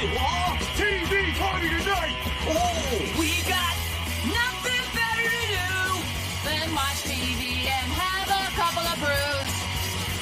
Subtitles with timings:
[0.00, 0.56] What?
[0.80, 2.16] TV party tonight!
[2.48, 3.20] Oh!
[3.20, 3.76] We got
[4.32, 5.76] nothing better to do
[6.40, 9.52] than watch TV and have a couple of brews.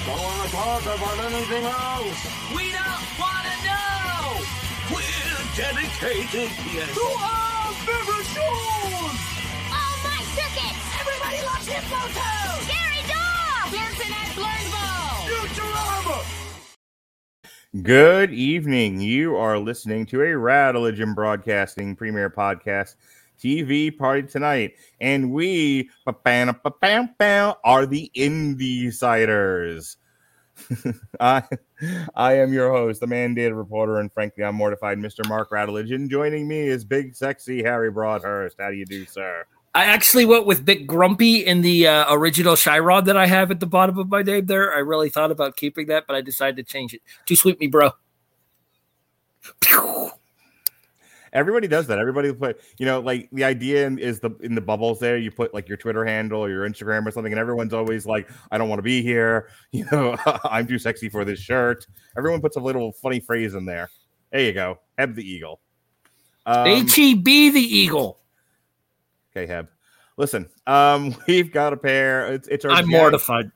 [0.03, 2.19] Don't wanna talk about anything else!
[2.51, 4.43] We don't want to know.
[4.91, 6.91] We're dedicated yes.
[6.99, 9.15] to our favorite shows!
[9.71, 10.75] Oh, my circuit!
[10.99, 12.67] Everybody loves Hippo Toad.
[12.67, 13.71] Gary Dog!
[13.71, 14.98] Pearson and Blurnsville.
[17.83, 18.99] Good evening.
[19.01, 22.95] You are listening to a Radulich Broadcasting Premier Podcast
[23.39, 29.99] TV Party tonight, and we are the Indie-Siders.
[31.21, 31.43] I,
[32.15, 35.29] I am your host, the mandated reporter, and frankly, I'm mortified, Mr.
[35.29, 36.09] Mark Radulich.
[36.09, 38.57] Joining me is big, sexy Harry Broadhurst.
[38.59, 39.45] How do you do, sir?
[39.79, 43.61] I actually went with Big Grumpy in the uh, original Shyrod that I have at
[43.61, 44.75] the bottom of my name there.
[44.75, 47.03] I really thought about keeping that, but I decided to change it.
[47.27, 47.93] Too sweet me, bro.
[51.33, 52.01] Everybody does that.
[52.01, 55.17] Everybody put, you know, like the idea is the in the bubbles there.
[55.17, 58.29] You put like your Twitter handle or your Instagram or something, and everyone's always like,
[58.51, 61.87] "I don't want to be here." You know, I'm too sexy for this shirt.
[62.17, 63.91] Everyone puts a little funny phrase in there.
[64.33, 65.61] There you go, Heb the Eagle.
[66.47, 68.18] Um, HEB the Eagle.
[69.47, 69.69] Heb.
[70.17, 72.33] Listen, um, we've got a pair.
[72.33, 73.51] It's it's our I'm mortified.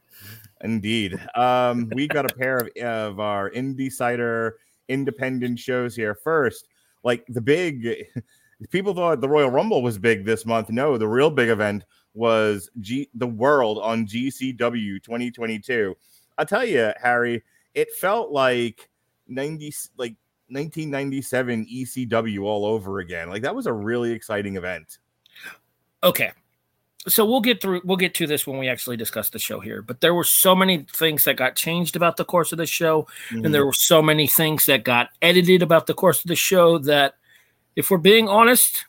[0.62, 1.20] Indeed.
[1.34, 6.14] Um, we got a pair of, of our Indie Cider independent shows here.
[6.14, 6.68] First,
[7.02, 7.88] like the big
[8.70, 10.70] people thought the Royal Rumble was big this month.
[10.70, 15.96] No, the real big event was G the World on GCW 2022.
[16.38, 17.42] I'll tell you, Harry,
[17.74, 18.88] it felt like
[19.28, 20.14] 90 like
[20.48, 23.28] 1997 ECW all over again.
[23.28, 24.98] Like that was a really exciting event.
[26.02, 26.32] Okay.
[27.08, 29.82] So we'll get through we'll get to this when we actually discuss the show here.
[29.82, 33.08] But there were so many things that got changed about the course of the show,
[33.30, 33.52] and mm-hmm.
[33.52, 37.14] there were so many things that got edited about the course of the show that
[37.74, 38.86] if we're being honest,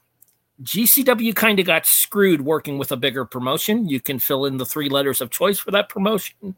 [0.61, 3.89] GCW kind of got screwed working with a bigger promotion.
[3.89, 6.55] You can fill in the three letters of choice for that promotion.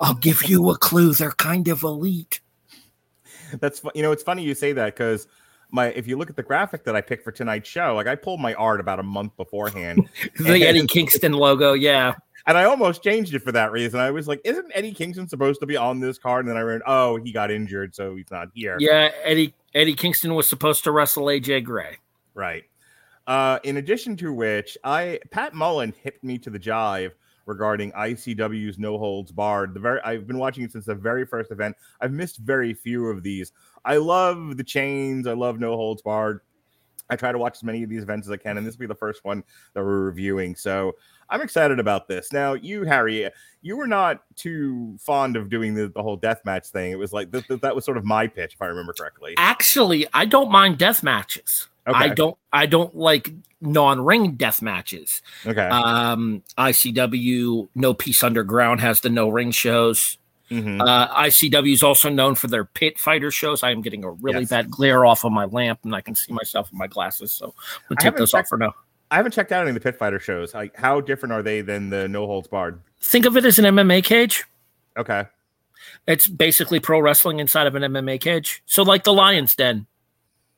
[0.00, 1.14] I'll give you a clue.
[1.14, 2.40] They're kind of elite.
[3.60, 5.26] That's you know it's funny you say that because
[5.70, 8.14] my if you look at the graphic that I picked for tonight's show, like I
[8.14, 10.08] pulled my art about a month beforehand,
[10.38, 12.14] The Eddie Kingston logo, yeah.
[12.46, 14.00] and I almost changed it for that reason.
[14.00, 16.62] I was like, "Isn't Eddie Kingston supposed to be on this card?" And then I
[16.62, 20.84] read, "Oh, he got injured, so he's not here." Yeah, Eddie Eddie Kingston was supposed
[20.84, 21.98] to wrestle AJ Gray.
[22.34, 22.64] Right.
[23.26, 27.12] Uh, in addition to which, I Pat Mullen hit me to the jive
[27.48, 29.74] regarding ICW's No Holds Barred.
[29.74, 31.76] The very I've been watching it since the very first event.
[32.00, 33.52] I've missed very few of these.
[33.84, 35.26] I love the chains.
[35.26, 36.40] I love No Holds Barred.
[37.10, 38.80] I try to watch as many of these events as I can, and this will
[38.80, 39.42] be the first one
[39.74, 40.54] that we're reviewing.
[40.56, 40.96] So
[41.30, 42.32] I'm excited about this.
[42.32, 43.28] Now, you, Harry,
[43.62, 46.92] you were not too fond of doing the, the whole death match thing.
[46.92, 49.34] It was like th- th- that was sort of my pitch, if I remember correctly.
[49.36, 51.68] Actually, I don't mind death matches.
[51.86, 53.30] I don't I don't like
[53.60, 55.22] non-ring death matches.
[55.46, 55.66] Okay.
[55.66, 60.18] Um ICW No Peace Underground has the no ring shows.
[60.50, 60.80] Mhm.
[60.80, 63.62] Uh ICW is also known for their pit fighter shows.
[63.62, 64.48] I am getting a really Yes.
[64.50, 67.32] bad glare off of my lamp and I can see myself in my glasses.
[67.32, 67.54] So
[67.90, 68.74] I'm gonna take those off for now.
[69.10, 70.54] I haven't checked out any of the Pit Fighter shows.
[70.54, 72.80] Like, how different are they than the No Holds Barred?
[73.00, 74.44] Think of it as an MMA cage.
[74.98, 75.24] Okay.
[76.06, 78.62] It's basically pro wrestling inside of an MMA cage.
[78.66, 79.86] So like the Lion's Den.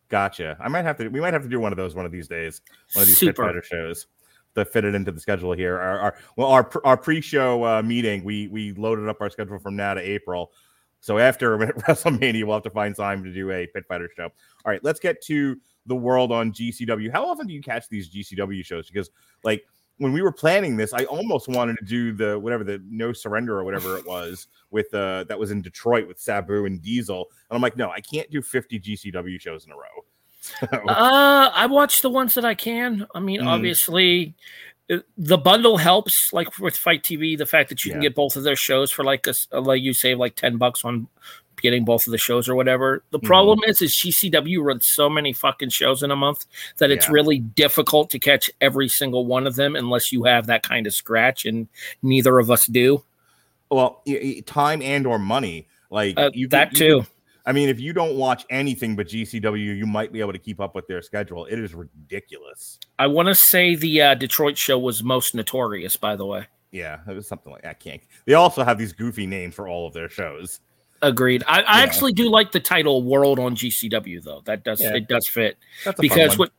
[0.08, 0.56] Gotcha.
[0.60, 1.08] I might have to.
[1.08, 2.60] We might have to do one of those one of these days.
[2.94, 3.44] One of these Super.
[3.44, 4.06] Pit Fighter shows
[4.54, 5.78] to fit it into the schedule here.
[5.78, 9.76] Our, our well, our our pre-show uh, meeting, we we loaded up our schedule from
[9.76, 10.52] now to April.
[11.00, 14.24] So after WrestleMania, we'll have to find time to do a Pit Fighter show.
[14.24, 15.56] All right, let's get to
[15.86, 17.10] the world on GCW.
[17.10, 18.90] How often do you catch these GCW shows?
[18.90, 19.10] Because
[19.42, 19.64] like
[19.96, 23.58] when we were planning this, I almost wanted to do the whatever the No Surrender
[23.58, 27.56] or whatever it was with uh that was in Detroit with Sabu and Diesel, and
[27.56, 30.04] I'm like, no, I can't do 50 GCW shows in a row.
[30.40, 33.06] So, Uh, I watch the ones that I can.
[33.14, 33.46] I mean, Mhm.
[33.46, 34.34] obviously,
[34.90, 36.32] uh, the bundle helps.
[36.32, 39.04] Like with FITE TV, the fact that you can get both of their shows for
[39.04, 41.06] like a, uh, like you save like ten bucks on
[41.60, 43.02] getting both of the shows or whatever.
[43.10, 43.24] The Mhm.
[43.26, 46.46] problem is, is GCW runs so many fucking shows in a month
[46.78, 47.12] that it's Yeah.
[47.12, 50.94] really difficult to catch every single one of them unless you have that kind of
[50.94, 51.68] scratch, and
[52.02, 53.04] neither of us do.
[53.72, 54.02] well,
[54.46, 56.98] time and or money, like Uh, you that you too.
[57.02, 57.06] could-
[57.50, 60.60] I mean, if you don't watch anything but GCW, you might be able to keep
[60.60, 61.46] up with their schedule.
[61.46, 62.78] It is ridiculous.
[62.96, 66.46] I want to say the uh, Detroit show was most notorious, by the way.
[66.70, 68.00] Yeah, it was something like I can't.
[68.24, 70.60] They also have these goofy names for all of their shows.
[71.02, 71.42] Agreed.
[71.48, 71.82] I, I Yeah.
[71.82, 74.42] actually do like the title "World" on GCW though.
[74.44, 74.94] That does Yeah.
[74.94, 76.50] it does fit That's a fun because with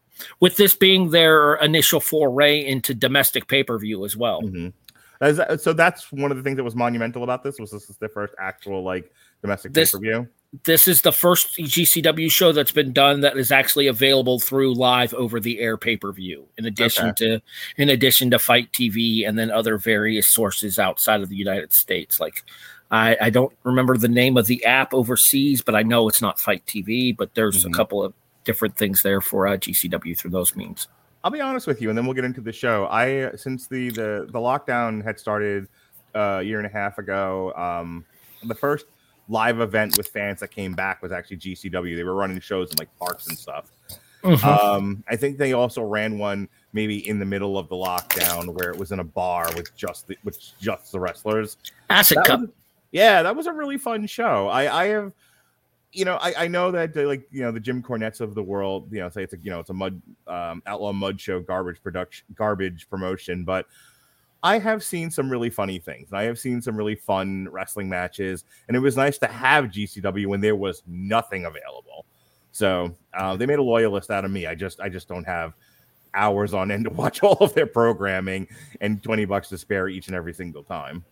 [0.42, 4.42] with this being their initial foray into domestic pay per view as well.
[4.42, 4.74] Mhm.
[5.22, 7.96] Is so that's one of the things that was monumental about this was this is
[7.98, 9.10] their first actual like
[9.42, 10.28] domestic This- pay per view.
[10.66, 15.14] This is the first GCW show that's been done that is actually available through live
[15.14, 16.46] over the air pay per view.
[16.58, 17.40] In addition to,
[17.78, 22.20] in addition to FITE TV and then other various sources outside of the United States.
[22.20, 22.44] Like,
[22.92, 26.38] I, I don't remember the name of the app overseas, but I know it's not
[26.38, 27.16] FITE TV.
[27.16, 27.70] But there's Mhm.
[27.70, 28.14] a couple of
[28.44, 30.90] different things there for uh, GCW through those means.
[31.24, 32.88] I'll be honest with you, and then we'll get into the show.
[32.92, 35.70] I since the the the lockdown had started
[36.14, 37.54] uh, a year and a half ago.
[37.56, 38.04] Um,
[38.44, 38.86] the first
[39.32, 41.96] live event with fans that came back was actually GCW.
[41.96, 43.72] They were running shows in like parks and stuff.
[44.44, 48.70] Um, I think they also ran one maybe in the middle of the lockdown where
[48.70, 51.58] it was in a bar with just the, with just the wrestlers.
[51.90, 52.40] Acid That Cup.
[52.42, 52.50] was-
[52.92, 54.48] yeah, that was a really fun show.
[54.50, 55.14] I, I have,
[55.94, 58.44] you know, I, I know that uh, like you know the Jim Cornettes of the
[58.44, 61.40] world, you know, say it's a you know it's a mud um, outlaw mud show
[61.40, 63.66] garbage production garbage promotion, but
[64.44, 66.10] I have seen some really funny things.
[66.10, 69.66] and I have seen some really fun wrestling matches, and it was nice to have
[69.66, 72.06] GCW when there was nothing available.
[72.52, 74.48] So uh, they made a loyalist out of me.
[74.48, 75.54] I just I just don't have
[76.14, 78.48] hours on end to watch all of their programming
[78.82, 81.06] and 20 bucks to spare each and every single time.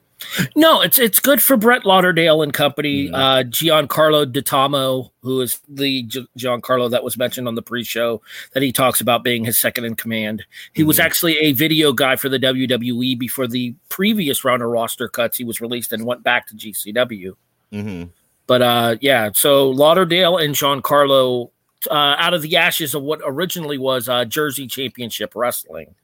[0.56, 3.08] No, it's it's good for Brett Lauderdale and company.
[3.08, 3.14] Mhm.
[3.14, 8.22] Uh, Giancarlo Ditamo, who is the Gi- Giancarlo that was mentioned on the pre-show,
[8.54, 10.44] that he talks about being his second in command.
[10.74, 11.04] He was Mhm.
[11.04, 15.38] actually a video guy for the WWE before the previous round of roster cuts.
[15.38, 17.36] He was released and went back to GCW.
[17.72, 18.04] hmm
[18.48, 21.52] But uh, yeah, so Lauderdale and Giancarlo,
[21.90, 25.96] uh, out of the ashes of what originally was uh, Jersey Championship Wrestling,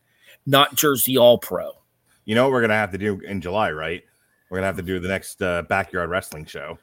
[0.46, 1.72] not Jersey All Pro.
[2.26, 4.04] You know what we're gonna have to do in July, right?
[4.50, 6.78] We're gonna have to do the next uh, backyard wrestling show.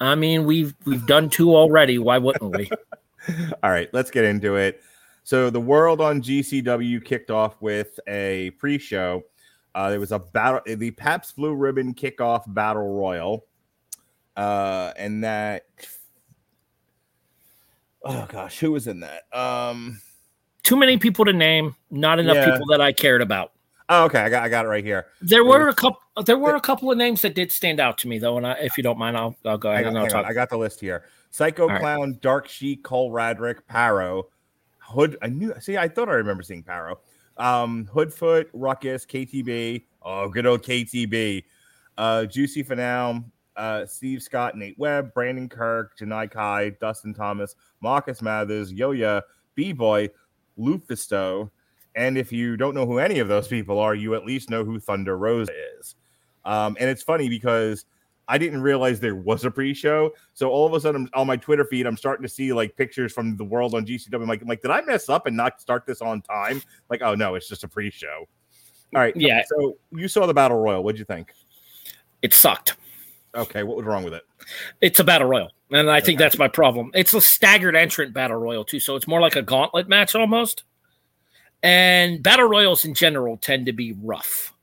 [0.00, 1.98] I mean, we've we've done two already.
[1.98, 2.70] Why wouldn't we?
[3.62, 4.82] All right, let's get into it.
[5.24, 9.24] So the world on GCW kicked off with a pre-show.
[9.74, 13.44] Uh, there was a battle, the Pabst Blue Ribbon kickoff battle royal,
[14.36, 15.66] uh, and that.
[18.04, 19.24] Oh gosh, who was in that?
[19.32, 20.00] Um.
[20.62, 22.52] too many people to name, not enough Yeah.
[22.52, 23.52] people that I cared about.
[23.90, 25.06] Oh, okay, I got, I got it right here.
[25.22, 26.00] There were was- a couple.
[26.24, 28.36] There were a couple of names that did stand out to me, though.
[28.36, 30.24] And I, if you don't mind, I'll I'll go ahead on, and I'll hang on.
[30.24, 31.04] I got the list here.
[31.30, 31.80] Psycho All right.
[31.80, 34.24] Clown, Dark Sheik, Cole Radrick, Paro,
[34.78, 35.16] Hood.
[35.22, 35.54] I knew.
[35.60, 36.96] See, I thought I remember seeing Paro.
[37.36, 39.84] Um, Hoodfoot, Ruckus, KTB.
[40.02, 41.44] Oh, good old KTB.
[41.96, 43.22] Uh, Juicy Finale,
[43.56, 49.20] uh, Steve Scott, Nate Webb, Brandon Kirk, Janai Kai, Dustin Thomas, Marcus Mathers, Yo-Ya,
[49.54, 50.08] B-Boy,
[50.58, 51.50] Lufisto.
[51.94, 54.64] And if you don't know who any of those people are, you at least know
[54.64, 55.48] who Thunder Rose
[55.78, 55.96] is.
[56.44, 57.84] Um, and it's funny because
[58.28, 60.12] I didn't realize there was a pre-show.
[60.34, 63.12] So all of a sudden on my Twitter feed, I'm starting to see like pictures
[63.12, 64.14] from the world on GCW.
[64.14, 66.62] I'm like, I'm like, did I mess up and not start this on time?
[66.90, 68.26] Like, oh no, it's just a pre-show.
[68.94, 69.16] All right.
[69.16, 69.42] Yeah.
[69.46, 70.82] So you saw the battle royal.
[70.82, 71.32] What'd you think?
[72.22, 72.76] It sucked.
[73.34, 74.22] Okay, what was wrong with it?
[74.80, 76.90] It's a battle royal, and I think that's my problem.
[76.94, 80.64] It's a staggered entrant battle royal too, so it's more like a gauntlet match almost.
[81.62, 84.54] And battle royals in general tend to be rough.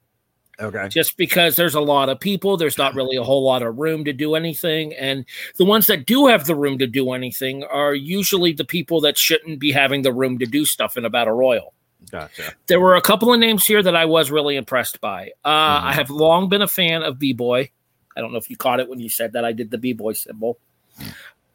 [0.58, 0.88] Okay.
[0.88, 4.06] just because there's a lot of people, there's not really a whole lot of room
[4.06, 4.94] to do anything.
[4.94, 5.26] And
[5.58, 9.18] the ones that do have the room to do anything are usually the people that
[9.18, 11.74] shouldn't be having the room to do stuff in a battle royal.
[12.10, 12.54] Gotcha.
[12.68, 15.32] There were a couple of names here that I was really impressed by.
[15.44, 15.84] Uh, Mhm.
[15.88, 17.70] I have long been a fan of B Boy.
[18.16, 19.92] I don't know if you caught it when you said that I did the B
[19.92, 20.58] Boy symbol.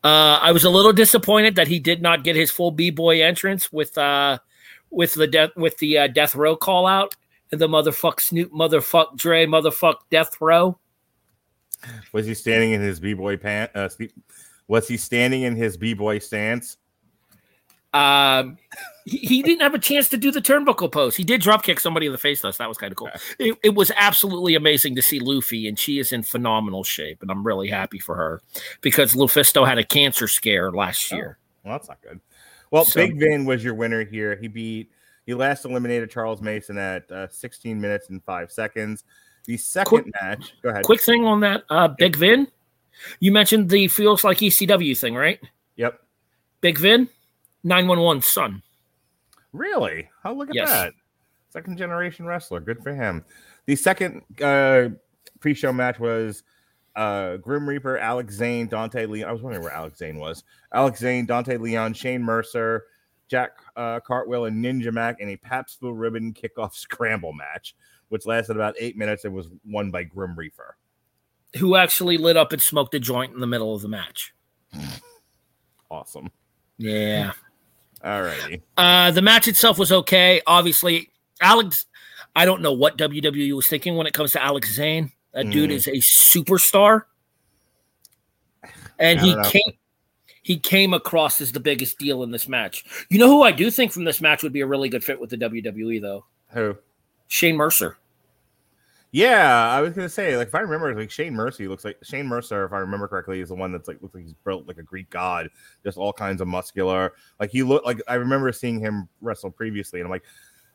[0.04, 3.22] Uh, I was a little disappointed that he did not get his full B Boy
[3.22, 4.40] entrance with uh,
[4.90, 7.14] with the death with the uh, death row call out
[7.52, 10.78] and the motherfuck Snoop, motherfuck Dre, motherfuck Death Row.
[12.12, 13.70] Was he standing in his b-boy pant?
[13.74, 13.88] Uh,
[14.68, 16.76] was he standing in his b-boy stance?
[17.92, 18.56] Um,
[19.04, 21.16] he, he didn't have a chance to do the turnbuckle pose.
[21.16, 22.50] He did drop kick somebody in the face, though.
[22.52, 23.10] So that was kind of cool.
[23.38, 27.30] It, it was absolutely amazing to see Luffy, and she is in phenomenal shape, and
[27.30, 28.42] I'm really happy for her
[28.80, 31.16] because Lufisto had a cancer scare last Oh.
[31.16, 31.38] year.
[31.64, 32.20] Well, that's not good.
[32.70, 34.36] Well, So- Big Vin was your winner here.
[34.36, 34.90] He beat,
[35.26, 39.04] he last eliminated Charles Mason at uh, 16 minutes and five seconds.
[39.46, 40.84] The second match, go ahead.
[40.84, 42.46] Quick thing on that, uh, Big Vin.
[43.20, 45.40] You mentioned the feels like ECW thing, right?
[45.76, 45.98] Yep.
[46.60, 47.08] Big Vin,
[47.64, 48.62] 911 son.
[49.52, 50.08] Really?
[50.24, 50.68] Oh, look at Yes.
[50.68, 50.92] that.
[51.48, 52.60] Second generation wrestler.
[52.60, 53.24] Good for him.
[53.66, 54.90] The second uh,
[55.40, 56.44] pre show match was
[56.96, 59.28] uh, Grim Reaper, Alex Zane, Dante Leon.
[59.28, 60.44] I was wondering where Alex Zane was.
[60.74, 62.84] Alex Zane, Dante Leon, Shane Mercer,
[63.28, 67.74] Jack uh, Cartwheel, and Ninja Mac in a Pabst Blue Ribbon kickoff scramble match,
[68.08, 70.76] which lasted about eight minutes and was won by Grim Reaper.
[71.56, 74.34] who actually lit up and smoked a joint in the middle of the match.
[75.90, 76.30] Awesome.
[76.78, 77.32] Yeah.
[78.04, 78.62] All righty.
[78.76, 80.40] Uh, the match itself was okay.
[80.46, 81.86] Obviously, Alex,
[82.36, 85.10] I don't know what WWE was thinking when it comes to Alex Zane.
[85.32, 85.74] That dude Mhm.
[85.74, 87.04] is a superstar.
[88.98, 89.42] and he know.
[89.44, 89.72] came
[90.42, 92.84] he came across as the biggest deal in this match.
[93.08, 95.20] You know who I do think from this match would be a really good fit
[95.20, 96.24] with the WWE though?
[96.50, 96.76] Who?
[97.28, 97.96] Shane Mercer.
[99.12, 102.26] Yeah, I was gonna say, like, if I remember, like Shane Mercy looks like Shane
[102.26, 104.78] Mercer, if I remember correctly, is the one that's like looks like he's built like
[104.78, 105.48] a Greek god,
[105.84, 107.12] just all kinds of muscular.
[107.40, 110.22] Like he looked like I remember seeing him wrestle previously, and I'm like,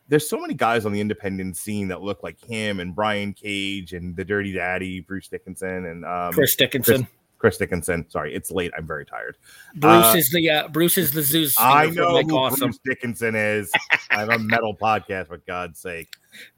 [0.07, 3.93] there's so many guys on the independent scene that look like him, and Brian Cage,
[3.93, 7.07] and the Dirty Daddy, Bruce Dickinson, and um, Chris Dickinson.
[7.37, 8.09] Chris Dickinson.
[8.09, 8.71] Sorry, it's late.
[8.77, 9.37] I'm very tired.
[9.75, 11.55] Bruce uh, is the uh, Bruce is the Zeus.
[11.59, 12.69] I know Like who awesome.
[12.69, 13.71] Bruce Dickinson is.
[14.09, 16.09] I have a metal podcast, for God's sake.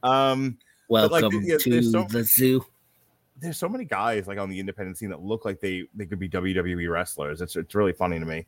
[0.03, 0.57] Um,
[0.89, 2.65] like, Welcome yeah, to so- the zoo.
[3.39, 6.19] there's so many guys like on the independent scene that look like they they could
[6.19, 7.41] be WWE wrestlers.
[7.41, 8.45] It's it's really funny to me.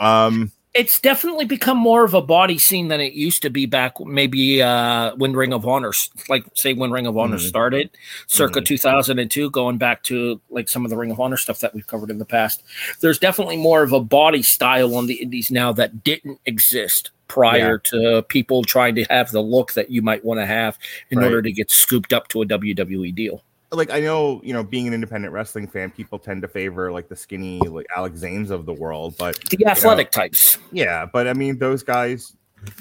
[0.00, 3.98] Um, It's definitely become more of a body scene than it used to be back
[4.04, 5.92] maybe uh when Ring of Honor
[6.28, 7.48] like say when Ring of Honor Mhm.
[7.48, 7.90] started
[8.26, 8.66] circa Mhm.
[8.66, 12.10] 2002 going back to like some of the Ring of Honor stuff that we've covered
[12.10, 12.62] in the past.
[13.00, 17.78] There's definitely more of a body style on the indies now that didn't exist prior
[17.78, 20.78] to people trying to have the look that you might want to have
[21.10, 21.24] in Right.
[21.24, 23.42] order to get scooped up to a WWE deal.
[23.76, 27.08] Like I know you know being an independent wrestling fan, people tend to favor like
[27.08, 30.58] the skinny like Alex Zanes of the world, but The athletic types.
[30.72, 32.34] yeah, but I mean those guys.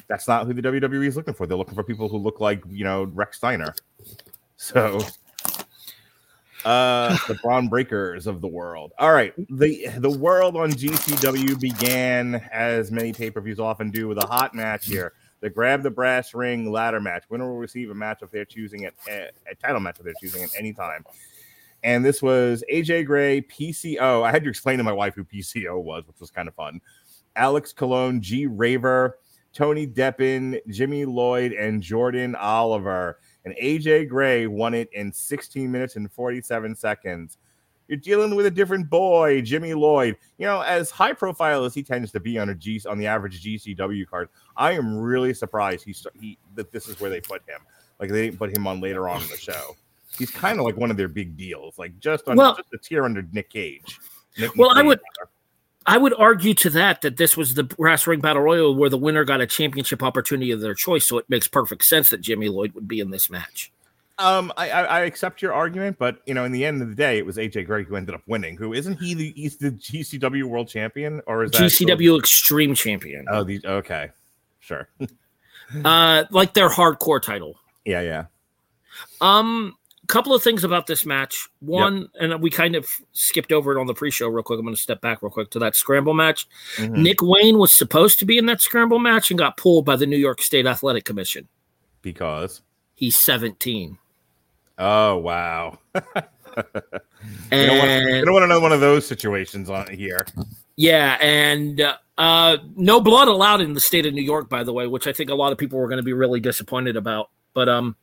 [0.08, 1.46] That's not who the WWE is looking for.
[1.46, 3.76] They're looking for people who look like you know Rex Steiner.
[4.58, 5.00] So,
[6.64, 8.94] uh, the Bron Breakkers of the world.
[8.98, 14.08] All right, the the world on GCW began as many pay per views often do
[14.08, 15.14] with a hot match here.
[15.46, 17.26] The grab the brass ring ladder match.
[17.30, 20.42] Winner will receive a match of their choosing at a title match of their choosing
[20.42, 21.06] at any time.
[21.84, 24.24] And this was AJ Gray, PCO.
[24.24, 26.82] I had to explain to my wife who PCO was, which was kind of fun.
[27.36, 29.20] Alex Colon, G Raver,
[29.54, 33.20] Tony Deppen, Jimmy Lloyd, and Jordan Oliver.
[33.46, 37.38] And AJ Gray won it in 16 minutes and 47 seconds.
[37.88, 40.18] You're dealing with a different boy, Jimmy Lloyd.
[40.38, 43.08] You know, as high profile as he tends to be on a G on the
[43.08, 47.42] average GCW card, I am really surprised he, he that this is where they put
[47.48, 47.62] him.
[48.00, 49.76] Like they didn't put him on later on in the show.
[50.18, 52.78] He's kind of like one of their big deals, like just on Well- just a
[52.78, 54.00] tier under Nick Gage.
[54.38, 54.86] Nick Well, I Cage.
[54.88, 55.00] would-
[55.88, 58.98] I would argue to that that this was the brass ring battle royal where the
[58.98, 61.08] winner got a championship opportunity of their choice.
[61.08, 63.72] So it makes perfect sense that Jimmy Lloyd would be in this match.
[64.18, 66.96] Um, I, I I accept your argument, but you know, in the end of the
[66.96, 68.56] day, it was AJ Gray who ended up winning.
[68.56, 69.14] Who isn't he?
[69.14, 74.12] The he's the GCW World Champion, or is that GCW Extreme Champion, Oh, the okay,
[74.60, 74.88] sure,
[75.84, 77.60] uh, like their hardcore title.
[77.84, 78.26] yeah, yeah.
[79.20, 79.76] Um,
[80.08, 81.50] couple of things about this match.
[81.60, 84.60] One, and we kind of skipped over it on the pre-show real quick.
[84.60, 86.48] I'm going to step back real quick to that scramble match.
[86.78, 86.98] Mhm.
[86.98, 90.06] Nick Wayne was supposed to be in that scramble match and got pulled by the
[90.06, 91.48] New York State Athletic Commission.
[92.02, 92.62] Because
[92.94, 93.98] He's 17.
[94.78, 99.88] Oh wow, And you don't, want, you don't want another one of those situations on
[99.88, 100.26] here.
[100.76, 101.82] Yeah, and
[102.18, 105.14] uh, no blood allowed in the state of New York, by the way, which I
[105.14, 107.30] think a lot of people were going to be really disappointed about.
[107.54, 107.96] But um,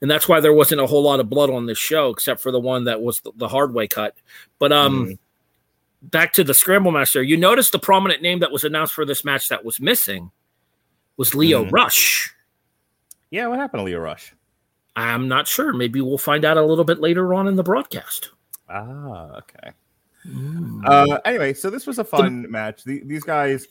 [0.00, 2.50] and that's why there wasn't a whole lot of blood on this show, except for
[2.50, 4.14] the one that was the, the hard way cut.
[4.58, 5.18] But um, Mhm.
[6.02, 7.22] back to the scramble match there.
[7.22, 10.32] You notice the prominent name that was announced for this match that was missing
[11.16, 11.72] was Leo Mhm.
[11.72, 12.34] Rush.
[13.30, 14.34] Yeah, what happened to Lio Rush?
[14.96, 15.72] I'm not sure.
[15.72, 18.30] Maybe we'll find out a little bit later on in the broadcast.
[18.68, 19.70] Ah, okay.
[20.86, 22.84] Uh, anyway, so this was a fun match.
[22.84, 23.66] The, these guys,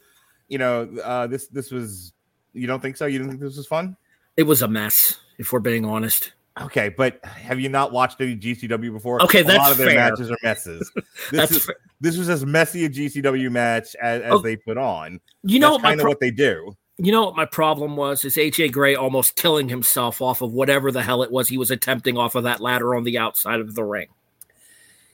[0.50, 2.14] you know, uh, this this was.
[2.54, 3.06] You don't think so?
[3.08, 3.98] You didn't think this was fun?
[4.38, 6.34] It was a mess, if we're being honest.
[6.62, 9.24] Okay, but have you not watched any GCW before?
[9.24, 10.12] Okay, a that's lot of their fair.
[10.12, 10.92] matches are messes.
[10.96, 14.56] This That's is fa- this was as messy a GCW match as, as Oh, they
[14.56, 15.20] put on.
[15.42, 16.76] you know That's what my kind of pro- what they do.
[16.98, 18.24] You know what my problem was?
[18.24, 21.72] Is AJ Gray almost killing himself off of whatever the hell it was he was
[21.72, 24.08] attempting off of that ladder on the outside of the ring.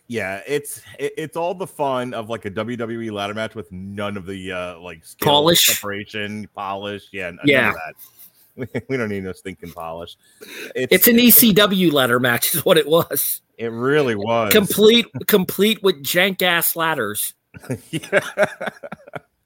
[0.08, 4.18] Yeah, it's it, it's all the fun of like a WWE ladder match with none
[4.18, 5.68] of the uh like Polish.
[5.68, 7.08] separation, polish.
[7.14, 7.70] Yeah, none Yeah.
[7.70, 7.94] of that.
[8.90, 10.18] We, don't need no stinking polish.
[10.76, 13.42] It's an ECW ladder match, is what it was.
[13.58, 17.36] It really was Complete, complete with jank ass ladders.
[17.90, 18.20] yeah.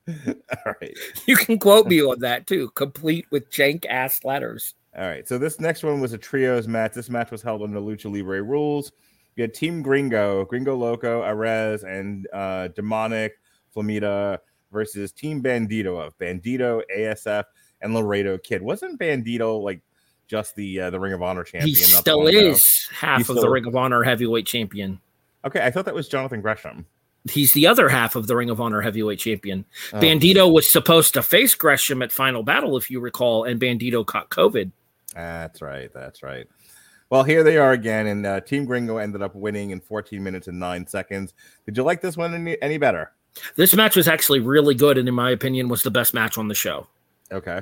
[0.27, 0.97] all right.
[1.25, 2.69] You can quote me on that too.
[2.71, 4.75] Complete with jank ass letters.
[4.97, 5.27] All right.
[5.27, 6.93] So this next one was a trios match.
[6.93, 8.91] This match was held under Lucha Libre rules.
[9.35, 13.33] We had Team Gringo, Gringo Loco, Arez, and uh, Demonic
[13.75, 14.37] Flamita
[14.71, 17.45] versus Team Bandito of Bandito, ASF,
[17.81, 18.61] and Laredo Kid.
[18.61, 19.81] Wasn't Bandito like
[20.27, 21.69] just the uh, the Ring of Honor champion?
[21.69, 22.37] He still ago?
[22.37, 24.99] is half He's of the Ring of Honor heavyweight champion.
[25.45, 26.85] Okay, I thought that was Jonathan Gresham.
[27.31, 29.65] He's the other half of the Ring of Honor heavyweight champion.
[29.93, 29.99] Oh.
[29.99, 34.29] Bandito was supposed to face Gresham at Final Battle, if you recall, and Bandito caught
[34.29, 34.71] COVID.
[35.13, 35.89] That's right.
[35.93, 36.47] That's right.
[37.09, 40.47] Well, here they are again, and uh, Team Gringo ended up winning in 14 minutes
[40.47, 41.33] and nine seconds.
[41.65, 43.11] Did you like this one any, any better?
[43.55, 46.47] This match was actually really good, and in my opinion, was the best match on
[46.47, 46.87] the show.
[47.31, 47.61] Okay.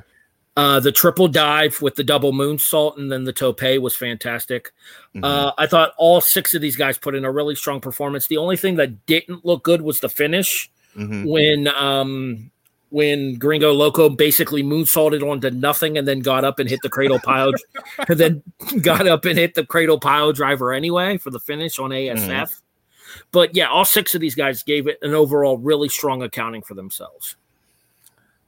[0.58, 4.72] Uh, the triple dive with the double moonsault and then the tope was fantastic.
[5.15, 5.24] Mhm.
[5.24, 8.27] Uh, I thought all six of these guys put in a really strong performance.
[8.27, 11.25] The only thing that didn't look good was the finish Mhm.
[11.25, 12.51] when um,
[12.89, 17.20] when Gringo Loco basically moonsaulted onto nothing and then got up and hit the cradle
[17.20, 17.53] pile,
[18.10, 18.43] and then
[18.81, 22.60] got up and hit the cradle pile driver anyway for the finish on ASF.
[23.31, 26.74] But yeah, all six of these guys gave it an overall really strong accounting for
[26.74, 27.38] themselves.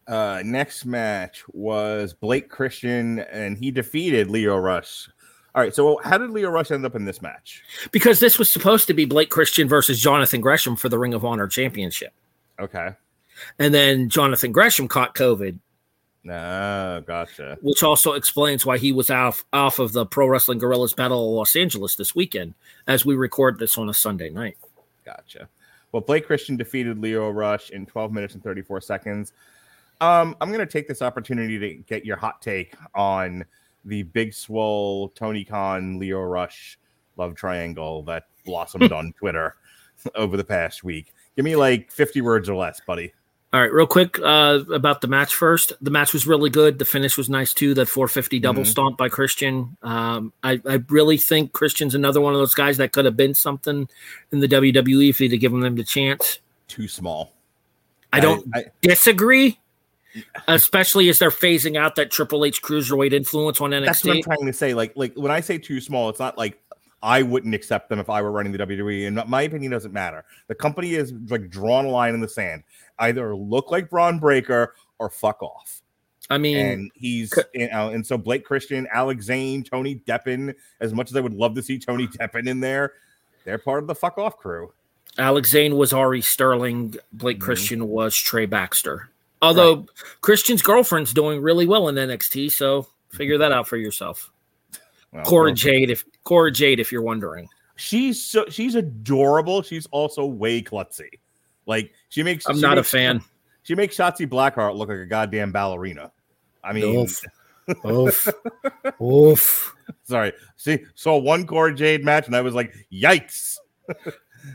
[0.08, 5.10] Uh, next match was Blake Christian, and he defeated Lio Rush.
[5.56, 7.64] All right, so how did Lio Rush end up in this match?
[7.92, 11.24] because this was supposed to be Blake Christian versus Jonathan Gresham for the Ring of
[11.24, 12.12] Honor Championship.
[12.60, 12.90] Okay.
[13.60, 15.60] And then Jonathan Gresham caught COVID,
[16.24, 17.58] No, gotcha.
[17.62, 21.36] which also explains why he was off off of the Pro Wrestling Guerrillas Battle of
[21.36, 22.54] Los Angeles this weekend
[22.88, 24.58] as we record this on a Sunday night.
[25.06, 25.50] Gotcha.
[25.92, 29.34] Well, Blake Christian defeated Lio Rush in 12 minutes and 34 seconds.
[30.04, 33.46] Um, I'm going to take this opportunity to get your hot take on
[33.86, 36.78] the Big Swole, Tony Khan, Lio Rush
[37.16, 39.56] love triangle that blossomed on Twitter
[40.16, 41.14] over the past week.
[41.38, 43.14] Give me like 50 words or less, buddy.
[43.54, 45.74] All right, real quick uh, about the match first.
[45.80, 46.80] The match was really good.
[46.80, 47.74] The finish was nice too.
[47.76, 48.68] That 450 double Mhm.
[48.68, 49.78] stomp by Christian.
[49.84, 53.36] Um, I, I really think Christian's another one of those guys that could have been
[53.36, 53.88] something
[54.32, 56.40] in the WWE if they'd have given them the chance.
[56.68, 57.32] Too small.
[58.12, 59.60] I don't I, disagree,
[60.48, 63.86] especially as they're phasing out that Triple H cruiserweight influence on NXT.
[63.86, 64.74] that's what I'm trying to say.
[64.74, 66.60] Like, like when I say too small, it's not like
[67.02, 69.08] I wouldn't accept them if I were running the WWE.
[69.08, 70.24] And my opinion doesn't matter.
[70.48, 72.64] The company is like drawn a line in the sand.
[73.00, 75.82] Either look like Bron Breakker or fuck off.
[76.30, 80.54] I mean, And he's you know, and so Blake Christian, Alex Zane, Tony Deppen.
[80.80, 82.94] As much as I would love to see Tony Deppen in there,
[83.44, 84.72] they're part of the fuck off crew.
[85.18, 86.96] Alex Zane was Ari Sterling.
[87.12, 87.42] Blake Mhm.
[87.42, 89.10] Christian was Trey Baxter.
[89.44, 89.86] Although
[90.22, 94.32] Christian's girlfriend's doing really well in NXT, so figure that out for yourself.
[95.12, 97.48] Well, Cora well, Jade, if Cora Jade, if you're wondering.
[97.76, 99.62] she's so she's adorable.
[99.62, 101.20] She's also way klutzy.
[101.66, 102.48] Like she makes.
[102.48, 103.22] I'm she not a fan.
[103.64, 106.12] She makes Shotzi Blackheart look like a goddamn ballerina.
[106.64, 107.22] I mean, Oof.
[107.86, 108.28] Oof.
[109.02, 109.76] Oof.
[110.04, 110.34] sorry.
[110.58, 113.58] See, saw one Cora Jade match and I was like, yikes.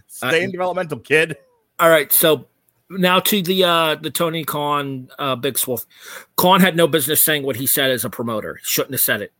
[0.06, 1.36] Stay in Uh, developmental, kid.
[1.78, 2.48] All right, so
[2.90, 5.80] now to the uh the Tony Khan uh Big Swole.
[6.36, 8.58] Khan had no business saying what he said as a promoter.
[8.62, 9.32] Shouldn't have said it.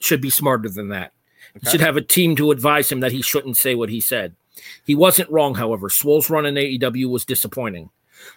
[0.00, 1.12] Should be smarter than that.
[1.56, 1.70] Okay.
[1.70, 4.34] should have a team to advise him that he shouldn't say what he said.
[4.84, 5.88] He wasn't wrong, however.
[5.88, 7.90] Swole's run in AEW was disappointing.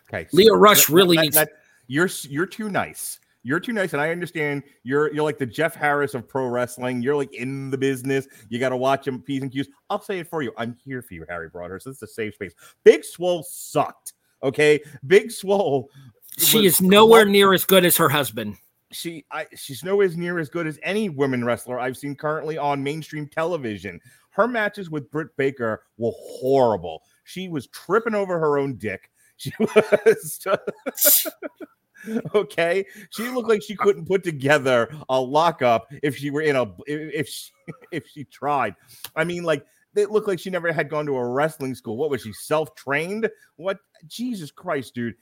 [0.09, 1.49] Okay, Lio Rush that- really that- needs- that-
[1.87, 3.19] you're you're too nice.
[3.45, 7.01] You're too nice, and I understand you're you're like the Jeff Harris of pro wrestling.
[7.01, 8.25] You're like in the business.
[8.47, 9.67] You got to watch him P's and Q's.
[9.89, 10.53] I'll say it for you.
[10.57, 11.85] I'm here for you, Harry Broadhurst.
[11.85, 12.53] This is a safe space.
[12.85, 14.13] Big Swole sucked.
[14.43, 15.89] Okay, Big Swole.
[16.38, 18.58] She is nowhere near as good as her husband.
[18.91, 22.84] She I she's nowhere near as good as any women wrestler I've seen currently on
[22.84, 23.99] mainstream television.
[24.32, 27.01] Her matches with Britt Baker were horrible.
[27.23, 29.10] She was tripping over her own dick.
[29.36, 30.47] She was
[32.36, 32.86] okay.
[33.10, 37.27] She looked like she couldn't put together a lockup if she were in a if
[37.27, 37.51] she
[37.91, 38.75] if she tried.
[39.15, 41.97] I mean, like it looked like she never had gone to a wrestling school.
[41.97, 43.29] What was she self trained?
[43.58, 45.15] What Jesus Christ, dude?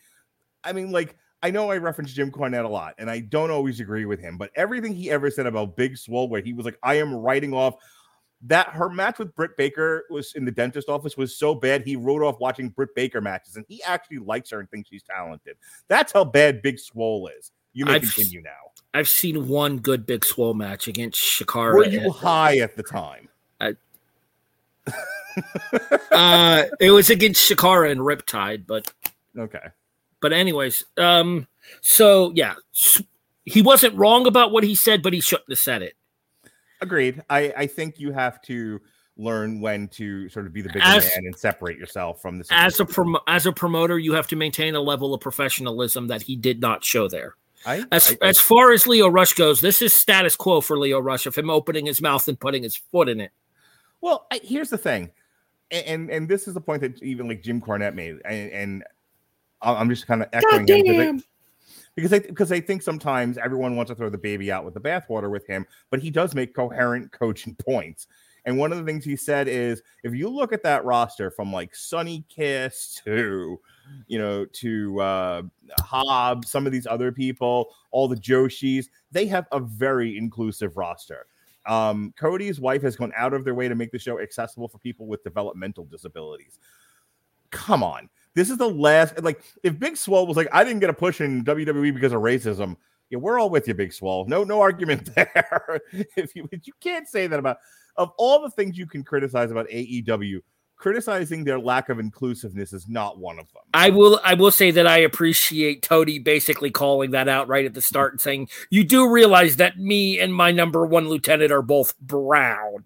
[0.63, 3.79] I mean, like I know I reference Jim Cornette a lot, and I don't always
[3.79, 6.77] agree with him, but everything he ever said about Big Swole, where he was like,
[6.84, 7.75] I am writing off
[8.43, 11.95] that her match with Britt Baker was in the dentist office was so bad he
[11.95, 15.57] wrote off watching Britt Baker matches, and he actually likes her and thinks she's talented.
[15.88, 17.51] That's how bad Big Swole is.
[17.73, 18.51] You may I've- continue now.
[18.93, 21.73] I've seen one good Big Swole match against Shakara.
[21.73, 23.29] Were you high at the time?
[26.11, 28.91] uh, it was against Shakara and Riptide, but
[29.37, 29.67] Okay.
[30.21, 31.47] but anyways, um,
[31.81, 32.55] so yeah,
[33.45, 35.93] he wasn't wrong about what he said, but he shouldn't have said it.
[36.81, 37.23] Agreed.
[37.29, 38.81] I, I think you have to
[39.17, 42.45] learn when to sort of be the bigger As- man and separate yourself from the
[42.49, 46.23] As a prom- as a promoter, you have to maintain a level of professionalism that
[46.23, 47.35] he did not show there.
[47.65, 50.99] I, As I- as far as Lio Rush goes, this is status quo for Lio
[50.99, 53.31] Rush of him opening his mouth and putting his foot in it.
[54.01, 55.11] Well, I, here's the thing,
[55.69, 58.83] and, and and this is the point that even like Jim Cornette made, and, and
[59.61, 61.23] I'm just kind of echoing him
[61.95, 64.65] because I, because I because I think sometimes everyone wants to throw the baby out
[64.65, 68.07] with the bathwater with him, but he does make coherent coaching points.
[68.45, 71.53] And one of the things he said is, if you look at that roster from
[71.53, 73.59] like Sonny Kiss to,
[74.07, 75.41] you know, to uh,
[75.79, 81.27] Hobbs, some of these other people, all the Joshis, they have a very inclusive roster.
[81.65, 84.80] Um, Cody's wife has gone out of their way to make the show accessible for
[84.80, 86.60] people with developmental disabilities.
[87.52, 88.10] Come on.
[88.34, 91.21] This is the last like if Big Swole was like, I didn't get a push
[91.21, 92.78] in WWE because of racism.
[93.10, 94.26] Yeah, we're all with you, Big Swole.
[94.26, 95.82] No, no argument there.
[96.15, 97.58] if you you can't say that about
[97.97, 100.39] of all the things you can criticize about AEW,
[100.81, 103.61] criticizing their lack of inclusiveness is not one of them.
[103.71, 107.75] I will I will say that I appreciate Tony basically calling that out right at
[107.75, 111.61] the start and saying, You do realize that me and my number one lieutenant are
[111.61, 112.85] both brown.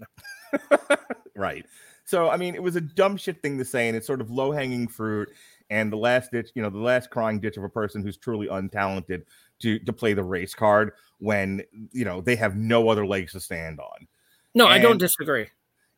[1.38, 1.66] right.
[2.04, 4.30] So I mean, it was a dumb shit thing to say, and it's sort of
[4.30, 5.30] low hanging fruit.
[5.70, 8.48] And the last ditch, you know, the last crying ditch of a person who's truly
[8.48, 9.24] untalented
[9.62, 13.40] to to play the race card when you know they have no other legs to
[13.40, 14.08] stand on.
[14.54, 15.48] No, I don't disagree.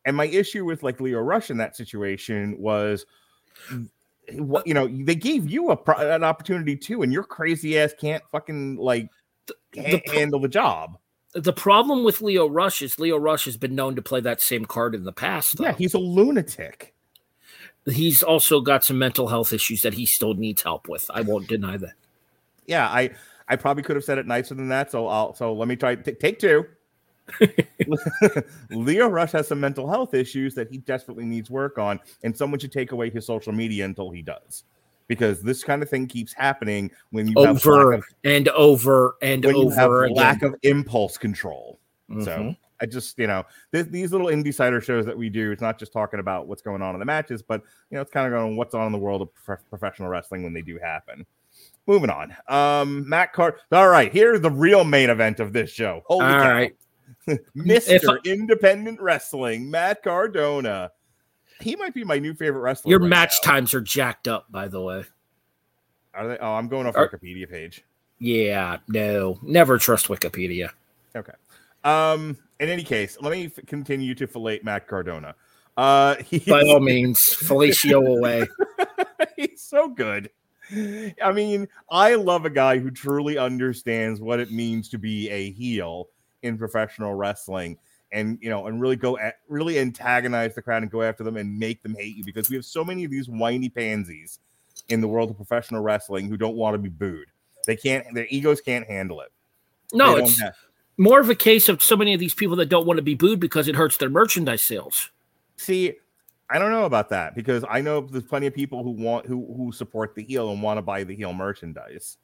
[0.07, 3.05] And my issue with like Lio Rush in that situation was,
[3.71, 7.77] eh, what you know, they gave you a pro- an opportunity too, and your crazy
[7.77, 9.09] ass can't fucking like
[9.73, 10.97] the pro- handle the job.
[11.33, 14.63] The problem with Lio Rush is Lio Rush has been known to play that same
[14.65, 15.57] card in the past.
[15.57, 15.65] Though.
[15.65, 16.95] Yeah, he's a lunatic.
[17.85, 21.11] he's also got some mental health issues that he still needs help with.
[21.13, 21.95] I won't deny that.
[22.65, 23.11] Yeah, I
[23.49, 24.89] I probably could have said it nicer than that.
[24.89, 26.65] So I'll so let me try t- take two.
[28.69, 32.59] Lio Rush has some mental health issues that he desperately needs work on, and someone
[32.59, 34.63] should take away his social media until he does,
[35.07, 39.15] because this kind of thing keeps happening when you have over lack of, and over
[39.21, 39.53] and have
[39.89, 40.15] over again.
[40.15, 41.79] lack of impulse control.
[42.21, 42.57] So Mhm.
[42.79, 45.51] I just you know th- these little indie cider shows that we do.
[45.51, 48.11] It's not just talking about what's going on in the matches, but you know it's
[48.11, 50.77] kind of going what's on in the world of prof- professional wrestling when they do
[50.77, 51.25] happen.
[51.85, 52.35] Moving on.
[52.49, 53.55] Um, Matt Card.
[53.71, 56.01] All right, here's the real main event of this show.
[56.05, 56.51] Holy All cow.
[56.53, 56.75] right.
[57.55, 58.17] Mr.
[58.17, 60.91] I- Independent Wrestling, Matt Cardona.
[61.59, 62.89] He might be my new favorite wrestler.
[62.91, 63.51] Your right match now.
[63.51, 65.03] times are jacked up, by the way.
[66.13, 66.37] Are they?
[66.37, 67.83] Oh, I'm going off Are- Wikipedia page.
[68.19, 70.69] Yeah, no, never trust Wikipedia.
[71.15, 71.33] Okay.
[71.83, 72.37] Um.
[72.59, 75.35] In any case, let me f- continue to fillet Matt Cardona.
[75.77, 76.15] Uh,
[76.47, 78.47] By all means, Felicio away.
[79.35, 80.31] he's so good.
[81.23, 85.51] I mean, I love a guy who truly understands what it means to be a
[85.51, 86.09] heel
[86.43, 87.77] in professional wrestling,
[88.11, 91.37] and you know, and really go at really antagonize the crowd and go after them
[91.37, 94.39] and make them hate you because we have so many of these whiny pansies
[94.89, 97.27] in the world of professional wrestling who don't want to be booed.
[97.65, 98.05] They can't.
[98.13, 99.31] Their egos can't handle it.
[99.93, 100.55] No, it's have-
[100.97, 103.15] more of a case of so many of these people that don't want to be
[103.15, 105.11] booed because it hurts their merchandise sales.
[105.57, 105.93] See,
[106.49, 109.53] I don't know about that because I know there's plenty of people who want who
[109.55, 112.17] who support the heel and want to buy the heel merchandise.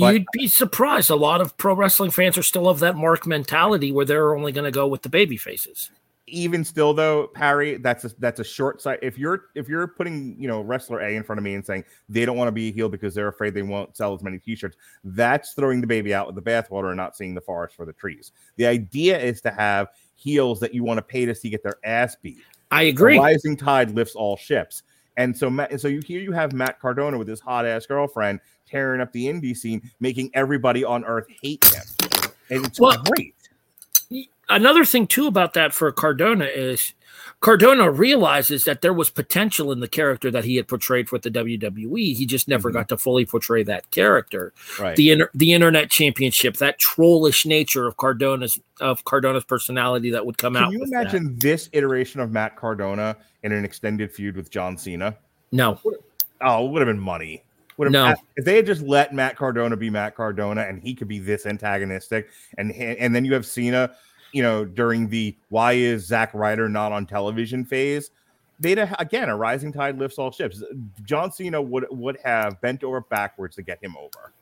[0.00, 1.10] But- You'd be surprised.
[1.10, 4.52] A lot of pro wrestling fans are still of that mark mentality where they're only
[4.52, 5.90] going to go with the baby faces.
[6.30, 8.98] Even still, though, Parry, that's a, that's a short sight.
[9.00, 11.84] If you're if you're putting you know wrestler A in front of me and saying
[12.10, 14.38] they don't want to be a heel because they're afraid they won't sell as many
[14.38, 17.86] T-shirts, that's throwing the baby out with the bathwater and not seeing the forest for
[17.86, 18.32] the trees.
[18.56, 21.78] The idea is to have heels that you want to pay to see get their
[21.82, 22.42] ass beat.
[22.70, 23.18] I agree.
[23.18, 24.82] rising tide lifts all ships.
[25.18, 27.84] And so, Matt, and so you here you have Matt Cardona with his hot ass
[27.84, 31.82] girlfriend tearing up the indie scene, making everybody on earth hate him,
[32.50, 33.34] and it's Well- great.
[34.48, 36.94] Another thing too about that for Cardona is
[37.40, 41.30] Cardona realizes that there was potential in the character that he had portrayed with the
[41.30, 42.14] WWE.
[42.14, 42.74] He just never Mhm.
[42.74, 44.52] got to fully portray that character.
[44.78, 44.96] Right.
[44.96, 50.38] The inter- the internet championship, that trollish nature of Cardona's of Cardona's personality that would
[50.38, 50.66] come Can out.
[50.66, 51.00] Can you with that.
[51.02, 55.16] imagine this iteration of Matt Cardona in an extended feud with John Cena?
[55.52, 55.80] No,
[56.40, 57.42] Oh, it would have been money.
[57.78, 58.14] Would have, No.
[58.36, 61.46] if they had just let Matt Cardona be Matt Cardona and he could be this
[61.46, 63.92] antagonistic, and and then you have Cena,
[64.32, 68.10] you know, during the why is Zack Ryder not on television phase,
[68.60, 70.62] they'd again a rising tide lifts all ships.
[71.04, 74.32] John Cena would would have bent over backwards to get him over.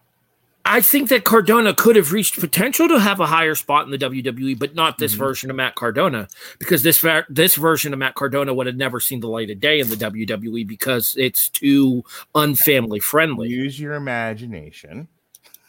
[0.68, 3.98] I think that Cardona could have reached potential to have a higher spot in the
[3.98, 5.18] WWE, but not this Mhm.
[5.18, 6.26] version of Matt Cardona,
[6.58, 9.60] because this ver- this version of Matt Cardona would have never seen the light of
[9.60, 12.02] day in the WWE because it's too
[12.34, 13.48] unfamily friendly.
[13.48, 15.06] Use your imagination.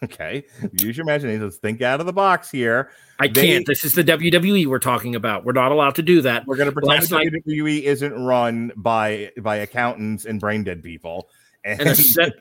[0.03, 0.45] Okay,
[0.79, 1.41] use your imagination.
[1.43, 2.91] Let's think out of the box here.
[3.19, 3.65] I They- can't.
[3.65, 5.43] This is the WWE we're talking about.
[5.43, 6.45] We're not allowed to do that.
[6.45, 10.83] We're going to pretend Last night- WWE isn't run by by accountants and brain dead
[10.83, 11.29] people.
[11.65, 12.31] And, And a se-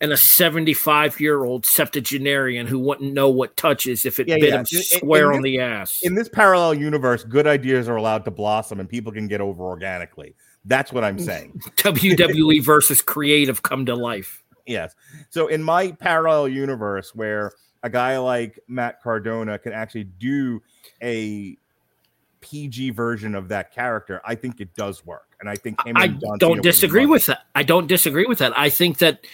[0.00, 4.36] and a seventy five year old septuagenarian who wouldn't know what touches if it Yeah,
[4.36, 4.54] bit yeah.
[4.60, 6.00] him In- in- square in on the ass.
[6.02, 9.64] in this parallel universe, good ideas are allowed to blossom and people can get over
[9.64, 10.34] organically.
[10.66, 11.60] That's what I'm saying.
[11.78, 14.42] WWE versus creative come to life.
[14.66, 14.94] Yes.
[15.30, 17.52] So in my parallel universe where
[17.82, 20.62] a guy like Matt Cardona can actually do
[21.02, 21.56] a
[22.40, 25.36] PG version of that character, I think it does work.
[25.40, 27.40] And I think I John don't would disagree with that.
[27.54, 28.58] I don't disagree with that.
[28.58, 29.26] I think that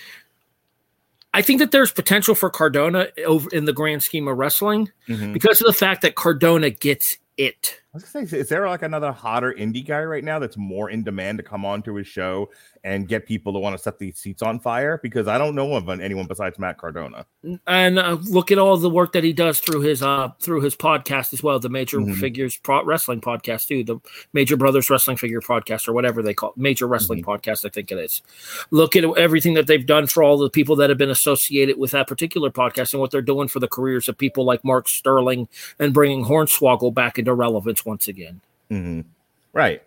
[1.35, 4.91] I think that there's potential for Cardona over in the grand scheme of wrestling.
[5.09, 5.33] Mhm.
[5.33, 7.81] because of the fact that Cardona gets it.
[7.95, 10.89] I was gonna say, is there like another hotter indie guy right now that's more
[10.89, 12.49] in demand to come onto his show
[12.85, 14.99] and get people to want to set these seats on fire?
[15.03, 17.27] Because I don't know of anyone besides Matt Cardona.
[17.67, 20.75] And uh, look at all the work that he does through his uh through his
[20.75, 22.17] podcast as well, the Major Mhm.
[22.17, 23.99] Figures Pro Wrestling podcast too, the
[24.33, 27.93] Major Brothers Wrestling Figure podcast or whatever they call it, Major Wrestling podcast, I think
[27.93, 28.23] it is.
[28.71, 31.91] Look at everything that they've done for all the people that have been associated with
[31.91, 35.47] that particular podcast and what they're doing for the careers of people like Mark Sterling
[35.79, 38.41] and bringing Hornswoggle back into relevance once again.
[38.71, 39.05] Mhm.
[39.53, 39.83] Right.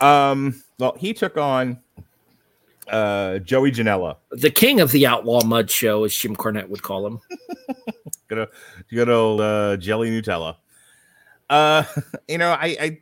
[0.00, 0.62] Um.
[0.78, 1.78] Well, he took on
[2.88, 4.16] uh Joey Janela.
[4.30, 7.20] The king of the Outlaw Mud Show, as Jim Cornette would call him.
[8.28, 8.48] Good, old-
[8.90, 10.56] good old uh, jelly Nutella.
[11.48, 11.84] Uh,
[12.28, 12.98] you know, I, I,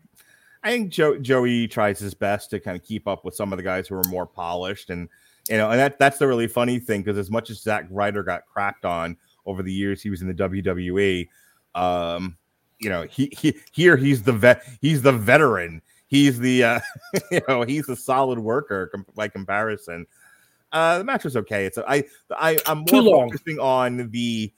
[0.62, 3.56] I think Joe, Joey tries his best to kind of keep up with some of
[3.56, 5.08] the guys who are more polished, and
[5.48, 8.22] you know, and that that's the really funny thing because as much as Zack Ryder
[8.22, 11.28] got cracked on over the years he was in the WWE,
[11.74, 12.36] um,
[12.84, 16.80] you know, he, he here he's the vet, he's the veteran, he's the uh,
[17.32, 20.06] you know, he's a solid worker com- by comparison.
[20.72, 21.66] Uh, the match was okay.
[21.66, 23.30] It's I I I'm more Too long.
[23.30, 24.52] focusing on the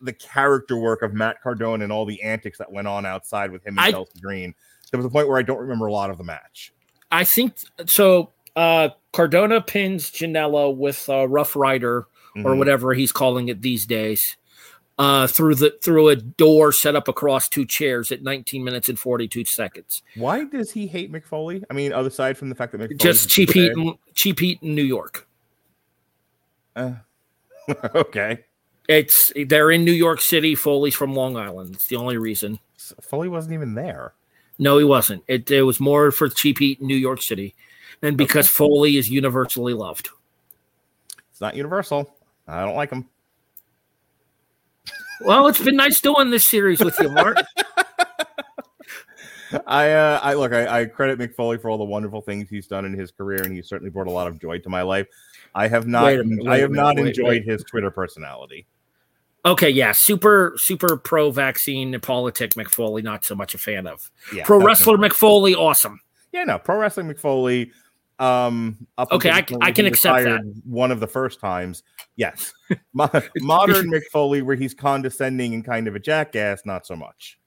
[0.00, 3.62] the character work of Matt Cardona and all the antics that went on outside with
[3.66, 4.54] him and I- Chelsea Green.
[4.92, 6.72] There was a point where I don't remember a lot of the match.
[7.10, 7.54] I think
[7.86, 8.32] so.
[8.54, 12.58] Uh, Cardona pins Janela with uh, Rough Rider or Mhm.
[12.58, 14.36] whatever he's calling it these days
[14.98, 18.98] uh, through the through a door set up across two chairs at 19 minutes and
[18.98, 20.02] 42 seconds.
[20.14, 21.62] Why does he hate Mick Foley?
[21.70, 24.40] I mean, other side from the fact that Mick Foley Just cheap heat, in, cheap
[24.40, 25.28] heat in New York.
[26.74, 26.94] Uh,
[27.94, 28.44] okay,
[28.88, 30.54] It's they're in New York City.
[30.54, 31.74] Foley's from Long Island.
[31.74, 32.58] It's the only reason.
[33.02, 34.12] Foley wasn't even there.
[34.58, 35.22] No, he wasn't.
[35.28, 37.54] It, it was more for cheap heat in New York City,
[38.00, 40.08] and because Foley is universally loved.
[41.30, 42.10] It's not Universal.
[42.48, 43.06] I don't like him.
[45.20, 47.38] Well, it's been nice doing this series with you, Mark.
[49.66, 52.66] I uh, I look, I, I credit Mick Foley for all the wonderful things he's
[52.66, 55.06] done in his career, and he's certainly brought a lot of joy to my life.
[55.54, 57.44] I have not, Wait a minute, I have minute, not wait, enjoyed wait.
[57.44, 58.66] his Twitter personality.
[59.44, 64.10] Okay, yeah, super, super pro vaccine politic Mick Foley, not so much a fan of.
[64.34, 66.00] Yeah, Pro wrestler Mick Foley, awesome.
[66.32, 67.70] Yeah, no, pro wrestling Mick Foley.
[68.18, 70.40] Um, up Okay, I can- I can accept that.
[70.64, 71.82] One of the first times,
[72.16, 72.52] yes.
[72.94, 77.38] Mo- modern Mick Foley, where he's condescending and kind of a jackass, not so much.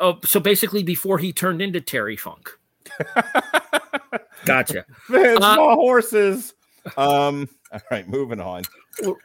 [0.00, 2.50] Oh, so basically, before he turned into Terry Funk.
[4.44, 4.84] Gotcha.
[5.08, 6.54] Man, Uh, small horses.
[6.96, 8.62] Um, all right, moving on.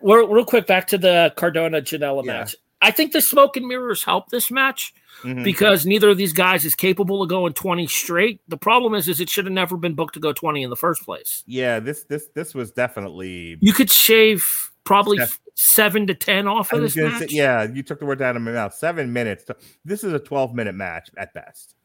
[0.01, 2.31] Real, real quick, back to the Cardona Janela Yeah.
[2.33, 2.55] match.
[2.81, 5.43] I think the smoke and mirrors help this match Mhm.
[5.43, 8.41] because neither of these guys is capable of going 20 straight.
[8.47, 10.75] The problem is, is it should have never been booked to go 20 in the
[10.75, 11.43] first place.
[11.45, 13.57] Yeah, this this this was definitely.
[13.61, 15.25] You could shave probably Yeah.
[15.25, 17.19] f- seven to 10 off of this match.
[17.19, 18.73] say, yeah, you took the word out of my mouth.
[18.73, 19.45] Seven minutes.
[19.85, 21.75] This is a twelve-minute match at best.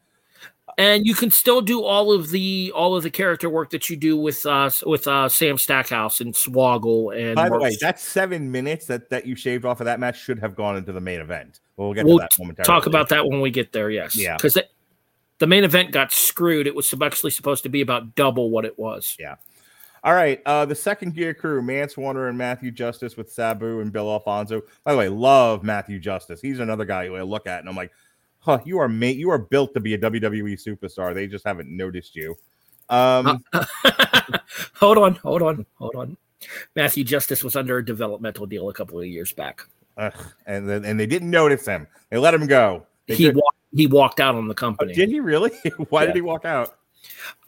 [0.79, 3.97] And you can still do all of the all of the character work that you
[3.97, 7.99] do with uh with uh Sam Stackhouse and Swoggle and By the Mark way, that
[7.99, 11.01] seven minutes that that you shaved off of that match should have gone into the
[11.01, 11.61] main event.
[11.77, 12.67] We'll get We'll to that momentarily.
[12.67, 13.91] talk about that when we get there.
[13.91, 14.37] Yes, Yeah.
[14.37, 14.59] because
[15.39, 16.67] the main event got screwed.
[16.67, 19.17] It was actually supposed to be about double what it was.
[19.19, 19.37] Yeah.
[20.03, 20.41] All right.
[20.47, 24.63] Uh, the second gear crew, Mance Warner and Matthew Justice with Sabu and Bill Alfonso.
[24.85, 26.41] By the way, love Matthew Justice.
[26.41, 27.91] He's another guy who I look at and I'm like,
[28.47, 31.13] huh, you are made, you are built to be a WWE superstar.
[31.13, 32.35] They just haven't noticed you.
[32.89, 33.45] Um,
[34.75, 36.17] hold on, hold on, hold on.
[36.75, 39.63] Matthew Justice was under a developmental deal a couple of years back.
[39.99, 40.15] ugh,
[40.47, 41.87] and then and they didn't notice him.
[42.11, 42.87] They let him go.
[43.07, 44.95] They He did- walked, he walked out on the Oh, company.
[44.95, 45.51] did he really?
[45.91, 46.07] Why Yeah.
[46.07, 46.77] did he walk out?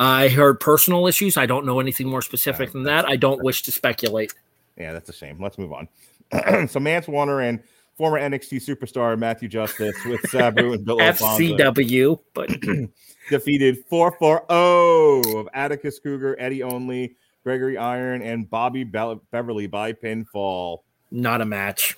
[0.01, 1.37] I heard personal issues.
[1.37, 3.07] I don't know anything more specific than that.
[3.09, 4.33] I don't wish to speculate.
[4.77, 5.41] Yeah, that's a shame.
[5.41, 5.89] Let's move on.
[6.69, 7.61] so Mance Warner and
[7.99, 10.97] former NXT superstar Matthew Justice with Sabu and Bill.
[10.99, 12.49] FCW, but
[13.29, 20.79] defeated 4-4-0 of Atticus Cougar, Eddie Only, Gregory Iron, and Bobby Be- Beverly by pinfall.
[21.11, 21.97] not a match.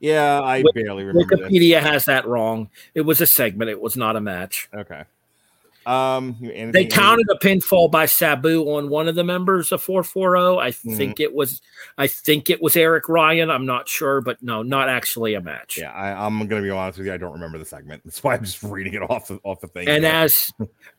[0.00, 1.46] Yeah, I Wik- barely remember this.
[1.48, 2.70] Wikipedia has that wrong.
[2.94, 3.70] It was a segment.
[3.70, 4.68] It was not a match.
[4.74, 5.04] Okay.
[5.86, 10.58] Um, They counted a pinfall by Sabu on one of the members of 440.
[10.60, 10.96] I Mm-hmm.
[10.96, 11.60] think it was
[11.98, 13.50] I think it was Eric Ryan.
[13.50, 15.76] I'm not sure, but no, not actually a match.
[15.78, 17.12] Yeah, I, I'm gonna be honest with you.
[17.12, 18.02] I don't remember the segment.
[18.04, 19.88] That's why I'm just reading it off the, off the thing.
[19.88, 20.52] And as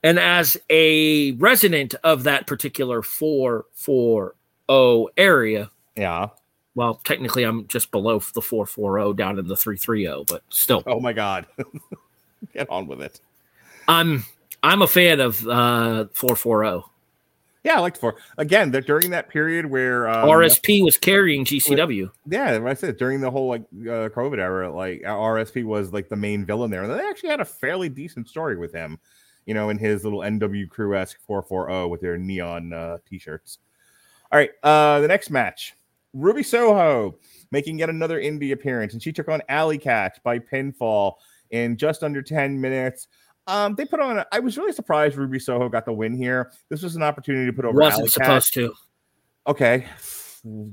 [0.03, 6.27] and as a resident of that particular 440 area, yeah.
[6.75, 10.83] well, technically I'm just below the 440 down in the 330, but still.
[10.87, 11.45] Oh my god.
[12.53, 13.21] Get on with it.
[13.87, 14.25] I'm
[14.63, 16.89] I'm a fan of uh 440.
[17.63, 18.15] Yeah, I liked four.
[18.37, 22.11] Again, that during that period where um, RSP was carrying GCW.
[22.27, 26.17] Yeah, I said during the whole like uh, COVID era, like RSP was like the
[26.17, 28.99] main villain there, and they actually had a fairly decent story with him.
[29.45, 32.97] You know, in his little NW crew esque four four zero with their neon uh,
[33.09, 33.59] t-shirts.
[34.31, 35.75] All right, uh, the next match,
[36.13, 37.17] Ruby Soho
[37.51, 41.13] making yet another indie appearance, and she took on Allie Katch by pinfall
[41.51, 43.07] in just under ten minutes.
[43.47, 44.19] Um, they put on.
[44.19, 46.51] A, I was really surprised Ruby Soho got the win here.
[46.69, 47.77] This was an opportunity to put over.
[47.79, 48.73] Wasn't supposed to.
[49.47, 49.85] Okay.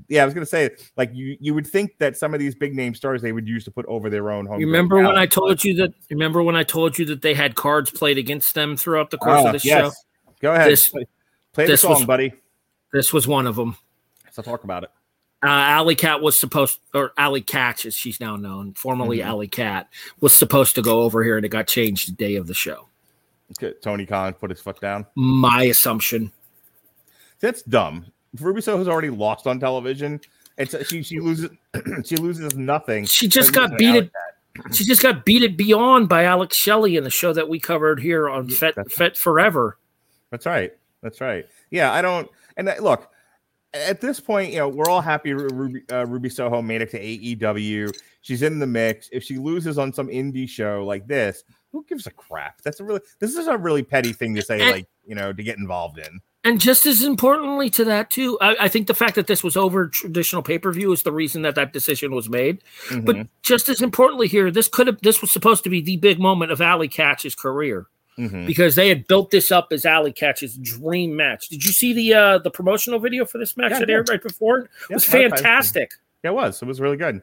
[0.09, 2.75] Yeah, I was gonna say, like you, you would think that some of these big
[2.75, 4.61] name stars they would use to put over their own home.
[4.61, 5.93] You remember when I told you that?
[6.11, 9.43] Remember when I told you that they had cards played against them throughout the course
[9.45, 9.85] Ah, of the yes.
[9.85, 9.93] show?
[10.41, 10.71] Go ahead.
[10.71, 11.07] This- play
[11.53, 12.33] play the this song, was- buddy.
[12.93, 13.77] This was one of them.
[14.33, 14.91] So talk about it.
[15.43, 19.25] Uh, Alley Cat was supposed, or Allie Katch, as she's now known, formerly Mhm.
[19.25, 19.89] Alley Cat,
[20.21, 22.89] was supposed to go over here, and it got changed the day of the show.
[23.53, 25.07] Okay, Tony Khan put his foot down.
[25.17, 26.31] My assumption.
[27.41, 28.05] That's dumb.
[28.39, 30.21] Ruby Soho's already lost on television.
[30.59, 31.51] It's she she loses
[32.05, 33.07] she loses nothing.
[33.07, 34.13] She just got losing beat it.
[34.75, 38.01] She just got beat it beyond by Alex Shelley in the show that we covered
[38.01, 39.79] here on Yeah, Fet Fet Forever.
[40.31, 40.73] That's right.
[41.03, 41.47] That's right.
[41.71, 42.29] Yeah, I don't.
[42.59, 43.11] And that, look,
[43.73, 47.01] at this point, you know, we're all happy Ruby, uh, Ruby Soho made it to
[47.01, 47.93] AEW.
[48.23, 49.09] She's in the mix.
[49.13, 52.61] If she loses on some indie show like this, who gives a crap?
[52.63, 53.01] That's a really.
[53.21, 55.99] This is a really petty thing to say, And- like you know, to get involved
[55.99, 56.21] in.
[56.43, 59.59] And just as importantly to that too, I, I think the fact that this was
[59.59, 62.63] over traditional pay per view is the reason that that decision was made.
[63.03, 65.99] But Mhm, just as importantly here, this could have this was supposed to be the
[65.99, 67.89] big moment of Allie Katch's career
[68.21, 68.47] mhm.
[68.47, 71.49] because they had built this up as Allie Katch's dream match.
[71.49, 74.23] Did you see the uh the promotional video for this match Yeah, that aired right
[74.23, 74.59] before?
[74.61, 75.91] It Yeah, was fantastic.
[76.23, 76.61] Yeah, it was.
[76.63, 77.23] It was really good.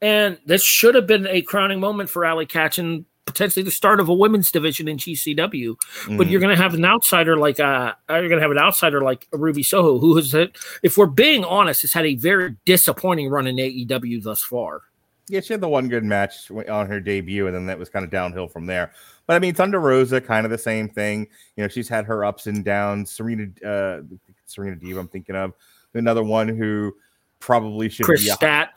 [0.00, 4.00] And this should have been a crowning moment for Allie Katch and potentially the start
[4.00, 5.76] of a women's division in GCW.
[6.16, 6.30] But Mhm.
[6.30, 9.26] you're going to have an outsider like uh, you're going to have an outsider like
[9.32, 10.34] Ruby Soho, who has,
[10.82, 14.82] if we're being honest, has had a very disappointing run in AEW thus far.
[15.28, 18.04] Yeah, she had the one good match on her debut, and then that was kind
[18.04, 18.92] of downhill from there.
[19.26, 21.28] But I mean, Thunder Rosa, kind of the same thing.
[21.56, 23.10] You know, she's had her ups and downs.
[23.10, 24.00] Serena, uh,
[24.46, 25.52] Serena Deeb, I'm thinking of
[25.94, 26.94] another one who
[27.40, 28.30] probably should Chris be.
[28.30, 28.70] a- Stat.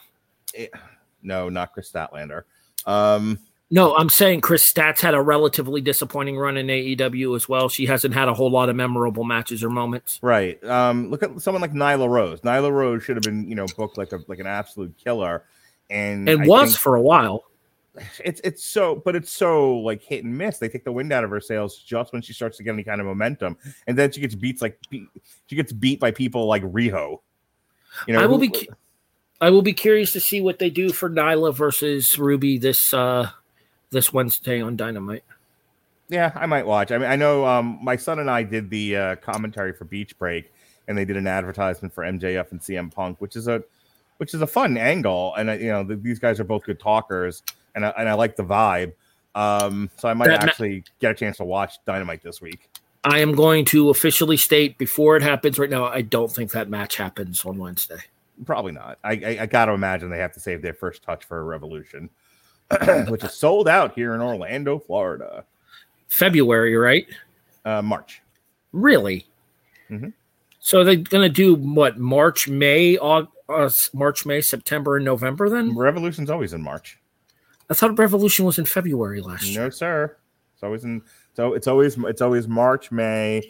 [1.23, 2.43] no, not Kris Statlander.
[2.85, 7.69] Um, No, I'm saying Kris Stat's had a relatively disappointing run in AEW as well.
[7.69, 10.19] She hasn't had a whole lot of memorable matches or moments.
[10.21, 10.61] right.
[10.65, 12.41] Um, look at someone like Nyla Rose.
[12.41, 15.45] Nyla Rose should have been, you know, booked like a like an absolute killer,
[15.91, 17.43] and And I was for a while.
[18.23, 21.25] it's it's so but it's so like hit and miss they take the wind out
[21.25, 24.09] of her sails just when she starts to get any kind of momentum and then
[24.09, 24.79] she gets beats like
[25.47, 27.19] she gets beat by people like riho
[28.07, 28.69] you know I will who- be
[29.41, 33.29] I will be curious to see what they do for Nyla versus Ruby this uh
[33.89, 35.25] this Wednesday on Dynamite.
[36.07, 38.95] yeah i might watch i mean i know um my son and i did the
[38.95, 40.51] uh commentary for beach break
[40.87, 43.61] and they did an advertisement for mjf and cm punk which is a
[44.21, 46.79] which is a fun angle and I, you know th- these guys are both good
[46.79, 47.41] talkers
[47.73, 48.93] and I, and I like the vibe
[49.33, 52.69] um so i might That ma- actually get a chance to watch dynamite this week
[53.03, 56.69] I am going to officially state before it happens right now, I don't think that
[56.69, 57.97] match happens on Wednesday.
[58.45, 58.99] Probably not.
[59.03, 61.43] I, I, I got to imagine they have to save their first touch for a
[61.43, 62.11] revolution,
[63.07, 65.45] which is sold out here in Orlando, Florida,
[66.09, 67.07] February, right?
[67.65, 68.21] uh, March.
[68.71, 69.25] Really?
[69.89, 70.13] Mhm.
[70.59, 71.97] So they're going to do what?
[71.97, 75.49] March, May, Aug- uh, March, May, September, and November.
[75.49, 76.97] Then Revolution's always in March.
[77.69, 79.63] I thought Revolution was in February last year.
[79.63, 80.17] No, sir.
[80.53, 81.01] It's always in.
[81.33, 83.43] So it's always it's always March, May,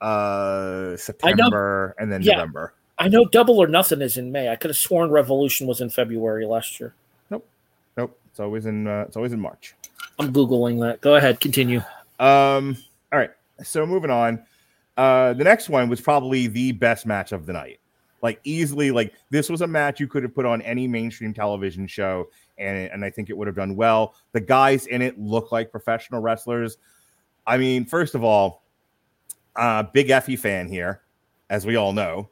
[0.00, 2.34] uh, September, and then Yeah.
[2.36, 2.74] November.
[2.98, 4.50] I know Double or Nothing is in May.
[4.50, 6.92] I could have sworn Revolution was in February last year.
[7.30, 7.48] Nope,
[7.96, 8.18] nope.
[8.30, 8.86] It's always in.
[8.86, 9.74] Uh, it's always in March.
[10.18, 11.00] I'm googling that.
[11.00, 11.82] Go ahead, continue.
[12.18, 12.76] Um.
[13.12, 13.30] All right.
[13.62, 14.44] So moving on.
[14.96, 17.79] Uh, the next one was probably the best match of the night.
[18.22, 21.86] Like easily, like this was a match you could have put on any mainstream television
[21.86, 22.28] show,
[22.58, 24.14] and and I think it would have done well.
[24.32, 26.78] The guys in it look like professional wrestlers.
[27.46, 28.62] I mean, first of all,
[29.56, 31.02] uh, big Effy fan here,
[31.48, 32.28] as we all know.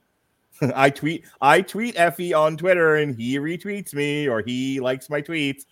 [0.75, 5.23] I tweet I tweet Effy on Twitter, and he retweets me or he likes my
[5.23, 5.65] tweets.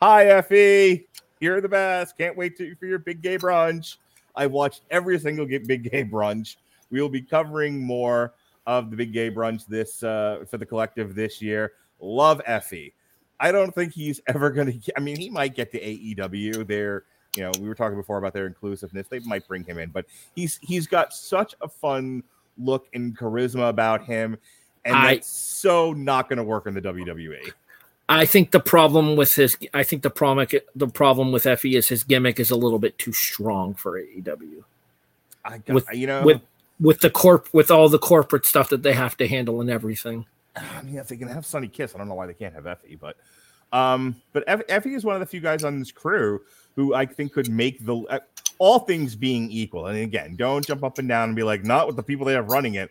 [0.00, 1.06] Hi Effy,
[1.40, 2.16] you're the best.
[2.16, 3.96] Can't wait to, for your big gay brunch.
[4.36, 6.56] I've watched every single big gay brunch.
[6.90, 8.34] We will be covering more
[8.66, 11.72] of the big gay brunch this uh, for the collective this year.
[12.00, 12.92] Love Effy.
[13.40, 14.92] I don't think he's ever going to.
[14.96, 16.66] I mean, he might get to AEW.
[16.66, 17.04] There,
[17.36, 19.06] you know, we were talking before about their inclusiveness.
[19.08, 22.22] They might bring him in, but he's he's got such a fun
[22.58, 24.36] look and charisma about him,
[24.84, 26.80] and I- that's so not going to work in the.
[26.82, 27.52] WWE.
[28.06, 30.46] I think the problem with his, I think the problem,
[30.76, 34.62] the problem with Effy is his gimmick is a little bit too strong for AEW.
[35.42, 36.42] I With- you know, with
[36.80, 40.26] with the corp with all the corporate stuff that they have to handle and everything.
[40.56, 42.64] I mean, if they can have Sonny Kiss, I don't know why they can't have
[42.64, 43.16] Effy, but
[43.72, 46.40] um, but Effy is one of the few guys on this crew
[46.76, 48.20] who I think could make the uh,
[48.58, 49.86] all things being equal.
[49.86, 52.34] And again, don't jump up and down and be like, not with the people they
[52.34, 52.90] have running it.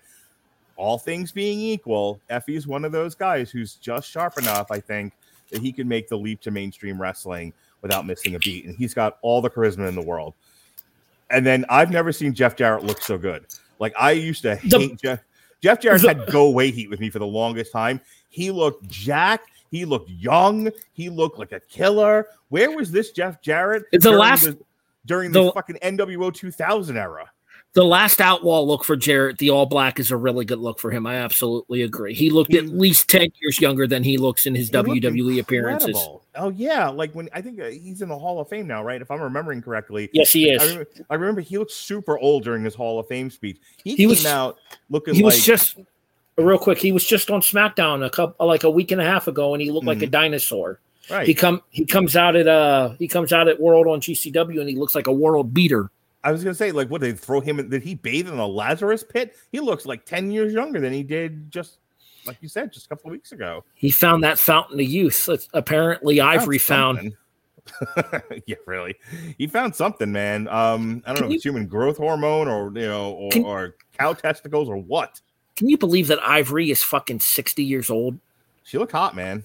[0.75, 4.79] All things being equal, Effy is one of those guys who's just sharp enough, I
[4.79, 5.13] think,
[5.51, 8.65] that he can make the leap to mainstream wrestling without missing a beat.
[8.65, 10.33] And he's got all the charisma in the world.
[11.29, 13.45] And then I've never seen Jeff Jarrett look so good.
[13.83, 15.19] Like I used to The- hate Jeff.
[15.61, 17.99] Jeff Jarrett the- had go away heat with me for the longest time.
[18.29, 19.49] He looked jacked.
[19.71, 20.71] He looked young.
[20.93, 22.27] He looked like a killer.
[22.47, 24.57] Where was this Jeff Jarrett It's The last- the,
[25.05, 27.29] during the, the- fucking NWO 2000 era?
[27.73, 30.91] The last outlaw look for Jarrett, the all black, is a really good look for
[30.91, 31.07] him.
[31.07, 32.13] I absolutely agree.
[32.13, 35.97] He looked at least ten years younger than he looks in his He WWE appearances.
[36.35, 39.01] Oh yeah, like when I think uh, he's in the Hall of Fame now, right?
[39.01, 40.07] If I'm remembering correctly.
[40.13, 40.61] Yes, he I is.
[40.69, 43.57] remember, I remember he looked super old during his Hall of Fame speech.
[43.83, 44.57] He, He came was- out
[44.91, 45.79] looking He like was just
[46.37, 46.77] real quick.
[46.77, 49.61] He was just on SmackDown a couple like a week and a half ago, and
[49.63, 50.79] he looked like a dinosaur.
[51.09, 51.25] right.
[51.25, 54.69] He come he comes out at uh he comes out at World on GCW, and
[54.69, 55.89] he looks like a world beater.
[56.23, 57.59] I was gonna say, like, what they throw him?
[57.59, 59.35] In, did he bathe in a Lazarus pit?
[59.51, 61.79] He looks like ten years younger than he did just,
[62.25, 63.63] like you said, just a couple of weeks ago.
[63.75, 65.29] He found that fountain of youth.
[65.53, 67.15] Apparently, Ivory found.
[68.45, 68.95] yeah, really.
[69.37, 70.47] He found something, man.
[70.47, 73.45] Um, I don't Can know if it's human growth hormone or you know, or, Can-
[73.45, 75.21] or cow testicles or what.
[75.55, 78.17] Can you believe that Ivory is fucking sixty years old?
[78.63, 79.43] She looked hot, man.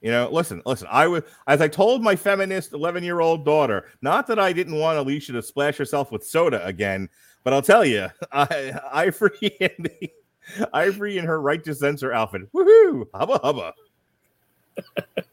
[0.00, 0.88] You know, listen, listen.
[0.90, 5.32] I was as I told my feminist eleven-year-old daughter, not that I didn't want Alicia
[5.32, 7.08] to splash herself with soda again,
[7.44, 9.70] but I'll tell you, I, Ivory and
[10.00, 10.10] the,
[10.72, 13.74] Ivory in her right to censor outfit, woohoo, hubba hubba.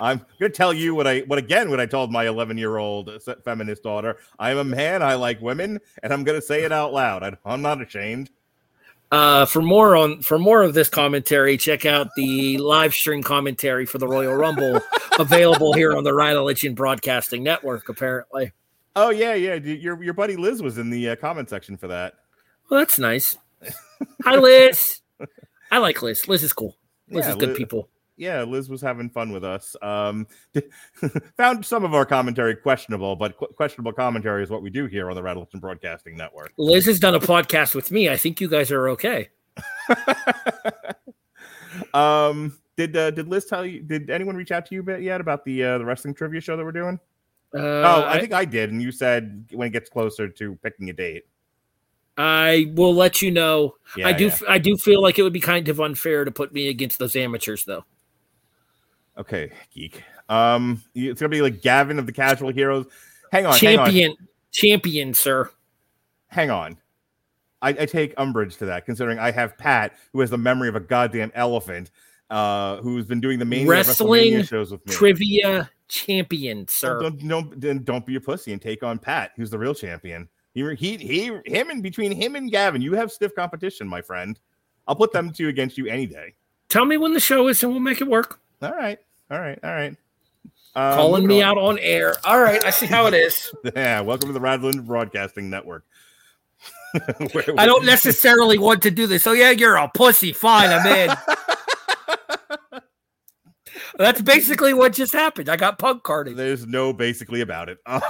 [0.00, 3.10] I'm gonna tell you what I what again what I told my 11 year old
[3.44, 4.18] feminist daughter.
[4.38, 5.02] I'm a man.
[5.02, 7.24] I like women, and I'm gonna say it out loud.
[7.24, 8.30] I, I'm not ashamed.
[9.12, 13.86] Uh, for more on for more of this commentary, check out the live stream commentary
[13.86, 14.80] for the Royal Rumble
[15.18, 17.88] available here on the Religion Broadcasting Network.
[17.88, 18.52] Apparently,
[18.96, 19.54] Oh yeah, yeah.
[19.54, 22.14] Your your buddy Liz was in the uh, comment section for that.
[22.68, 23.38] well, that's nice.
[24.24, 25.00] Hi, Liz.
[25.70, 26.26] I like Liz.
[26.26, 26.76] Liz is cool.
[27.08, 27.88] Liz Yeah, is good Liz- people.
[28.16, 29.76] Yeah, Liz was having fun with us.
[29.82, 30.26] Um,
[31.36, 35.10] found some of our commentary questionable, but qu- questionable commentary is what we do here
[35.10, 36.52] on the Rattleton Broadcasting Network.
[36.56, 38.08] Liz has done a podcast with me.
[38.08, 39.28] I think you guys are okay.
[41.94, 43.82] um, did uh, did Liz tell you?
[43.82, 46.56] Did anyone reach out to you bit yet about the uh, the wrestling trivia show
[46.56, 46.98] that we're doing?
[47.54, 50.90] Uh, oh, I think I did, and you said when it gets closer to picking
[50.90, 51.26] a date.
[52.18, 53.74] I will let you know.
[53.96, 54.26] Yeah, I do.
[54.26, 54.38] yeah.
[54.48, 57.14] I do feel like it would be kind of unfair to put me against those
[57.14, 57.84] amateurs, though.
[59.18, 60.02] Okay, geek.
[60.28, 62.86] Um, it's gonna be like Gavin of the Casual Heroes.
[63.32, 63.86] Hang on, hang on.
[63.86, 64.16] champion,
[64.52, 65.50] champion, sir.
[66.28, 66.78] hang on.
[67.62, 70.76] I, I take umbrage to that, considering I have Pat, who has the memory of
[70.76, 71.90] a goddamn elephant,
[72.30, 74.92] uh, who's been doing the main Wrestling shows with me.
[74.92, 77.00] Trivia champion, sir.
[77.00, 80.28] Don't, don't, then don't be a pussy and take on Pat, who's the real champion.
[80.52, 84.38] He, he, he, him, and between him and Gavin, you have stiff competition, my friend.
[84.86, 86.34] I'll put them two against you any day.
[86.68, 88.40] Tell me when the show is, and we'll make it work.
[88.62, 88.98] All right,
[89.30, 89.96] all right, all right.
[90.74, 91.56] Um, Calling me on.
[91.56, 92.14] out on air.
[92.24, 93.50] All right, I see how it is.
[93.76, 95.84] Yeah, welcome to the Radland Broadcasting Network.
[97.32, 99.26] Where- I don't necessarily want to do this.
[99.26, 100.32] Oh yeah, you're a pussy.
[100.32, 101.16] Fine, I'm in.
[103.98, 105.48] That's basically what just happened.
[105.48, 106.36] I got punk carded.
[106.36, 107.78] There's no basically about it.
[107.86, 108.00] Um,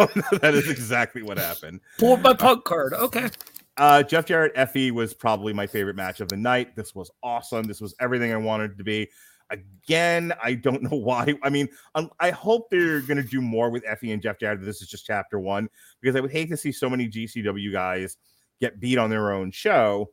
[0.40, 1.80] that is exactly what happened.
[1.98, 2.92] Pulled my punk card.
[2.92, 3.28] Okay.
[3.76, 6.74] Uh, Jeff Jarrett Effy was probably my favorite match of the night.
[6.74, 7.64] This was awesome.
[7.64, 9.08] This was everything I wanted to be.
[9.50, 11.34] Again, I don't know why.
[11.42, 14.60] I mean, um, I hope they're going to do more with Effy and Jeff Jarrett.
[14.64, 15.68] This is just chapter one
[16.00, 18.16] because I would hate to see so many GCW guys
[18.60, 20.10] get beat on their own show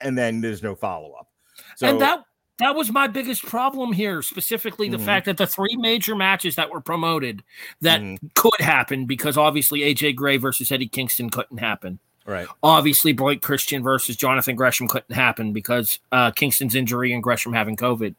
[0.00, 1.28] and then there's no follow up.
[1.76, 2.24] So and that
[2.60, 5.04] that was my biggest problem here, specifically the Mhm.
[5.04, 7.44] fact that the three major matches that were promoted
[7.82, 8.18] that Mhm.
[8.34, 11.98] could happen because obviously AJ Gray versus Eddie Kingston couldn't happen.
[12.26, 17.52] right, Obviously, Blake Christian versus Jonathan Gresham couldn't happen because uh, Kingston's injury and Gresham
[17.54, 18.14] having COVID.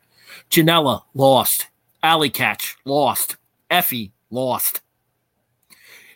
[0.50, 1.68] Janela lost.
[2.04, 3.38] Allie Katch lost.
[3.72, 4.82] Effy lost.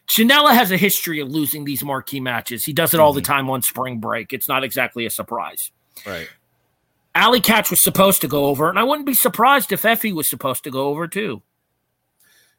[0.07, 2.66] Janela has a history of losing these marquee matches.
[2.66, 3.26] He does it all the Mhm.
[3.26, 4.34] time on spring break.
[4.34, 5.72] It's not exactly a surprise.
[6.05, 6.28] right.
[7.16, 10.28] Allie Katch was supposed to go over, and I wouldn't be surprised if Effy was
[10.28, 11.43] supposed to go over too.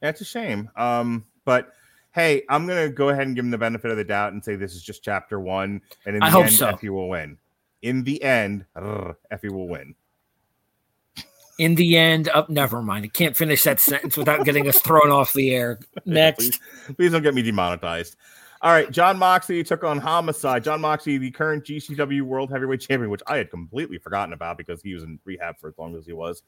[0.01, 0.71] That's a shame.
[0.77, 1.73] Um, but
[2.13, 4.55] hey, I'm gonna go ahead and give him the benefit of the doubt and say
[4.55, 6.73] this is just chapter one, and in I the hope end, so.
[6.73, 7.37] Effy will win.
[7.83, 9.97] In the end, Effy will win.
[11.59, 12.49] In the end, up.
[12.51, 13.05] never mind.
[13.05, 15.79] I can't finish that sentence without getting us thrown off the air.
[16.05, 18.17] Next, please, please don't get me demonetized.
[18.61, 20.65] All right, Jon Moxley took on Homicide.
[20.65, 24.81] Jon Moxley, the current GCW World Heavyweight Champion, which I had completely forgotten about because
[24.83, 26.43] he was in rehab for as long as he was.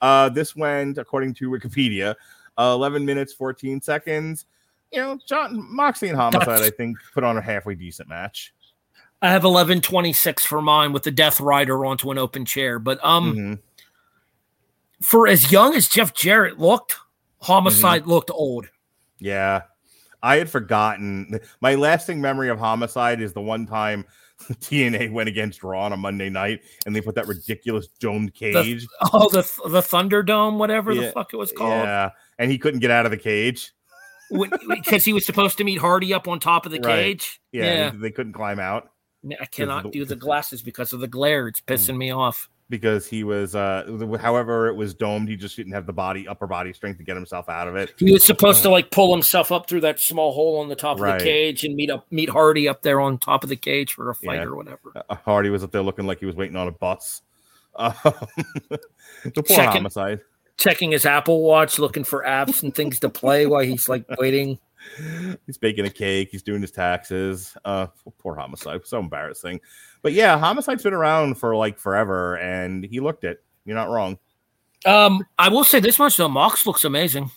[0.00, 2.14] Uh, this went, according to Wikipedia,
[2.58, 4.44] uh, 11 minutes 14 seconds.
[4.92, 8.52] You know, Jon Moxley and Homicide, That's- I think, put on a halfway decent match.
[9.22, 12.78] I have eleven twenty six for mine with the Death Rider onto an open chair.
[12.78, 13.58] But um, Mhm.
[15.04, 16.96] For as young as Jeff Jarrett looked,
[17.40, 18.10] Homicide Mm-hmm.
[18.10, 18.66] looked old.
[19.18, 19.62] Yeah.
[20.22, 21.38] I had forgotten.
[21.60, 24.06] My lasting memory of Homicide is the one time
[24.42, 28.86] TNA went against Raw on a Monday night and they put that ridiculous domed cage.
[29.12, 32.10] Oh, the the Thunderdome, whatever Yeah, the fuck it was called, Yeah.
[32.38, 33.72] And he couldn't get out of the cage.
[34.68, 36.96] because he was supposed to meet Hardy up on top of the Right.
[37.18, 37.40] cage.
[37.52, 37.64] Yeah.
[37.64, 37.90] yeah.
[37.94, 38.88] They couldn't climb out
[39.40, 41.48] I cannot the- do the glasses because of the glare.
[41.48, 41.74] It's Mm.
[41.74, 42.48] pissing me off.
[42.70, 45.28] Because he was, uh, however, it was domed.
[45.28, 47.92] He just didn't have the body, upper body strength to get himself out of it.
[47.98, 50.98] He was supposed to like pull himself up through that small hole on the top
[50.98, 51.16] Right.
[51.16, 53.92] of the cage and meet up meet Hardy up there on top of the cage
[53.92, 54.44] for a fight Yeah.
[54.44, 54.92] or whatever.
[55.08, 57.22] Uh, Hardy was up there looking like he was waiting on a bus.
[57.76, 57.92] Um,
[58.70, 58.78] the
[59.34, 60.20] poor Checking- homicide.
[60.56, 64.60] Checking his Apple Watch, looking for apps and things to play while he's like waiting.
[65.46, 66.28] He's baking a cake.
[66.30, 67.56] He's doing his taxes.
[67.64, 67.88] Uh,
[68.20, 68.82] poor homicide.
[68.84, 69.60] So embarrassing.
[70.04, 73.42] But yeah, homicide's been around for like forever, and he looked it.
[73.64, 74.18] You're not wrong.
[74.84, 77.30] Um, I will say this much though, Mox looks amazing.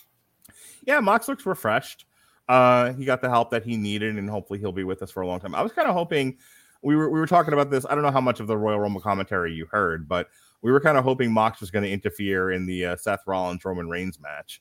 [0.84, 2.04] Yeah, Mox looks refreshed.
[2.46, 5.22] Uh, he got the help that he needed, and hopefully he'll be with us for
[5.22, 5.54] a long time.
[5.54, 6.36] I was kind of hoping
[6.82, 7.86] we were we were talking about this.
[7.88, 10.28] I don't know how much of the Royal Rumble commentary you heard, but
[10.60, 13.64] we were kind of hoping Mox was going to interfere in the uh, Seth Rollins
[13.64, 14.60] Roman Reigns match.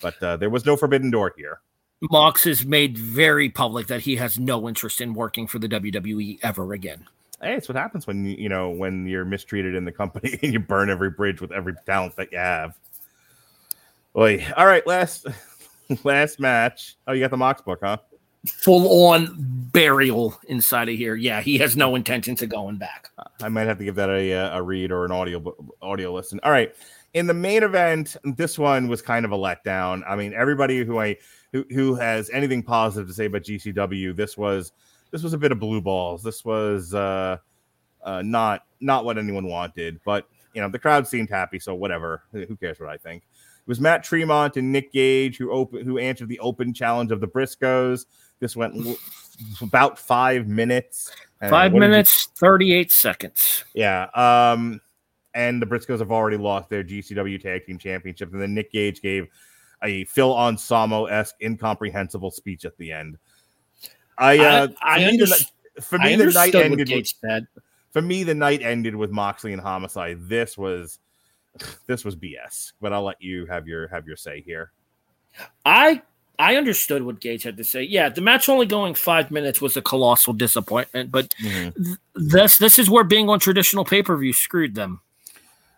[0.00, 1.60] But uh, there was no forbidden door here.
[2.08, 6.38] Mox has made very public that he has no interest in working for the WWE
[6.44, 7.08] ever again.
[7.42, 10.52] Hey, it's what happens when you you know when you're mistreated in the company and
[10.52, 12.78] you burn every bridge with every talent that you have.
[14.12, 15.26] Boy, all right, last
[16.04, 16.96] last match.
[17.06, 17.96] Oh, you got the Mox book, huh?
[18.46, 19.34] Full on
[19.72, 21.14] burial inside of here.
[21.14, 23.10] Yeah, he has no intentions of going back.
[23.42, 26.38] I might have to give that a uh, a read or an audio audio listen.
[26.44, 26.72] All right,
[27.14, 30.02] in the main event, this one was kind of a letdown.
[30.06, 31.16] I mean, everybody who I
[31.52, 34.72] who who has anything positive to say about GCW, this was
[35.12, 36.22] this was a bit of blue balls.
[36.24, 37.36] This was uh,
[38.02, 42.24] uh, not not what anyone wanted, but you know the crowd seemed happy, so whatever.
[42.32, 43.22] Who cares what I think?
[43.22, 47.20] It was Matt Tremont and Nick Gage who open who answered the open challenge of
[47.20, 48.06] the Briscoes.
[48.40, 48.96] This went l-
[49.60, 51.12] about five minutes.
[51.48, 53.64] Five did you minutes, 38 seconds.
[53.74, 54.06] yeah.
[54.14, 54.80] Um,
[55.34, 58.32] and the Briscoes have already lost their GCW Tag Team Championship.
[58.32, 59.28] And then Nick Gage gave
[59.82, 63.18] a Phil Anselmo esque incomprehensible speech at the end.
[64.18, 65.46] I, uh, I, I, for me, the, underst-
[65.90, 66.90] ni- I the night ended.
[66.90, 67.46] With, said.
[67.90, 70.18] for me, the night ended with Moxley and Homicide.
[70.28, 70.98] This was,
[71.86, 72.72] this was BS.
[72.80, 74.72] But I'll let you have your have your say here.
[75.64, 76.02] I
[76.38, 77.82] I understood what Gage had to say.
[77.82, 81.74] Yeah, the match only going five minutes was a colossal disappointment, but th-
[82.14, 85.00] this this is where being on traditional pay per view screwed them.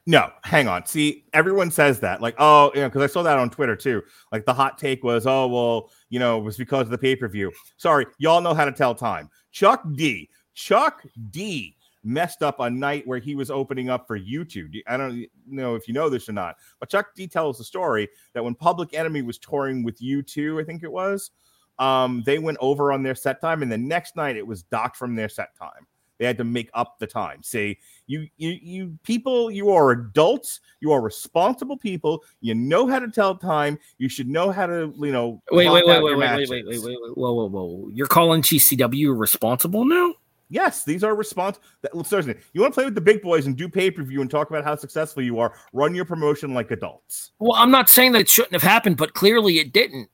[0.07, 0.85] No, hang on.
[0.85, 4.03] See, everyone says that, like, oh, you know, because I saw that on Twitter too.
[4.31, 7.17] Like, the hot take was, oh, well, you know, it was because of the pay
[7.17, 7.51] per view.
[7.77, 9.29] Sorry, y'all know how to tell time.
[9.51, 14.83] Chuck D, Chuck D messed up a night where he was opening up for U2.
[14.87, 18.09] I don't know if you know this or not, but Chuck D tells the story
[18.33, 21.33] that when Public Enemy was touring with U2, I think it was,
[21.81, 24.97] um, they went over on their set time, and the next night it was docked
[24.97, 25.85] from their set time.
[26.25, 27.43] They had to make up the time.
[27.43, 30.61] See, you, you, you people, you are adults.
[30.81, 32.25] You are responsible people.
[32.41, 33.79] You know how to tell time.
[33.99, 35.43] You should know how to, you know.
[35.53, 37.91] Wait, wait, wait, wait, wait, wait, wait, wait, wait, wait, whoa, whoa, whoa!
[37.93, 40.15] You're calling GCW responsible now?
[40.49, 41.59] Yes, these are response.
[41.83, 44.23] That, seriously, you want to play with the big boys and do pay per view
[44.23, 45.53] and talk about how successful you are.
[45.75, 47.33] Run your promotion like adults.
[47.39, 50.09] Well, I'm not saying that it shouldn't have happened, but clearly it didn't.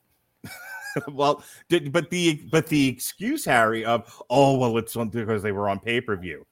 [1.09, 5.53] well, did, but the but the excuse, Harry, of oh well, it's on because they
[5.53, 6.47] were on pay per view.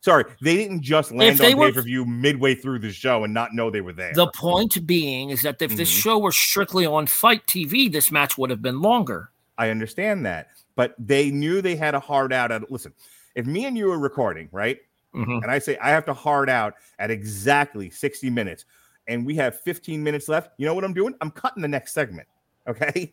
[0.00, 3.54] Sorry, they didn't just land on pay per view midway through the show and not
[3.54, 4.12] know they were there.
[4.14, 6.02] The point being is that if this Mhm.
[6.02, 9.30] show were strictly on FITE TV, this match would have been longer.
[9.58, 12.50] I understand that, but they knew they had a hard out.
[12.50, 12.92] At listen,
[13.36, 14.80] if me and you are recording, right,
[15.14, 15.42] Mhm.
[15.42, 18.64] and I say I have to hard out at exactly sixty minutes,
[19.06, 21.14] and we have fifteen minutes left, you know what I'm doing?
[21.20, 22.26] I'm cutting the next segment.
[22.66, 23.12] Okay.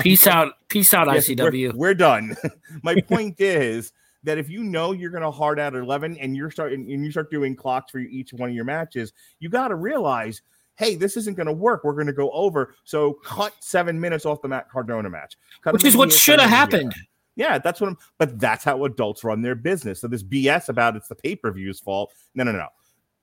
[0.00, 1.72] Peace out, peace out, Yes, ICW.
[1.72, 2.36] We're, we're done.
[2.82, 3.92] My point is
[4.24, 7.04] that if you know you're going to hard out at 11 and you're starting and
[7.04, 10.42] you start doing clocks for each one of your matches, you got to realize,
[10.76, 11.84] hey, this isn't going to work.
[11.84, 12.74] We're going to go over.
[12.84, 16.70] So cut seven minutes off the Matt Cardona match, Cut Which is what should have
[16.70, 16.90] them in here.
[16.90, 16.94] happened.
[17.34, 17.98] Yeah, that's what I'm.
[18.18, 20.00] But that's how adults run their business.
[20.00, 22.12] So this BS about it's the pay per view's fault.
[22.34, 22.68] No, no, no.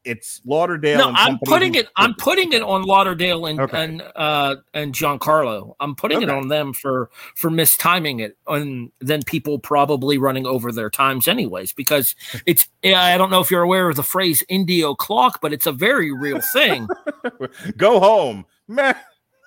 [0.06, 0.98] It's Lauderdale.
[1.00, 1.88] No, and I'm putting who- it.
[1.96, 3.84] I'm putting it on Lauderdale and Okay.
[3.84, 5.76] and uh and Giancarlo.
[5.80, 10.72] I'm putting it on them for for mistiming it, and then people probably running over
[10.72, 11.74] their times anyways.
[11.74, 15.66] Because it's I don't know if you're aware of the phrase "Indio clock," but it's
[15.66, 16.88] a very real thing.
[17.78, 18.46] Go home.
[18.68, 18.96] man.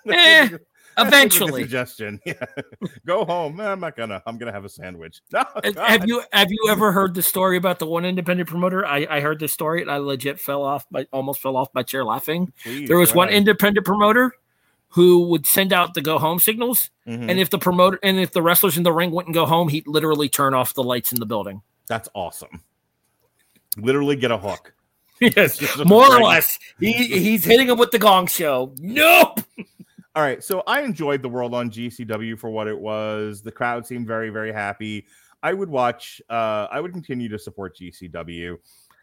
[0.09, 0.61] Eh, That's a good
[0.99, 1.63] eventually.
[1.63, 2.21] suggestion.
[2.27, 2.45] Yeah.
[3.07, 3.61] Go home.
[3.61, 4.23] Eh, I'm not gonna.
[4.27, 5.21] I'm gonna have a sandwich.
[5.33, 6.09] No, Have- God.
[6.09, 8.85] You have you ever heard the story about the one independent promoter?
[8.87, 11.83] I, I heard this story and I legit fell off my almost fell off my
[11.83, 12.53] chair laughing.
[12.63, 14.33] Please, There was one independent promoter
[14.89, 17.31] who would send out the go home signals, Mhm.
[17.31, 19.87] and if the promoter and if the wrestlers in the ring wouldn't go home, he'd
[19.87, 21.63] literally turn off the lights in the building.
[21.89, 22.63] That's awesome.
[23.77, 24.75] Literally get a hook.
[25.21, 26.59] Yes, more or less.
[26.81, 28.75] He he's hitting him with the gong show.
[28.79, 29.41] Nope.
[30.15, 33.41] All right, so I enjoyed the world on GCW for what it was.
[33.41, 35.07] The crowd seemed very, very happy.
[35.43, 36.21] I would watch.
[36.29, 38.59] Uh, I would continue to support GCW.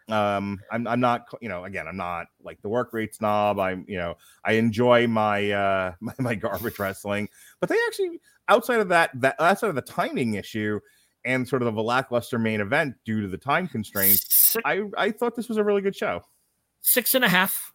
[0.07, 3.59] Um, I'm, I'm not, you know, again, I'm not like the work rate snob.
[3.59, 7.27] I'm, you know, I enjoy my, uh, my, my garbage wrestling,
[7.59, 10.79] but they actually, outside of that, that outside of the timing issue
[11.25, 15.11] and sort of the lackluster main event due to the time constraints, Six, I, I
[15.11, 16.21] thought this was a really good show.
[16.81, 17.73] six and a half,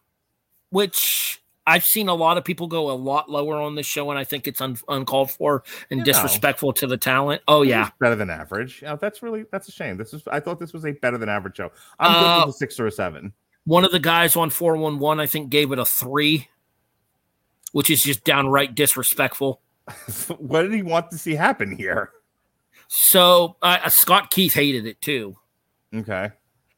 [0.71, 4.19] which I've seen a lot of people go a lot lower on this show, and
[4.19, 6.03] I think it's un- uncalled for and Yeah.
[6.05, 7.41] disrespectful to the talent.
[7.47, 8.83] Oh yeah, better than average.
[9.01, 9.97] That's really that's a shame.
[9.97, 11.71] This is I thought this was a better than average show.
[11.99, 13.33] I'm good Uh, with a six or a seven.
[13.63, 16.49] one of the guys on four one one I think gave it a three,
[17.71, 19.61] which is just downright disrespectful.
[20.37, 22.11] what did he want to see happen here?
[22.87, 25.37] So uh, Scott Keith hated it too.
[25.93, 26.29] Okay.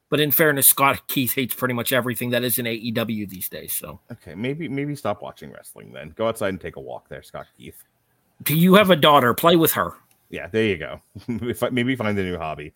[0.10, 3.74] But in fairness, Scott Keith hates pretty much everything that is in AEW these days.
[3.74, 6.14] So, Okay, maybe maybe stop watching wrestling then.
[6.16, 7.84] Go outside and take a walk there, Scott Keith.
[8.44, 9.34] do you have a daughter?
[9.34, 9.94] Play with her.
[10.30, 11.02] Yeah, there you go.
[11.72, 12.74] Maybe find a new hobby.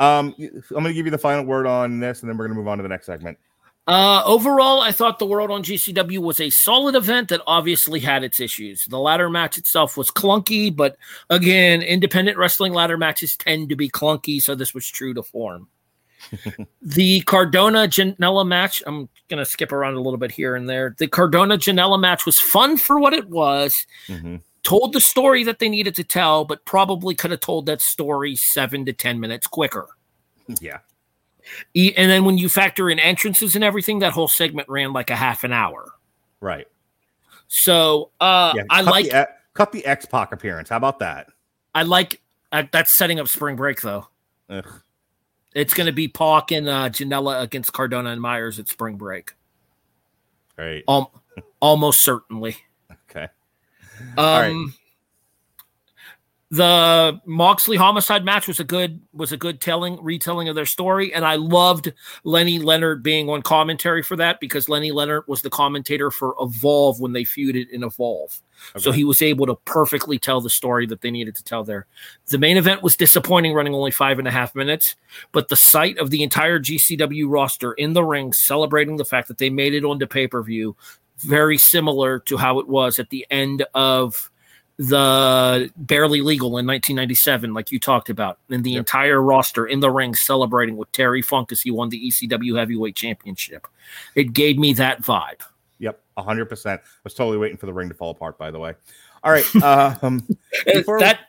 [0.00, 2.56] Um, I'm going to give you the final word on this, and then we're going
[2.56, 3.38] to move on to the next segment.
[3.86, 8.24] Uh, overall, I thought the World on GCW was a solid event that obviously had
[8.24, 8.84] its issues.
[8.86, 10.96] The ladder match itself was clunky, but
[11.28, 15.68] again, independent wrestling ladder matches tend to be clunky, so this was true to form.
[16.82, 20.94] The Cardona Janela match, I'm going to skip around a little bit here and there.
[20.98, 23.74] The Cardona Janela match was fun for what it was,
[24.08, 24.42] Mhm.
[24.62, 28.36] told the story that they needed to tell, but probably could have told that story
[28.36, 29.88] seven to 10 minutes quicker.
[30.60, 30.78] Yeah,
[31.76, 35.16] And then when you factor in entrances and everything, that whole segment ran like a
[35.16, 35.92] half an hour.
[36.40, 36.66] right.
[37.48, 40.68] So uh, Yeah, I like the, cut the X Pac appearance.
[40.68, 41.28] How about that?
[41.74, 42.20] I like
[42.52, 44.06] uh, that's setting up spring break though.
[44.48, 44.66] Ugh.
[45.54, 49.32] It's going to be Pac and uh, Janela against Cardona and Myers at spring break.
[50.56, 50.84] Great.
[50.86, 51.06] Um,
[51.60, 52.56] almost certainly.
[53.08, 53.26] Okay.
[54.16, 54.66] Um, right.
[56.52, 61.14] The Moxley homicide match was a good was a good telling retelling of their story,
[61.14, 61.92] and I loved
[62.24, 66.98] Lenny Leonard being on commentary for that because Lenny Leonard was the commentator for Evolve
[66.98, 68.40] when they feuded in Evolve.
[68.76, 71.86] So he was able to perfectly tell the story that they needed to tell there.
[72.26, 74.96] The main event was disappointing, running only five and a half minutes,
[75.30, 79.38] but the sight of the entire GCW roster in the ring celebrating the fact that
[79.38, 80.76] they made it onto pay per view,
[81.18, 84.29] very similar to how it was at the end of
[84.88, 88.78] the barely legal in 1997, like you talked about, and the Yep.
[88.78, 92.96] entire roster in the ring celebrating with Terry Funk as he won the ECW Heavyweight
[92.96, 93.66] Championship.
[94.14, 95.42] It gave me that vibe.
[95.80, 96.80] Yep, hundred percent.
[96.84, 98.38] I was totally waiting for the ring to fall apart.
[98.38, 98.74] By the way.
[99.22, 99.44] All right.
[100.02, 100.26] Um,
[100.64, 101.20] Before we- that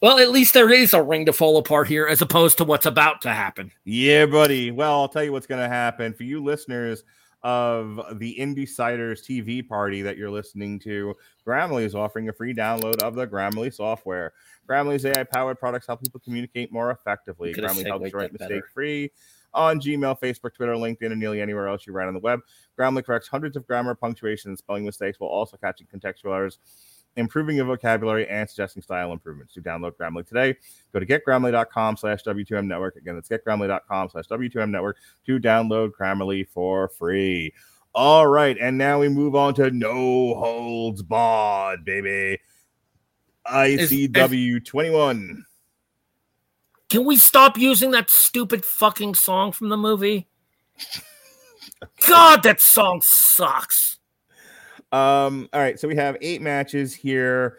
[0.00, 2.86] well, at least there is a ring to fall apart here, as opposed to what's
[2.86, 3.70] about to happen.
[3.84, 4.70] Yeah, buddy.
[4.70, 7.04] Well, I'll tell you what's going to happen for you listeners
[7.46, 11.14] of the Insiders TV party that you're listening to.
[11.46, 14.32] Grammarly is offering a free download of the Grammarly software.
[14.68, 17.54] Grammarly's AI powered products help people communicate more effectively.
[17.54, 19.12] Grammarly helps you write mistake free
[19.54, 22.40] on Gmail, Facebook, Twitter, LinkedIn, and nearly anywhere else you write on the web.
[22.76, 26.58] Grammarly corrects hundreds of grammar, punctuation, and spelling mistakes while also catching contextual errors
[27.16, 29.54] improving your vocabulary and suggesting style improvements.
[29.54, 30.56] To download Grammarly today,
[30.92, 32.96] go to getgrammarly.com slash W2M network.
[32.96, 37.52] Again, that's getgrammarly.com slash W2M network to download Grammarly for free.
[37.94, 42.38] All right, and now we move on to No Holds Barred, baby.
[43.46, 45.46] ICW 21.
[46.88, 50.28] Can we stop using that stupid fucking song from the movie?
[52.06, 53.95] God, that song sucks.
[54.92, 57.58] Um, all right, so we have eight matches here.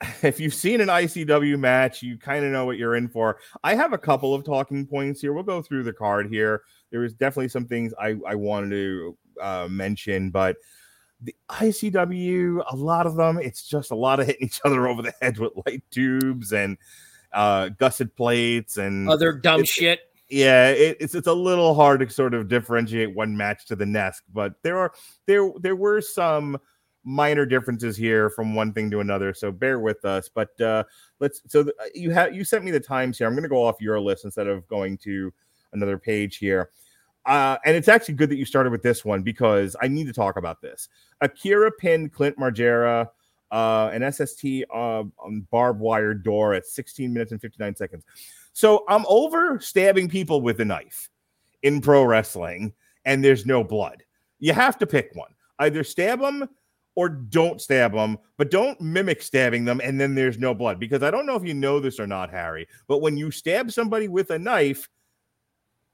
[0.22, 3.38] If you've seen an ICW match, you kind of know what you're in for.
[3.62, 5.32] I have a couple of talking points here.
[5.32, 6.62] We'll go through the card here.
[6.90, 10.56] There was definitely some things I, I wanted to uh, mention, but
[11.22, 15.00] the ICW, a lot of them, it's just a lot of hitting each other over
[15.00, 16.76] the head with light tubes and
[17.32, 20.00] uh, gusset plates and Other dumb shit.
[20.34, 23.86] Yeah, it, it's it's a little hard to sort of differentiate one match to the
[23.86, 24.92] next, but there are
[25.26, 26.58] there there were some
[27.04, 29.32] minor differences here from one thing to another.
[29.32, 30.28] So bear with us.
[30.28, 30.82] But uh,
[31.20, 31.40] let's.
[31.46, 33.28] So th- you have you sent me the times here.
[33.28, 35.32] I'm going to go off your list instead of going to
[35.72, 36.70] another page here.
[37.26, 40.12] Uh, and it's actually good that you started with this one because I need to
[40.12, 40.88] talk about this.
[41.20, 43.08] Akira pinned Clint Margera
[43.52, 48.04] uh, an SST uh, on barbed wire door at 16 minutes and 59 seconds.
[48.54, 51.10] So I'm over stabbing people with a knife
[51.62, 52.72] in pro wrestling,
[53.04, 54.04] and there's no blood.
[54.38, 55.34] You have to pick one.
[55.58, 56.48] Either stab them
[56.94, 60.78] or don't stab them, but don't mimic stabbing them and then there's no blood.
[60.78, 63.72] Because I don't know if you know this or not, Harry, but when you stab
[63.72, 64.88] somebody with a knife,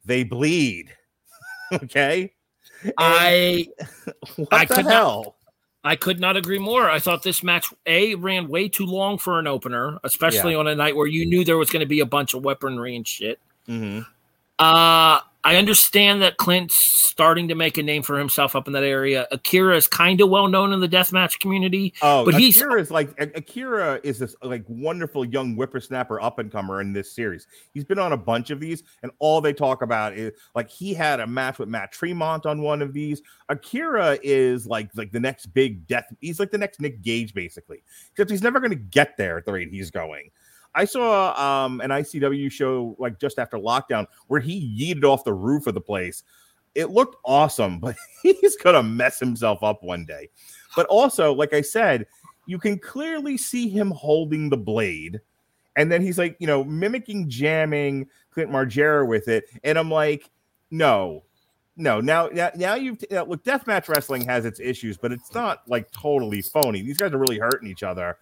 [0.05, 0.95] they bleed.
[1.73, 2.33] okay.
[2.83, 3.69] And I
[4.37, 5.37] what I the could not- hell?
[5.83, 6.91] I could not agree more.
[6.91, 10.75] I thought this match a ran way too long for an opener, especially on a
[10.75, 13.41] night where you knew there was going to be a bunch of weaponry and shit.
[13.67, 14.07] Mhm.
[14.59, 16.77] Uh, I understand that Clint's
[17.09, 19.27] starting to make a name for himself up in that area.
[19.33, 21.95] Akira is kind of well known in the deathmatch community.
[22.03, 26.53] Oh, But he's- Akira is like Akira is this like wonderful young whippersnapper up and
[26.53, 27.47] comer in this series.
[27.73, 30.93] He's been on a bunch of these, and all they talk about is like he
[30.95, 33.23] had a match with Matt Tremont on one of these.
[33.49, 36.05] Akira is like like the next big death.
[36.21, 37.83] He's like the next Nick Gage, basically,
[38.13, 40.31] except he's never going to get there at the rate he's going.
[40.75, 45.35] I saw um, an ICW show like just after lockdown where he yeeted off the
[45.35, 46.23] roof of the place.
[46.75, 50.31] It looked awesome, but he's gonna mess himself up one day.
[50.77, 52.07] But also, like I said,
[52.47, 55.21] you can clearly see him holding the blade,
[55.77, 60.31] and then he's like, you know, mimicking jamming Clint Margera with it, and I'm like,
[60.71, 61.25] no,
[61.77, 62.01] no.
[62.01, 63.43] Now, now, you've now, look.
[63.45, 66.83] Deathmatch wrestling has its issues, but it's not like totally phony.
[66.83, 68.19] These guys are really hurting each other,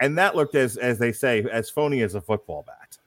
[0.00, 2.98] and that looked as as they say as phony as a football bat.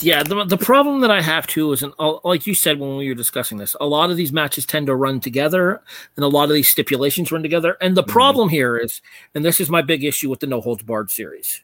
[0.00, 2.96] Yeah, the, the problem that I have too is, an, uh, like you said when
[2.96, 5.80] we were discussing this, a lot of these matches tend to run together,
[6.16, 7.76] and a lot of these stipulations run together.
[7.80, 8.08] And the Mhm.
[8.08, 9.00] problem here is,
[9.34, 11.62] and this is my big issue with the No Holds Barred series,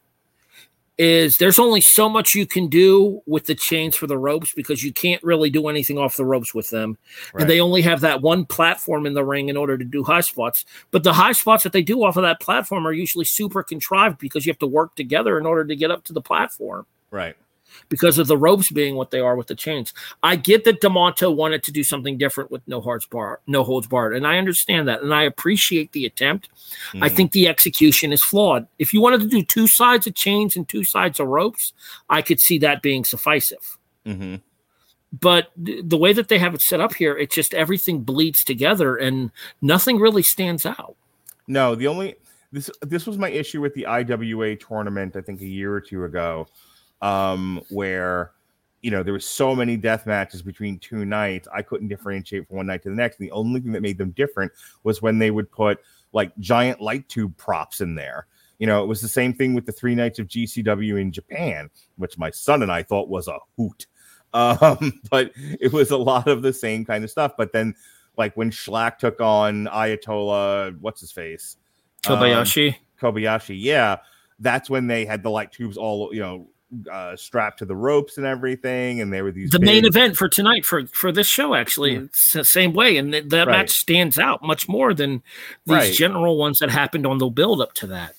[0.97, 4.84] is there's only so much you can do with the chains for the ropes because
[4.84, 6.97] you can't really do anything off the ropes with them,
[7.32, 7.42] Right.
[7.42, 10.20] and they only have that one platform in the ring in order to do high
[10.20, 10.64] spots.
[10.92, 14.18] But the high spots that they do off of that platform are usually super contrived
[14.18, 17.36] because you have to work together in order to get up to the platform Right.
[17.88, 19.92] Because of the ropes being what they are with the chains.
[20.22, 23.86] I get that Demanto wanted to do something different with no holds bar, no holds
[23.86, 26.48] barred, and I understand that, and I appreciate the attempt.
[26.94, 27.16] I Mhm.
[27.16, 28.66] think the execution is flawed.
[28.78, 31.72] If you wanted to do two sides of chains and two sides of ropes,
[32.08, 33.60] I could see that being sufficient.
[34.06, 34.40] Mhm.
[35.20, 38.42] But th- the way that they have it set up here, it's just everything bleeds
[38.42, 39.30] together and
[39.62, 40.96] nothing really stands out.
[41.46, 42.16] No, the only
[42.52, 45.16] this this was my issue with the IWA tournament.
[45.16, 46.48] I think a year or two ago,
[47.05, 48.32] um, where
[48.80, 51.46] you know there was so many death matches between two nights.
[51.55, 53.20] I couldn't differentiate from one night to the next.
[53.20, 54.50] And the only thing that made them different
[54.82, 55.78] was when they would put
[56.12, 58.26] like giant light tube props in there.
[58.59, 61.68] You know, it was the same thing with the three nights of GCW in Japan,
[61.96, 63.86] which my son and I thought was a hoot.
[64.34, 67.34] Um, but it was a lot of the same kind of stuff.
[67.38, 67.76] But then,
[68.16, 71.57] like when Shlak took on Ayatollah, what's his face?
[72.09, 72.74] Um, Kobayashi.
[73.00, 73.98] Kobayashi, yeah,
[74.40, 76.48] that's when they had the light tubes all you know
[76.90, 80.28] uh, strapped to the ropes and everything, and they were these the main event for
[80.28, 82.00] tonight for for this show actually Yeah.
[82.00, 83.58] it's the same way and th- that Right.
[83.58, 85.22] match stands out much more than
[85.66, 85.92] these Right.
[85.94, 88.14] general ones that happened on the build up to that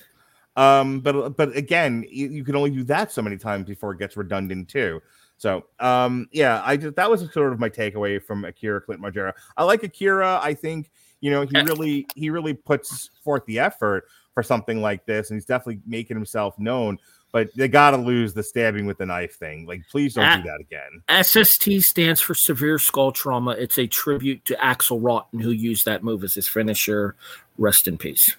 [0.58, 4.00] Um, but but again, you, you can only do that so many times before it
[4.00, 5.02] gets redundant too.
[5.38, 9.34] So um, yeah, I just that was sort of my takeaway from Akira Clint Margera.
[9.58, 10.40] I like Akira.
[10.42, 15.06] I think you know he really he really puts forth the effort for something like
[15.06, 16.98] this, and he's definitely making himself known.
[17.36, 19.66] But they got to lose the stabbing with the knife thing.
[19.66, 21.04] Like, please don't do that again.
[21.22, 23.52] SST stands for severe skull trauma.
[23.52, 27.18] It's a tribute to Axel Rotten, who used that move as his finisher.
[27.58, 28.38] Rest in peace.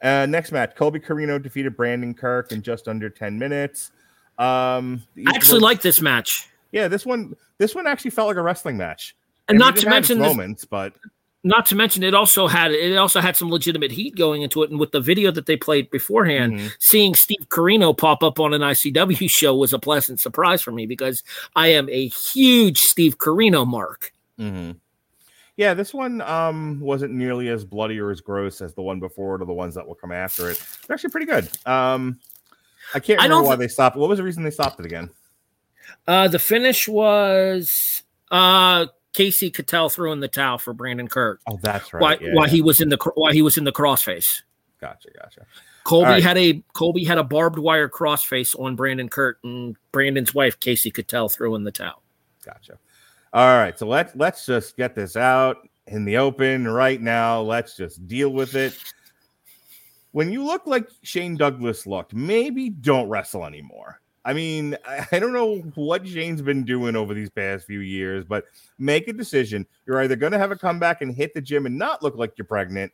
[0.00, 3.90] Uh, next match, Colby Corino defeated Brandon Kirk in just under ten minutes.
[4.38, 8.42] Um, I actually like this match, yeah, this one this one actually felt like a
[8.42, 9.16] wrestling match.
[9.48, 10.94] and mean, not to mention this, moments, but
[11.42, 14.70] not to mention it also had it also had some legitimate heat going into it.
[14.70, 16.72] And with the video that they played beforehand, Mhm.
[16.78, 20.86] seeing Steve Corino pop up on an ICW show was a pleasant surprise for me
[20.86, 21.22] because
[21.56, 24.12] I am a huge Steve Corino mark.
[24.38, 24.76] Mhm.
[25.56, 29.34] yeah, this one um wasn't nearly as bloody or as gross as the one before
[29.40, 30.62] or the ones that will come after it.
[30.86, 31.48] They're actually pretty good.
[31.66, 32.18] Um,
[32.94, 33.96] I can't I remember don't why thi- they stopped.
[33.96, 35.10] What was the reason they stopped it again?
[36.08, 41.40] Uh, the finish was uh, Casey Katal threw in the towel for Brandon Kirk.
[41.48, 42.00] Oh, that's right.
[42.00, 42.50] Why, yeah, why yeah.
[42.50, 44.42] he was in the why he was in the crossface.
[44.80, 45.46] Gotcha, gotcha.
[45.84, 46.22] Colby right.
[46.22, 50.90] had a Colby had a barbed wire crossface on Brandon Kirk, and Brandon's wife Casey
[50.90, 52.02] Katal threw in the towel.
[52.44, 52.78] Gotcha.
[53.32, 57.40] All right, so let's let's just get this out in the open right now.
[57.40, 58.76] Let's just deal with it.
[60.12, 64.00] When you look like Shane Douglas looked, maybe don't wrestle anymore.
[64.24, 64.76] I mean,
[65.12, 68.44] I, don't know what Shane's been doing over these past few years, but
[68.78, 69.66] make a decision.
[69.86, 72.32] You're either going to have a comeback and hit the gym and not look like
[72.36, 72.92] you're pregnant,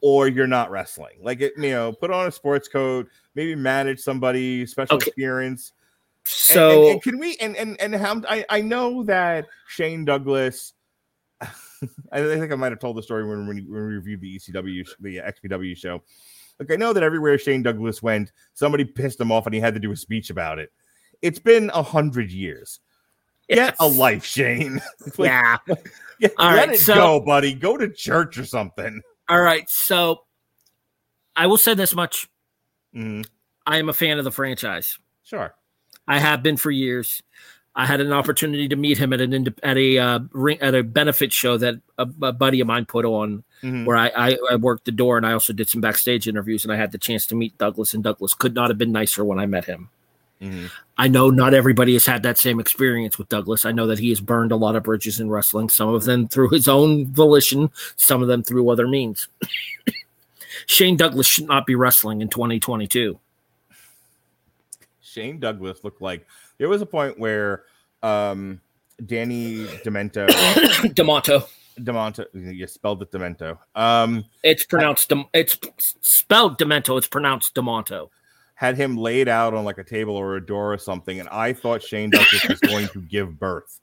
[0.00, 1.16] or you're not wrestling.
[1.22, 5.10] Like it, you know, put on a sports coat, maybe manage somebody, special Okay.
[5.10, 5.72] appearance.
[5.76, 5.84] And-
[6.26, 10.72] So and, and can we and and and how I I know that Shane Douglas.
[11.40, 15.16] I think I might have told the story when, when we reviewed the ECW, the
[15.18, 16.02] XPW show.
[16.58, 19.74] Like I know that everywhere Shane Douglas went, somebody pissed him off and he had
[19.74, 20.72] to do a speech about it.
[21.22, 22.80] It's been a hundred years.
[23.48, 24.80] Get a life, Shane.
[25.18, 26.28] Like, yeah.
[26.38, 27.54] All let right, it so- go, buddy.
[27.54, 29.02] Go to church or something.
[29.28, 29.64] All right.
[29.68, 30.24] So
[31.36, 32.28] I will say this much:
[32.94, 33.26] Mhm.
[33.66, 34.98] I am a fan of the franchise.
[35.24, 35.54] Sure.
[36.06, 37.22] I have been for years.
[37.76, 40.84] I had an opportunity to meet him at an at a uh, ring, at a
[40.84, 43.84] benefit show that a, a buddy of mine put on, Mhm.
[43.84, 46.72] where I, I I worked the door and I also did some backstage interviews and
[46.72, 49.38] I had the chance to meet Douglas and Douglas could not have been nicer when
[49.40, 49.88] I met him.
[50.40, 50.70] Mhm.
[50.98, 53.64] I know not everybody has had that same experience with Douglas.
[53.64, 56.28] I know that he has burned a lot of bridges in wrestling, some of them
[56.28, 59.26] through his own volition, some of them through other means.
[60.66, 63.18] Shane Douglas should not be wrestling in 2022.
[65.00, 66.26] Shane Douglas looked like
[66.58, 67.62] there was a point where
[68.02, 68.60] um
[69.04, 70.26] Danny Demento
[70.94, 71.48] Demonto.
[71.80, 73.58] Demonto you spelled it Demento.
[73.74, 75.58] Um It's pronounced Dem- it's
[76.02, 76.96] spelled Demento.
[76.98, 78.08] It's pronounced Demonto.
[78.54, 81.52] had him laid out on like a table or a door or something, and I
[81.52, 83.80] thought Shane Douglas was going to give birth.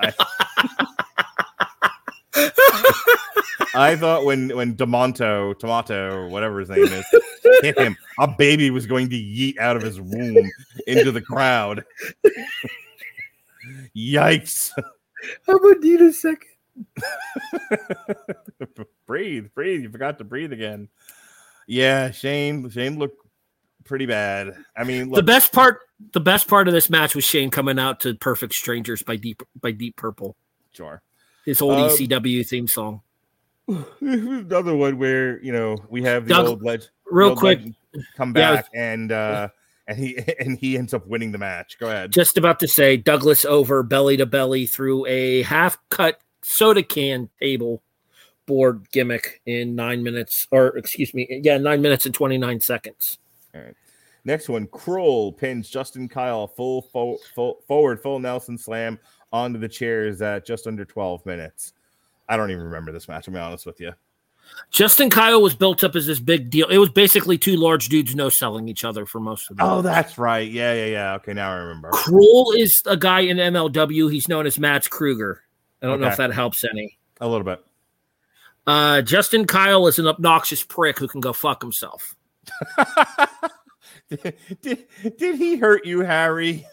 [0.00, 0.12] I,
[3.76, 7.04] I thought when when Demonto, Tomato, whatever his name is,
[7.62, 10.50] hit him, a baby was going to yeet out of his womb
[10.86, 11.84] into the crowd.
[13.96, 14.70] Yikes!
[15.46, 16.50] How about gonna need a second.
[19.06, 19.82] breathe, breathe.
[19.82, 20.88] You forgot to breathe again.
[21.66, 22.68] Yeah, Shane.
[22.68, 23.24] Shane looked
[23.84, 24.54] pretty bad.
[24.76, 25.80] I mean, The best part,
[26.12, 29.42] the best part of this match was Shane coming out to "Perfect Strangers" by Deep
[29.60, 30.36] by Deep Purple,
[30.72, 31.02] sure.
[31.44, 33.00] His old Um, ECW theme song.
[34.00, 37.58] Another one where you know we have the Doug, old leg, the Real old quick,
[37.58, 37.76] legend
[38.16, 39.48] come Yeah, I back and uh
[39.86, 41.78] and he and he ends up winning the match.
[41.78, 42.12] Go ahead.
[42.12, 47.30] just about to say Douglas over belly to belly through a half cut soda can
[47.40, 47.82] table
[48.46, 53.18] board gimmick in nine minutes, or excuse me, yeah, nine minutes and twenty nine seconds.
[53.54, 53.74] All right.
[54.26, 57.18] Next one, Krule pins Justin Kyle full, full
[57.66, 58.98] forward full Nelson slam
[59.34, 61.72] onto the chairs at just under 12 minutes.
[62.28, 63.26] I don't even remember this match.
[63.26, 63.92] I'm be honest with you.
[64.70, 66.68] Justin Kyle was built up as this big deal.
[66.68, 69.82] It was basically two large dudes no selling each other for most of the Oh,
[69.82, 70.48] that's right.
[70.48, 71.14] Yeah, yeah, yeah.
[71.14, 71.90] Okay, now I remember.
[71.90, 74.12] Krule is a guy in MLW.
[74.12, 75.42] He's known as Max Kruger.
[75.82, 76.96] I don't know if that helps any.
[77.20, 77.64] A little bit.
[78.66, 82.14] Uh, Justin Kyle is an obnoxious prick who can go fuck himself.
[84.08, 86.66] did, did, did he hurt you, Harry?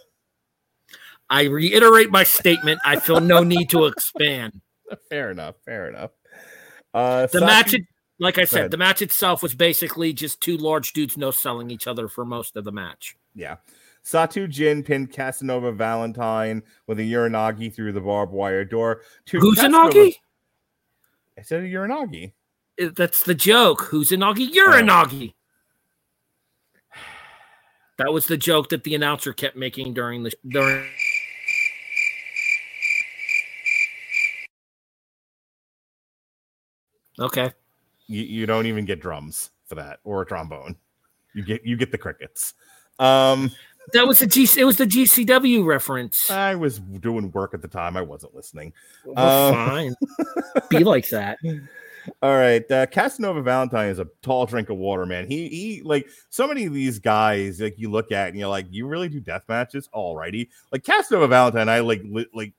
[1.31, 2.81] I reiterate my statement.
[2.85, 4.61] I feel no need to expand.
[5.09, 5.55] Fair enough.
[5.65, 6.11] Fair enough.
[6.93, 7.75] Uh, The Saki- match,
[8.19, 11.87] like I said, the match itself was basically just two large dudes no selling each
[11.87, 13.15] other for most of the match.
[13.33, 13.55] Yeah.
[14.03, 19.01] Satu Jin pinned Casanova Valentine with a Uranage through the barbed wire door.
[19.27, 20.15] To Who's Casanova- Inagi?
[21.37, 22.33] I said a Uranage.
[22.81, 23.83] Uh, That's the joke.
[23.83, 24.53] Who's Inagi?
[24.53, 25.29] You're Oh.
[27.97, 30.87] That was the joke that the announcer kept making during the during.
[37.21, 37.51] Okay.
[38.07, 40.75] You, you don't even get drums for that or a trombone.
[41.33, 42.53] You get you get the crickets.
[42.99, 43.51] Um,
[43.93, 44.47] That was the G.
[44.57, 46.29] It was the GCW reference.
[46.29, 47.97] I was doing work at the time.
[47.97, 48.73] I wasn't listening.
[49.05, 49.95] We're uh, fine.
[50.69, 51.37] Be like that.
[52.21, 55.27] All right, uh, Casanova Valentine is a tall drink of water, man.
[55.27, 58.67] He he like so many of these guys like you look at and you're like,
[58.71, 59.89] you really do death matches?
[59.93, 62.53] Alrighty, like Casanova Valentine, I like li- like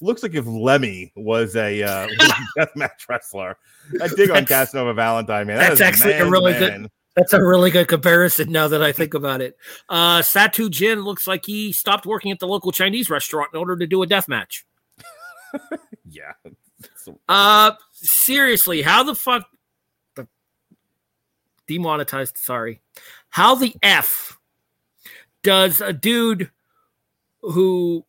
[0.00, 3.56] looks like if Lemmy was a uh, was a death match wrestler.
[4.02, 5.58] I dig on Casanova Valentine, man.
[5.58, 8.92] That that's actually a man's really good- That's a really good comparison now that I
[8.92, 9.56] think about it.
[9.88, 13.76] Uh, Satu Jin looks like he stopped working at the local Chinese restaurant in order
[13.76, 14.64] to do a death match.
[16.12, 16.32] Yeah.
[17.28, 19.46] Uh, seriously, how the fuck?
[20.16, 20.26] The
[21.68, 22.36] demonetized.
[22.38, 22.80] Sorry,
[23.28, 24.38] how the f
[25.42, 26.50] does a dude
[27.42, 28.04] who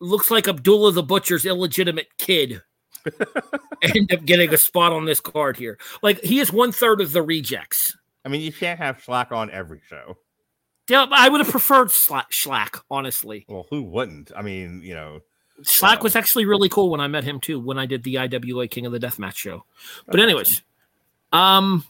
[0.00, 2.62] looks like Abdullah the Butcher's illegitimate kid
[3.82, 5.78] end up getting a spot on this card here?
[6.02, 7.96] Like he is one third of the rejects.
[8.24, 10.16] I mean, you can't have Shlak on every show.
[10.88, 13.44] Yeah, I would have preferred Shlak, honestly.
[13.48, 14.32] Well, who wouldn't?
[14.34, 15.20] I mean, you know,
[15.62, 17.60] Slack was actually really cool when I met him too.
[17.60, 19.64] When I did the IWA King of the Deathmatch show.
[20.06, 20.62] But anyways,
[21.32, 21.84] um,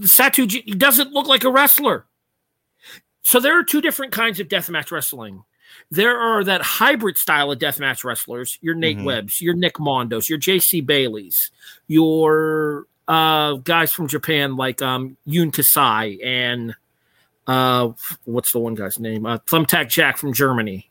[0.00, 2.06] Satu J- he doesn't look like a wrestler.
[3.24, 5.44] So there are two different kinds of deathmatch wrestling.
[5.90, 8.58] There are that hybrid style of deathmatch wrestlers.
[8.62, 9.04] Your Nate Mhm.
[9.04, 11.50] Webbs, your Nick Mondos, your JC Baileys,
[11.88, 16.74] your uh, guys from Japan like um, Jun Kasai and
[17.46, 17.90] uh,
[18.24, 19.26] what's the one guy's name?
[19.26, 20.88] Uh, Thumbtack Jack from Germany.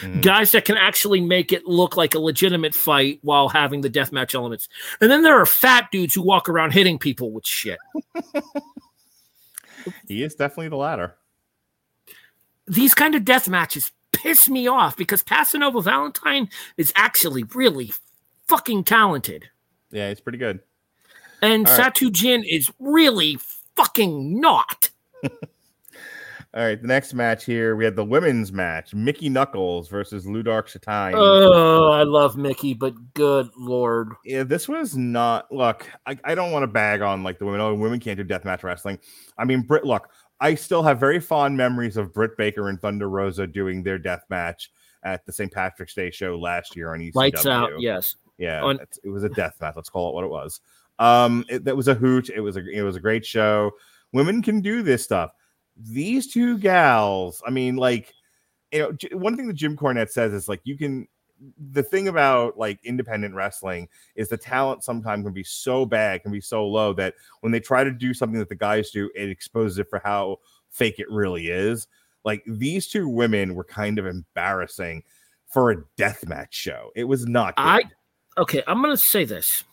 [0.00, 0.22] Mhm.
[0.22, 4.34] Guys that can actually make it look like a legitimate fight while having the deathmatch
[4.34, 4.68] elements.
[5.00, 7.78] And then there are fat dudes who walk around hitting people with shit.
[10.08, 11.14] He is definitely the latter.
[12.66, 13.92] these kind of death matches
[14.24, 16.48] piss me off because Casanova Valentine
[16.78, 17.92] is actually really
[18.48, 19.50] fucking talented.
[19.90, 20.60] Yeah, he's pretty good.
[21.42, 21.94] And All right.
[21.94, 23.38] Satu Jin is really
[23.76, 24.90] fucking not.
[26.54, 30.68] All right, the next match here, we had the women's match: Mickey Knuckles versus Ludark
[30.68, 31.12] Shaitan.
[31.16, 34.12] Oh, I love Mickey, but good lord.
[34.24, 35.50] yeah, this was not.
[35.50, 37.60] Look, I, I don't want to bag on like the women.
[37.60, 39.00] Oh, women can't do deathmatch wrestling.
[39.36, 39.84] I mean, Britt.
[39.84, 40.08] Look,
[40.44, 44.24] I still have very fond memories of Britt Baker and Thunder Rosa doing their death
[44.28, 44.70] match
[45.02, 45.50] at the St.
[45.50, 47.14] Patrick's Day show last year on ECW.
[47.14, 48.16] Lights out, yes.
[48.36, 49.72] Yeah, On- it was a death match.
[49.74, 50.60] Let's call it what it was.
[50.98, 52.28] Um, it, that was a hoot.
[52.28, 53.70] It was a it was a great show.
[54.12, 55.30] Women can do this stuff.
[55.78, 58.12] These two gals, I mean, like,
[58.70, 61.08] you know, one thing that Jim Cornette says is like you can.
[61.72, 66.32] The thing about like independent wrestling is the talent sometimes can be so bad, can
[66.32, 69.28] be so low that when they try to do something that the guys do, it
[69.28, 70.38] exposes it for how
[70.70, 71.86] fake it really is.
[72.24, 75.02] Like these two women were kind of embarrassing
[75.46, 76.90] for a deathmatch show.
[76.96, 77.56] It was not.
[77.56, 77.62] Good.
[77.62, 77.82] I
[78.38, 79.64] okay, I'm gonna say this.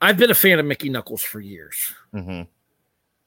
[0.00, 1.94] I've been a fan of Mickey Knuckles for years.
[2.14, 2.46] Mhm.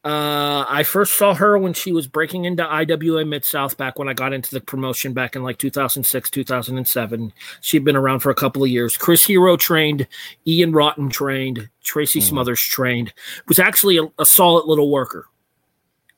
[0.06, 4.08] Uh, I first saw her when she was breaking into IWA Mid South back when
[4.08, 7.34] I got into the promotion back in like 2006, 2007.
[7.60, 8.96] She'd been around for a couple of years.
[8.96, 10.08] Chris Hero trained,
[10.48, 12.24] Ian Rotten trained, Tracy Mhm.
[12.24, 13.14] Smothers trained.
[13.50, 15.26] Was actually a, a solid little worker.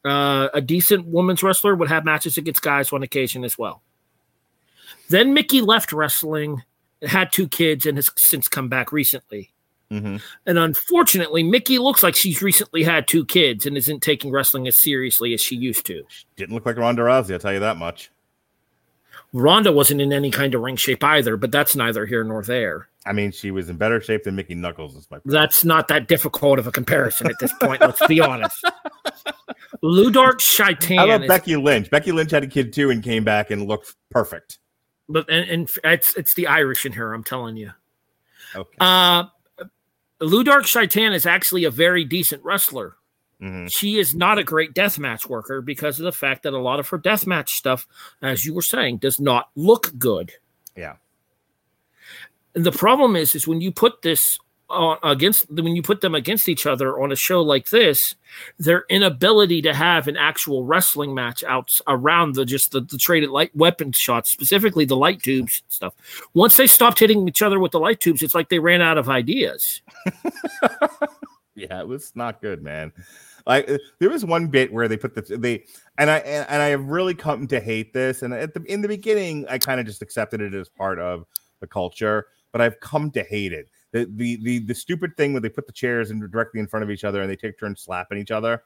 [0.06, 3.82] Uh, a decent women's wrestler would have matches against guys on occasion as well.
[5.10, 6.62] Then Mickey left wrestling,
[7.02, 9.52] had two kids, and has since come back recently.
[9.92, 10.22] Mhm.
[10.46, 14.76] And unfortunately, Mickey looks like she's recently had two kids and isn't taking wrestling as
[14.78, 16.04] seriously as she used to.
[16.08, 18.10] She Didn't look like Ronda Rousey, I'll tell you that much.
[19.34, 22.88] Ronda wasn't in any kind of ring shape either, but that's neither here nor there.
[23.06, 24.96] I mean, she was in better shape than Mickey Knuckles.
[24.96, 27.82] Is my That's not that difficult of a comparison at this point.
[27.82, 28.64] let's be honest.
[29.84, 31.90] Ludark Shaitan, How about is- Becky Lynch?
[31.90, 34.60] Becky Lynch had a kid too and came back and looked perfect.
[35.10, 37.14] but and, and it's it's the Irish in her.
[37.14, 37.72] I'm telling you.
[38.56, 38.78] Okay.
[38.80, 39.26] Uh,
[40.22, 42.98] Ludark Shaitan is actually a very decent wrestler.
[43.42, 43.72] Mhm.
[43.72, 46.90] She is not a great deathmatch worker because of the fact that a lot of
[46.90, 47.88] her deathmatch stuff,
[48.22, 50.34] as you were saying, does not look good.
[50.78, 50.98] Yeah.
[52.54, 54.38] And the problem is, is when you put this
[55.04, 58.16] against when you put them against each other on a show like this,
[58.58, 63.30] their inability to have an actual wrestling match out around the just the, the traded
[63.30, 65.94] light weapon shots, specifically the light tubes stuff.
[66.34, 68.98] Once they stopped hitting each other with the light tubes, it's like they ran out
[68.98, 69.82] of ideas.
[71.56, 72.92] Yeah, it was not good, man.
[73.46, 75.66] Like uh, there was one bit where they put the they
[75.98, 78.22] and I and, and I have really come to hate this.
[78.22, 81.26] And at the in the beginning, I kind of just accepted it as part of
[81.60, 83.70] the culture, but I've come to hate it.
[83.92, 86.84] The the the the stupid thing where they put the chairs in directly in front
[86.84, 88.64] of each other and they take turns slapping each other.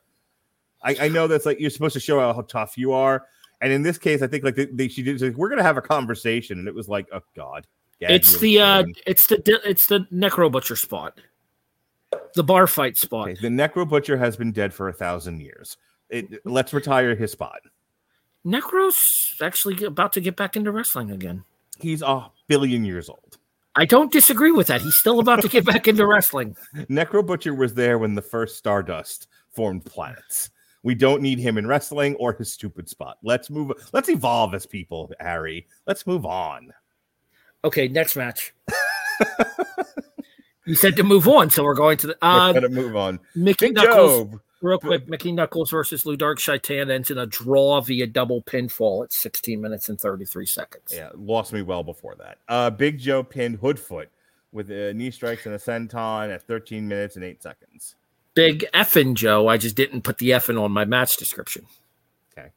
[0.84, 3.26] I, I know that's like you're supposed to show how tough you are.
[3.62, 5.78] And in this case, I think like they, they she did like, we're gonna have
[5.78, 7.66] a conversation, and it was like, oh god.
[8.00, 11.20] Gag it's the uh, it's the it's the necro butcher spot,
[12.36, 13.30] the bar fight spot.
[13.30, 15.78] Okay, the Necro Butcher has been dead for a thousand years.
[16.10, 17.62] It, let's retire his spot.
[18.46, 21.44] Necro's actually about to get back into wrestling again.
[21.80, 23.25] He's a billion years old.
[23.78, 24.82] I don't disagree with that.
[24.82, 26.56] He's still about to get back into wrestling.
[26.90, 30.50] Necro Butcher was there when the first Stardust formed planets.
[30.84, 33.18] We don't need him in wrestling or his stupid spot.
[33.24, 33.72] Let's move.
[33.92, 35.68] Let's evolve as people, Harry.
[35.88, 36.72] Let's move on.
[37.64, 38.54] Okay, next match.
[40.66, 43.20] you said to move on, so we're going to the uh, Let's move on.
[43.34, 44.30] Mickey Big Knuckles.
[44.30, 44.42] Job.
[44.66, 49.14] Real quick, Mickey Knuckles versus Ludark Shaitan ends in a draw via double pinfall at
[49.14, 50.92] 16 minutes and 33 seconds.
[50.92, 52.40] Yeah, lost me well before that.
[52.50, 54.08] Uh, Big Joe pinned Hoodfoot
[54.52, 57.94] with uh, knee strikes and a senton at 13 minutes and eight seconds.
[58.34, 59.48] Big effing Joe.
[59.48, 61.68] I just didn't put the effing on my match description.
[62.36, 62.50] Okay.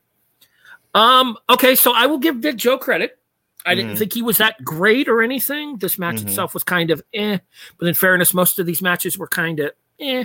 [0.94, 1.36] Um.
[1.50, 3.18] Okay, so I will give Big Joe credit.
[3.66, 3.98] I didn't Mhm.
[3.98, 5.76] think he was that great or anything.
[5.76, 6.28] This match Mhm.
[6.28, 7.36] itself was kind of eh,
[7.76, 10.24] but in fairness, most of these matches were kind of eh.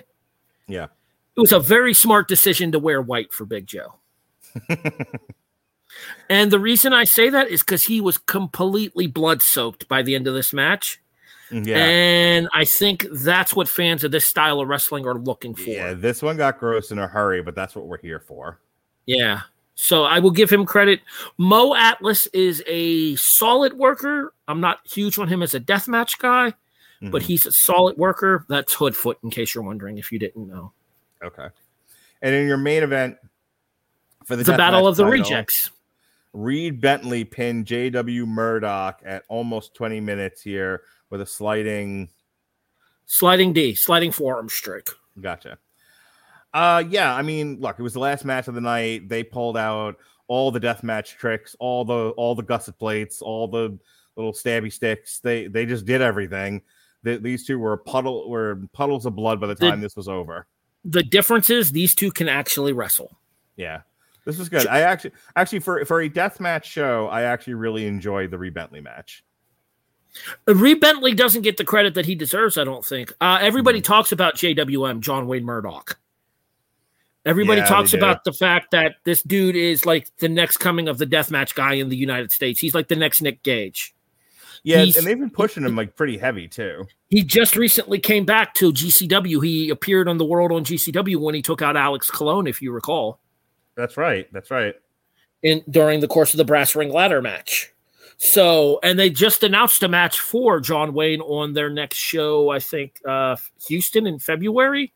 [0.66, 0.88] Yeah.
[1.36, 3.96] It was a very smart decision to wear white for Big Joe.
[6.30, 10.16] And the reason I say that is because he was completely blood soaked by the
[10.16, 11.00] end of this match.
[11.52, 11.78] Yeah.
[11.78, 15.70] And I think that's what fans of this style of wrestling are looking for.
[15.70, 18.60] Yeah, this one got gross in a hurry, but that's what we're here for.
[19.06, 19.42] Yeah.
[19.76, 21.02] So I will give him credit.
[21.38, 24.34] Mo Atlas is a solid worker.
[24.48, 26.54] I'm not huge on him as a deathmatch guy,
[27.04, 27.26] but Mhm.
[27.26, 28.46] he's a solid worker.
[28.50, 30.74] That's Hoodfoot, in case you're wondering if you didn't know.
[31.24, 31.48] Okay.
[32.22, 33.18] And in your main event
[34.26, 35.72] for the, The Battle of the title, Rejects.
[36.34, 42.10] Reed Bentley pinned JW Murdoch at almost 20 minutes here with a sliding.
[43.06, 44.90] Sliding D, sliding forearm strike.
[45.20, 45.60] Gotcha.
[46.54, 47.14] Uh, yeah.
[47.14, 49.10] I mean, look, it was the last match of the night.
[49.10, 49.98] They pulled out
[50.28, 53.78] all the deathmatch tricks, all the all the gusset plates, all the
[54.16, 55.20] little stabby sticks.
[55.20, 56.62] They they just did everything.
[57.04, 60.08] Th- these two were puddle were puddles of blood by the The- time this was
[60.08, 60.48] over.
[60.86, 63.18] The difference is these two can actually wrestle.
[63.56, 63.82] Yeah.
[64.26, 64.68] This was good.
[64.68, 68.54] I actually actually for for a death match show, I actually really enjoyed the Reed
[68.54, 69.24] Bentley match.
[70.48, 73.12] Reed Bentley doesn't get the credit that he deserves, I don't think.
[73.20, 73.84] Uh, everybody Hmm.
[73.84, 76.00] talks about JWM, John Wayne Murdoch.
[77.26, 80.98] Everybody Yeah, talks about the fact that this dude is like the next coming of
[80.98, 82.60] the deathmatch guy in the United States.
[82.60, 83.94] He's like the next Nick Gage.
[84.64, 86.86] Yeah, He's- and they've been pushing him like pretty heavy too.
[87.10, 89.44] He just recently came back to GCW.
[89.44, 92.72] He appeared on the World on GCW when he took out Alex Colon, if you
[92.72, 93.20] recall,
[93.76, 94.32] That's right.
[94.32, 94.76] That's right.
[95.42, 97.72] in during the course of the brass ring ladder match.
[98.18, 102.50] So, and they just announced a match for John Wayne on their next show.
[102.50, 103.36] I think uh,
[103.68, 104.94] Houston in February.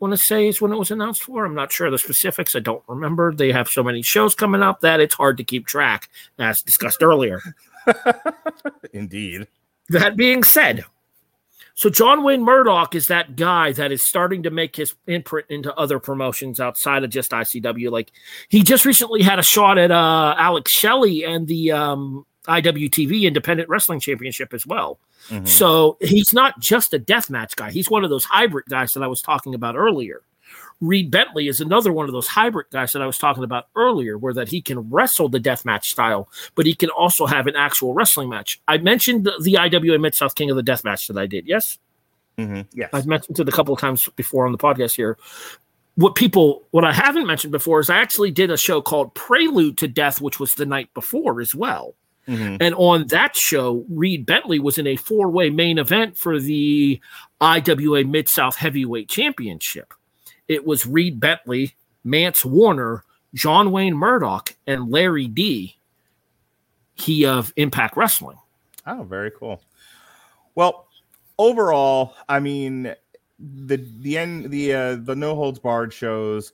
[0.00, 1.44] Want to say is when it was announced for.
[1.46, 2.54] I'm not sure the specifics.
[2.56, 3.32] I don't remember.
[3.32, 7.02] They have so many shows coming up that it's hard to keep track, as discussed
[7.02, 7.40] earlier.
[8.92, 9.46] Indeed.
[9.88, 10.84] That being said,
[11.74, 15.74] so John Wayne Murdoch is that guy that is starting to make his imprint into
[15.74, 17.90] other promotions outside of just ICW.
[17.90, 18.12] Like
[18.48, 23.68] he just recently had a shot at uh, Alex Shelley and the um, IWTV Independent
[23.68, 24.98] Wrestling Championship as well.
[25.28, 25.46] Mhm.
[25.46, 27.70] So he's not just a deathmatch guy.
[27.70, 30.22] He's one of those hybrid guys that I was talking about earlier.
[30.82, 34.18] Reed Bentley is another one of those hybrid guys that I was talking about earlier,
[34.18, 37.94] where that he can wrestle the deathmatch style, but he can also have an actual
[37.94, 38.60] wrestling match.
[38.66, 41.46] I mentioned the, the IWA Mid South King of the Deathmatch that I did.
[41.46, 41.78] Yes,
[42.36, 42.66] Mhm.
[42.74, 42.90] Yes.
[42.92, 45.16] I've mentioned it a couple of times before on the podcast here.
[45.96, 49.76] What people, what I haven't mentioned before is I actually did a show called Prelude
[49.78, 51.94] to Death, which was the night before as well.
[52.26, 52.56] Mhm.
[52.60, 56.98] And on that show, Reed Bentley was in a four way main event for the
[57.40, 59.92] IWA Mid South Heavyweight Championship.
[60.48, 61.74] It was Reed Bentley,
[62.04, 65.76] Mance Warner, John Wayne Murdoch, and Larry D.
[66.94, 68.36] He of Impact Wrestling.
[68.86, 69.62] Oh, very cool.
[70.54, 70.86] Well,
[71.38, 72.94] overall, I mean,
[73.38, 76.52] the the end the uh, the no holds barred shows.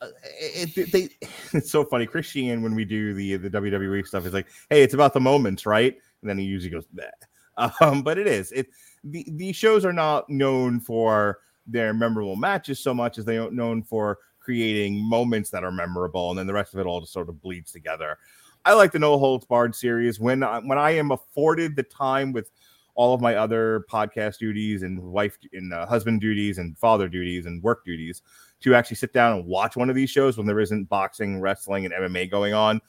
[0.00, 0.08] uh,
[0.40, 1.08] It, it, they
[1.52, 2.06] it's so funny.
[2.06, 5.66] Christian when we do the the WWE stuff is like, hey, it's about the moments,
[5.66, 5.96] right?
[6.20, 7.10] And then he usually goes, Bleh.
[7.80, 8.68] um, but it is it.
[9.04, 13.50] The these shows are not known for their memorable matches so much as they are
[13.50, 17.12] known for creating moments that are memorable, and then the rest of it all just
[17.12, 18.18] sort of bleeds together.
[18.64, 22.32] I like the No Holds Barred series when I, when I am afforded the time
[22.32, 22.50] with
[22.94, 27.46] all of my other podcast duties and wife and uh, husband duties and father duties
[27.46, 28.22] and work duties
[28.60, 31.84] to actually sit down and watch one of these shows when there isn't boxing, wrestling,
[31.84, 32.80] and MMA going on.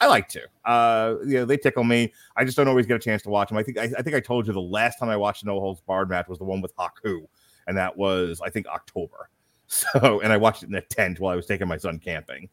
[0.00, 0.42] I like to.
[0.64, 2.12] Uh, you know, they tickle me.
[2.36, 3.58] I just don't always get a chance to watch them.
[3.58, 5.58] I think I, I think I told you the last time I watched a No
[5.58, 7.26] Holds Barred match was the one with Haku,
[7.68, 9.30] and that was I think October.
[9.70, 12.48] So, and I watched it in a tent while I was taking my son camping.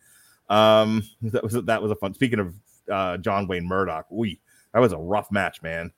[0.49, 2.13] Um, that was that was a fun.
[2.13, 2.53] Speaking of
[2.91, 4.41] uh, John Wayne Murdoch, we
[4.73, 5.93] that was a rough match, man.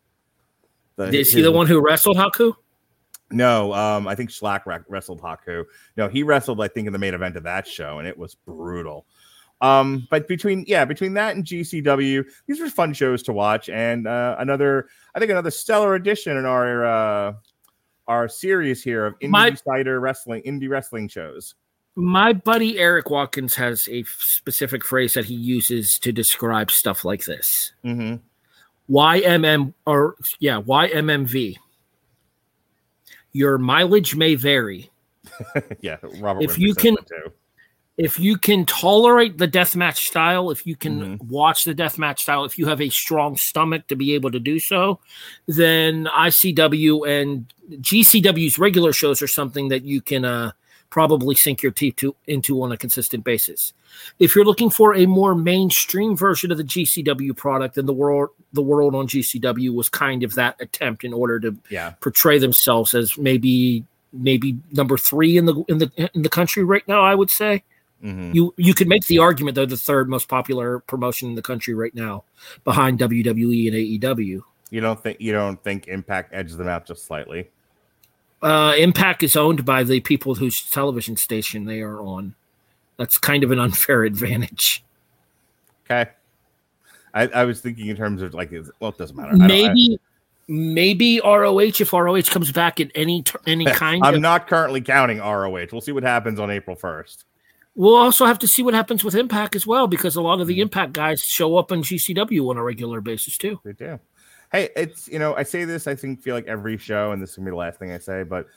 [0.96, 2.54] The- Is he the one who wrestled Haku?
[3.32, 5.66] No, um, I think Shlak wrestled Haku.
[5.98, 8.36] No, he wrestled, I think, in the main event of that show, and it was
[8.36, 9.06] brutal.
[9.60, 14.08] Um, but between yeah, between that and GCW, these were fun shows to watch, and
[14.08, 17.34] uh, another, I think, another stellar addition in our uh,
[18.08, 21.56] our series here of indie My- cider wrestling, indie wrestling shows.
[21.96, 27.26] My buddy Eric Watkins has a specific phrase that he uses to describe stuff like
[27.26, 27.72] this.
[27.84, 28.16] hmm
[28.90, 31.56] YMM or yeah, YMMV.
[33.34, 34.90] Your mileage may vary.
[35.82, 36.44] yeah, Robert.
[36.44, 36.96] If you can-.
[37.98, 41.28] If you can tolerate the deathmatch style, if you can Mm-hmm.
[41.30, 44.60] watch the deathmatch style, if you have a strong stomach to be able to do
[44.60, 45.00] so,
[45.48, 47.52] then ICW and
[47.82, 50.52] GCW's regular shows are something that you can uh,
[50.90, 53.74] probably sink your teeth to, into on a consistent basis.
[54.20, 58.30] If you're looking for a more mainstream version of the GCW product, then the world
[58.54, 62.94] the world on GCW was kind of that attempt in order to yeah, portray themselves
[62.94, 63.84] as maybe
[64.14, 67.02] maybe number three in the in the in the country right now.
[67.02, 67.64] I would say
[68.04, 68.34] Mhm.
[68.36, 71.74] You you could make the argument they're the third most popular promotion in the country
[71.74, 72.24] right now,
[72.64, 74.44] behind WWE and AEW.
[74.70, 77.50] You don't think you don't think Impact edges them out just slightly?
[78.42, 82.36] Uh, Impact is owned by the people whose television station they are on.
[82.98, 84.84] That's kind of an unfair advantage.
[85.86, 86.12] Okay.
[87.14, 89.32] I, I was thinking in terms of like, well, it doesn't matter.
[89.32, 90.00] I I- Maybe
[90.50, 94.22] maybe ROH if ROH comes back at any any kind I'm of.
[94.22, 95.68] not currently counting ROH.
[95.72, 97.24] We'll see what happens on April 1st.
[97.78, 100.48] We'll also have to see what happens with Impact as well because a lot of
[100.48, 100.56] Mm-hmm.
[100.56, 103.60] the Impact guys show up on GCW on a regular basis too.
[103.64, 104.00] They do.
[104.52, 107.30] Hey, it's you know, I say this, I think feel like every show, and this
[107.32, 108.48] is gonna be the last thing I say, but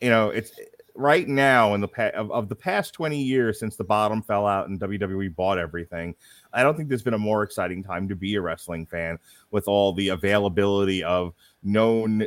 [0.00, 0.52] you know, it's
[0.94, 4.46] right now in the pa- of, of the past 20 years since the bottom fell
[4.46, 6.14] out and WWE bought everything.
[6.52, 9.18] I don't think there's been a more exciting time to be a wrestling fan
[9.50, 11.32] with all the availability of
[11.62, 12.24] known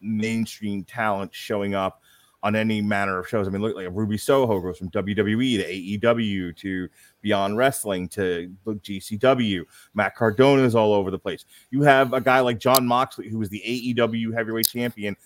[0.00, 2.02] mainstream talent showing up
[2.42, 3.46] on any manner of shows.
[3.46, 6.88] I mean, look like Ruby Soho goes from WWE to AEW to
[7.20, 9.64] Beyond Wrestling to GCW.
[9.94, 11.44] Matt Cardona is all over the place.
[11.70, 15.16] You have a guy like Jon Moxley, who was the AEW heavyweight champion,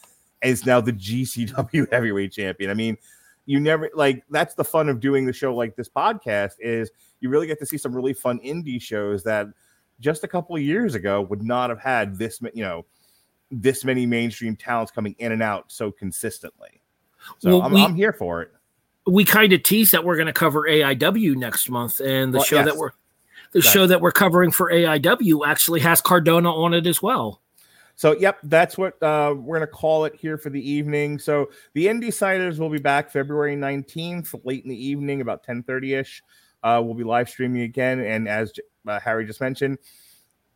[0.43, 2.70] is now the GCW heavyweight champion.
[2.70, 2.97] I mean,
[3.47, 7.28] you never like that's the fun of doing the show like this podcast is you
[7.28, 9.49] really get to see some really fun indie shows that
[10.01, 12.86] just a couple of years ago would not have had this you know
[13.51, 16.81] this many mainstream talents coming in and out so consistently.
[17.39, 18.51] So Well, I'm, we- I'm here for it.
[19.07, 22.45] we kind of teased that we're going to cover AIW next month, and the Well,
[22.47, 22.65] show yes.
[22.67, 22.91] that we're
[23.53, 23.65] the Right.
[23.73, 27.41] show that we're covering for AIW actually has Cardona on it as well.
[27.95, 31.21] So, yep, that's what uh, we're going to call it here for the evening.
[31.21, 35.63] So, the Indie Siders will be back February 19th, late in the evening, about 10
[35.63, 36.23] 30 ish.
[36.65, 38.01] Uh, we'll be live streaming again.
[38.01, 38.53] And as
[38.89, 39.79] uh, Harry just mentioned,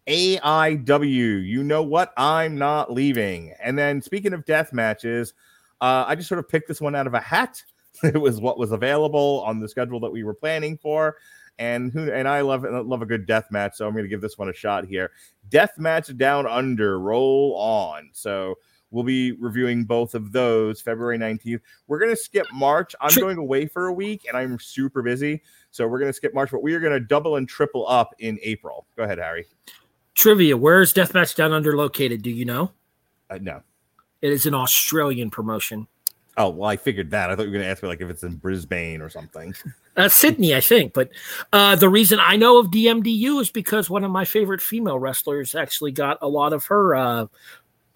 [0.09, 2.12] AIW, you know what?
[2.16, 3.55] I'm not leaving.
[3.61, 5.35] And then, speaking of death matches,
[5.80, 7.62] uh, I just sort of picked this one out of a hat.
[8.02, 11.16] it was what was available on the schedule that we were planning for.
[11.59, 14.20] And who and I love love a good death match, so I'm going to give
[14.20, 15.10] this one a shot here.
[15.48, 18.10] Death Match Down Under, roll on.
[18.12, 18.55] So
[18.92, 21.60] we'll be reviewing both of those February 19th.
[21.88, 22.94] We're going to skip March.
[23.00, 25.42] I'm going away for a week and I'm super busy.
[25.72, 28.14] So we're going to skip March, but we are going to double and triple up
[28.20, 28.86] in April.
[28.96, 29.46] Go ahead, Harry.
[30.14, 32.22] Trivia: Where is Deathmatch Down Under located?
[32.22, 32.70] Do you know?
[33.30, 33.62] Uh, no.
[34.23, 35.86] It is an Australian promotion.
[36.36, 37.31] Oh, well, I figured that.
[37.31, 39.55] I thought you were going to ask me like if it's in Brisbane or something.
[39.97, 40.93] Uh, Sydney, I think.
[40.93, 41.11] But
[41.53, 45.57] uh, the reason I know of DMDU is because one of my favorite female wrestlers
[45.57, 47.27] actually got a lot of her uh,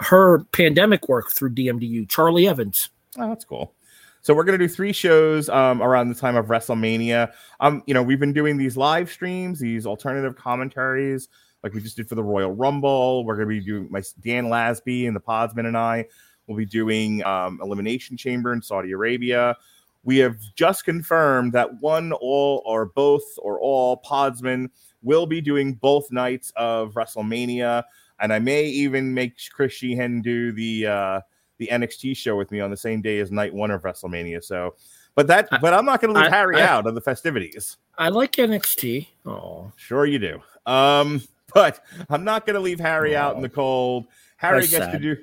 [0.00, 2.08] her pandemic work through DMDU.
[2.08, 2.90] Charli Evans.
[3.16, 3.74] Oh, that's cool.
[4.22, 7.32] So we're gonna do three shows um, around the time of WrestleMania.
[7.60, 11.28] Um, you know, we've been doing these live streams, these alternative commentaries,
[11.62, 13.24] like we just did for the Royal Rumble.
[13.24, 16.06] We're gonna be doing my Dan Lasby and the Podsman and I
[16.46, 19.56] will be doing um, Elimination Chamber in Saudi Arabia.
[20.04, 24.68] We have just confirmed that one, all, or both, or all Podsman
[25.02, 27.84] will be doing both nights of WrestleMania,
[28.18, 30.86] and I may even make Chris Sheehan do the.
[30.86, 31.20] Uh,
[31.58, 34.42] the NXT show with me on the same day as night one of WrestleMania.
[34.42, 34.74] So,
[35.14, 37.00] but that, I- but I'm not going to leave I- Harry I- out of the
[37.00, 37.76] festivities.
[37.96, 39.06] I like NXT.
[39.26, 40.40] Oh, Sure, you do.
[40.66, 41.22] Um,
[41.54, 44.06] but I'm not going to leave Harry out in the cold.
[44.36, 45.16] Harry That's gets to do.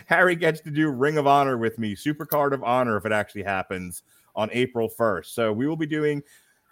[0.06, 3.12] Harry gets to do Ring of Honor with me, Super Card of Honor, if it
[3.12, 4.02] actually happens
[4.36, 5.26] on April 1st.
[5.26, 6.22] So we will be doing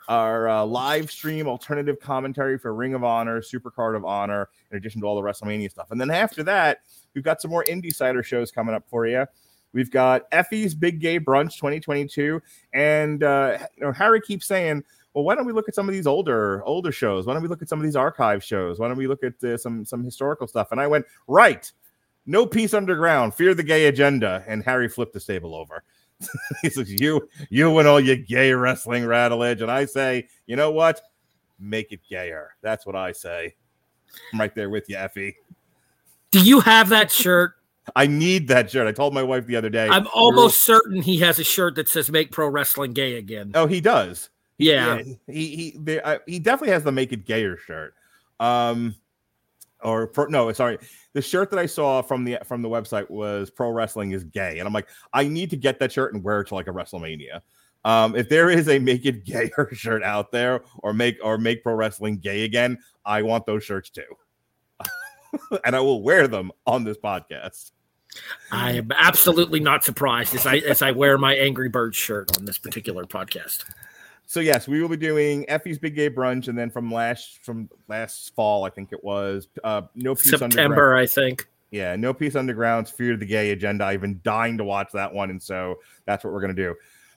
[0.09, 4.77] our uh, live stream alternative commentary for Ring of Honor, Super Card of Honor, in
[4.77, 5.91] addition to all the WrestleMania stuff.
[5.91, 6.81] And then after that,
[7.15, 9.27] we've got some more Indie Cider shows coming up for you.
[9.73, 12.43] We've got Effy's Big Gay Brunch 2022,
[12.75, 15.95] and uh, you know Harry keeps saying, "Well, why don't we look at some of
[15.95, 17.27] these older older shows?
[17.27, 18.79] Why don't we look at some of these archive shows?
[18.79, 21.71] Why don't we look at uh, some some historical stuff?" And I went, "Right,
[22.27, 25.83] no peace underground, fear the gay agenda." And Harry flipped the table over.
[26.63, 30.71] he says, "You, you, and all your gay wrestling rattlage." And I say, "You know
[30.71, 31.01] what?
[31.59, 33.55] Make it gayer." That's what I say.
[34.33, 35.35] I'm right there with you, Effy.
[36.31, 37.55] do you have that shirt?
[37.97, 38.87] I need that shirt.
[38.87, 39.89] I told my wife the other day.
[39.89, 43.67] I'm almost certain he has a shirt that says "Make Pro Wrestling Gay Again." Oh,
[43.67, 44.31] he does.
[44.59, 47.95] Yeah, he he uh, he definitely has the make it gayer shirt.
[48.39, 48.95] Um,
[49.83, 50.79] or pro, no, sorry,
[51.13, 54.59] the shirt that I saw from the from the website was pro wrestling is gay,
[54.59, 56.73] and I'm like, I need to get that shirt and wear it to like a
[56.73, 57.41] WrestleMania.
[57.85, 61.63] Um, if there is a make it gayer shirt out there, or make or make
[61.63, 64.03] pro wrestling gay again, I want those shirts too,
[65.65, 67.73] and I will wear them on this podcast.
[68.51, 72.45] I am absolutely not surprised as I as I wear my Angry Birds shirt on
[72.45, 73.65] this particular podcast.
[74.27, 77.69] So yes, we will be doing Effy's Big Gay Brunch, and then from last from
[77.89, 80.53] last fall, I think it was uh, No Peace Underground.
[80.53, 81.49] September, I think.
[81.71, 83.85] Yeah, No Peace Underground's Fear of the Gay Agenda.
[83.85, 86.75] I've been dying to watch that one, and so that's what we're gonna do.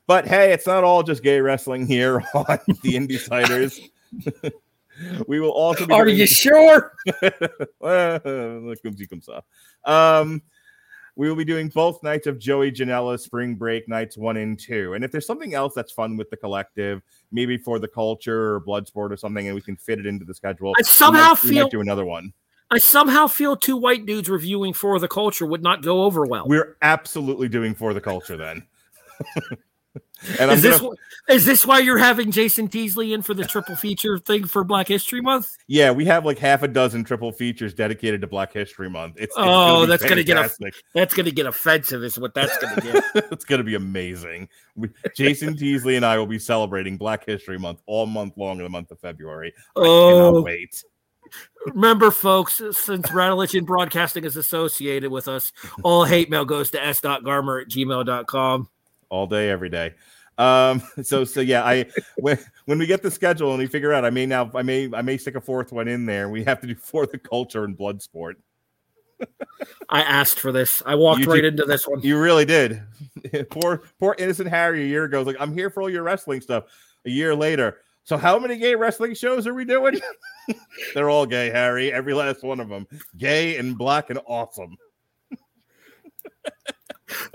[0.07, 3.80] But hey, it's not all just gay wrestling here on the Insiders.
[5.27, 6.91] we will also be Are doing- you sure?
[7.80, 8.19] Well,
[8.84, 9.41] comme ci, comme ça.
[9.86, 10.41] Um,
[11.16, 14.94] we will be doing both nights of Joey Janela Spring Break nights one and two.
[14.94, 17.02] And if there's something else that's fun with the collective,
[17.32, 20.34] maybe for the culture or Bloodsport or something, and we can fit it into the
[20.34, 22.34] schedule, I we somehow might- we might feel do another one.
[22.72, 26.48] I somehow feel two white dudes reviewing for the culture would not go over well.
[26.48, 28.66] We're absolutely doing for the culture then.
[30.40, 30.96] and I'm Is this gonna-
[31.28, 34.88] is this why you're having Jason Teasley in for the triple feature thing for Black
[34.88, 35.48] History Month?
[35.68, 39.16] yeah, we have like half a dozen triple features dedicated to Black History Month.
[39.18, 42.34] It's, it's Oh, be that's gonna get a- That's going to get offensive, is what
[42.36, 43.04] that's going to get.
[43.32, 44.48] it's going to be amazing.
[44.76, 48.64] We, Jason Teasley and I will be celebrating Black History Month all month long in
[48.64, 49.52] the month of February.
[49.76, 50.30] I Oh.
[50.32, 50.84] cannot wait.
[51.74, 55.52] Remember, folks, since Rattlegion Broadcasting is associated with us,
[55.82, 58.70] all hate mail goes to s.garmer at gmail.com.
[59.10, 59.94] all day, every day.
[60.38, 61.86] Um, so so yeah, I
[62.18, 64.90] when when we get the schedule and we figure out, I may now I may
[64.94, 66.30] I may stick a fourth one in there.
[66.30, 68.38] We have to do for the culture and blood sport.
[69.90, 70.84] I asked for this.
[70.86, 72.02] I walked You right did- into this one.
[72.02, 72.82] You really did.
[73.49, 76.41] poor poor innocent Harry a year ago was like, I'm here for all your wrestling
[76.41, 76.65] stuff.
[77.06, 80.02] A year later, so how many gay wrestling shows are we doing?
[80.94, 81.94] They're all gay, Harry.
[81.94, 82.88] Every last one of them,
[83.18, 84.76] gay and black and awesome.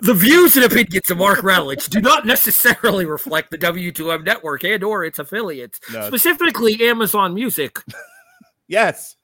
[0.03, 4.83] The views and opinions of Mark Radulich do not necessarily reflect the W2M network and
[4.83, 6.07] or its affiliates, No.
[6.07, 7.79] specifically Amazon Music.
[8.69, 9.17] Yes.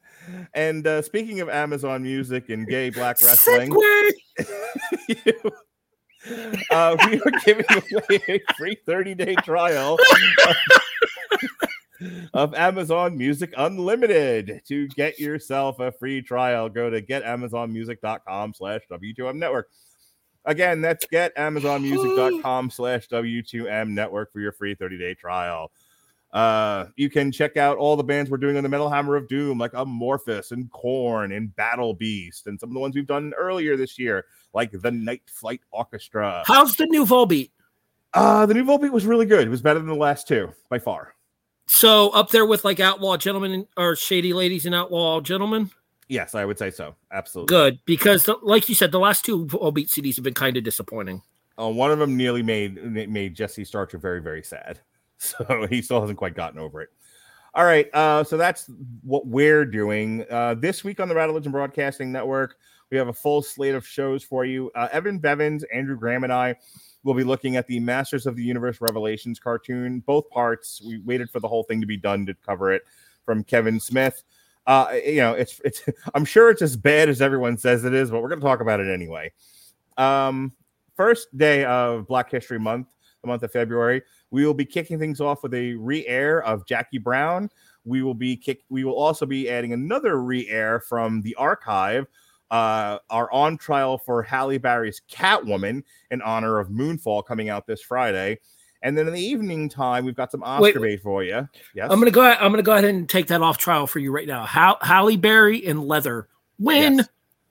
[0.54, 4.10] And uh, speaking of Amazon Music and gay black wrestling, Segue.
[6.72, 9.96] uh, we are giving away a free 30 day trial
[12.34, 14.62] of Amazon Music Unlimited.
[14.66, 19.68] To get yourself a free trial, go to getamazonmusic.com slash W2M network.
[20.46, 25.70] Again, that's getamazonmusic.com slash W2M network for your free 30 day trial.
[26.32, 29.28] Uh, you can check out all the bands we're doing on the Metal Hammer of
[29.28, 33.32] Doom, like Amorphis and Korn and Battle Beast, and some of the ones we've done
[33.38, 36.42] earlier this year, like the Night Flight Orchestra.
[36.46, 37.50] How's the new Volbeat?
[38.12, 39.46] Uh, the new Volbeat was really good.
[39.46, 41.14] It was better than the last two by far.
[41.68, 45.70] So up there with like Outlaw Gentlemen or Shady Ladies and Outlaw Gentlemen?
[46.08, 46.94] Yes, I would say so.
[47.10, 47.52] Absolutely.
[47.52, 50.64] Good, because the, like you said, the last two Volbeat CDs have been kind of
[50.64, 51.22] disappointing.
[51.58, 52.76] Uh, one of them nearly made
[53.08, 54.80] made Jesse Starcher very very sad,
[55.18, 56.90] so he still hasn't quite gotten over it.
[57.54, 58.70] All right, uh, so that's
[59.02, 62.56] what we're doing uh, this week on the Rattle Legend Broadcasting Network.
[62.90, 64.70] We have a full slate of shows for you.
[64.74, 66.56] Uh, Evan Bevins, Andrew Graham, and I
[67.02, 70.82] will be looking at the Masters of the Universe Revelations cartoon, both parts.
[70.86, 72.82] We waited for the whole thing to be done to cover it
[73.24, 74.22] from Kevin Smith.
[74.66, 75.82] Uh, you know, it's it's.
[76.14, 78.60] I'm sure it's as bad as everyone says it is, but we're going to talk
[78.60, 79.32] about it anyway.
[79.96, 80.52] Um,
[80.96, 82.88] first day of Black History Month,
[83.22, 86.98] the month of February, we will be kicking things off with a re-air of Jackie
[86.98, 87.48] Brown.
[87.84, 88.62] We will be kick.
[88.68, 92.06] We will also be adding another re-air from the archive.
[92.50, 95.82] Uh, our on trial for Halle Berry's Catwoman
[96.12, 98.38] in honor of Moonfall coming out this Friday.
[98.86, 100.80] And then in the evening time, we've got some Oscar Wait.
[100.80, 101.48] bait for you.
[101.74, 102.20] Yes, I'm gonna go.
[102.22, 104.44] Ahead, I'm gonna go ahead and take that off trial for you right now.
[104.44, 106.28] How Halle Berry and Leather
[106.60, 106.98] win.
[106.98, 107.08] Yes.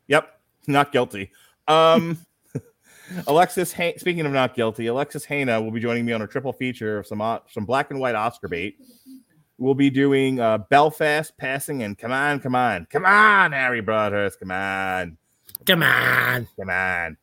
[0.08, 1.32] Yep, not guilty.
[1.68, 2.18] Um,
[3.28, 6.54] Alexis, ha- speaking of not guilty, Alexis Hana will be joining me on a triple
[6.54, 8.78] feature of some uh, some black and white Oscar bait.
[9.58, 14.40] We'll be doing uh, Belfast, passing, and come on, come on, come on, Harry Broadhurst,
[14.40, 15.18] come on,
[15.66, 16.48] Come on.
[16.58, 17.18] come on.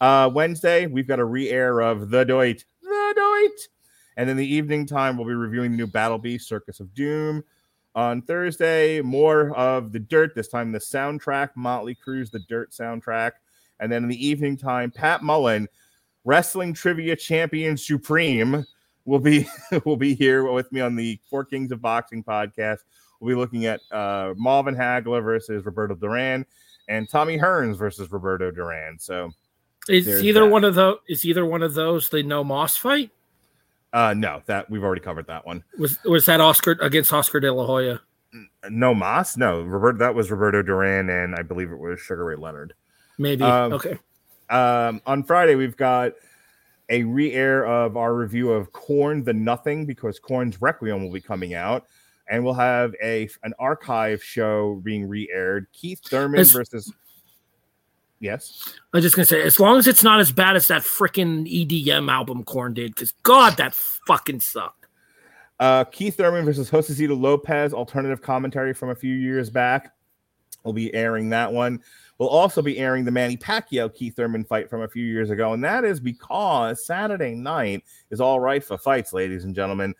[0.00, 2.64] Uh, Wednesday, we've got a re-air of The Doit,
[3.24, 3.68] Doit,
[4.16, 7.42] and in the evening time, we'll be reviewing the new Battle Beast, Circus of Doom.
[7.96, 10.34] On Thursday, more of the Dirt.
[10.34, 13.32] This time, the soundtrack, Motley Crue's The Dirt soundtrack,
[13.78, 15.68] and then in the evening time, Pat Mullen,
[16.24, 18.64] Wrestling Trivia Champion Supreme,
[19.04, 19.46] will be
[19.84, 22.78] will be here with me on the Four Kings of Boxing podcast.
[23.20, 26.44] We'll be looking at uh, Marvin Hagler versus Roberto Duran
[26.88, 28.98] and Tommy Hearns versus Roberto Duran.
[28.98, 29.30] So
[29.88, 30.50] Is There's either that.
[30.50, 30.98] one of those?
[31.08, 33.10] Is either one of those the no Más fight?
[33.92, 35.62] uh no, that we've already covered that one.
[35.78, 38.00] Was was that Oscar against Oscar De La Hoya?
[38.68, 39.98] No Más, no Roberto.
[39.98, 42.74] That was Roberto Duran, and I believe it was Sugar Ray Leonard.
[43.18, 43.44] Maybe.
[43.44, 43.98] Um, okay.
[44.50, 46.12] Um, on Friday, we've got
[46.88, 51.54] a re-air of our review of Korn the Nothing because Korn's Requiem will be coming
[51.54, 51.86] out,
[52.28, 55.68] and we'll have a an archive show being re-aired.
[55.72, 56.92] Keith Thurman As- versus
[58.24, 60.82] yes, I was just gonna say, as long as it's not as bad as that
[60.82, 64.86] freaking EDM album Korn did, because God, that fucking sucked.
[65.60, 69.92] uh, Keith Thurman versus Jose Josesito Lopez alternative commentary from a few years back.
[70.64, 71.80] We'll be airing that one.
[72.18, 75.52] We'll also be airing the Manny Pacquiao Keith Thurman fight from a few years ago,
[75.52, 79.94] and that is because Saturday night is all right for fights, ladies and gentlemen.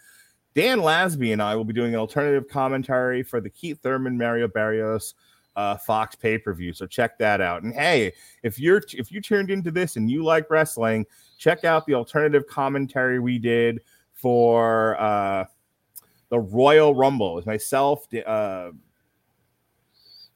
[0.54, 4.46] Dan Lasby and I will be doing an alternative commentary for the Keith Thurman Mario
[4.46, 5.14] Barrios
[5.56, 6.72] uh, Fox pay per view.
[6.72, 7.62] So check that out.
[7.62, 8.12] And hey,
[8.42, 11.06] if you're if you tuned into this and you like wrestling,
[11.38, 13.80] check out the alternative commentary we did
[14.12, 15.44] for uh,
[16.30, 17.32] the Royal Rumble.
[17.32, 18.70] It was myself, uh,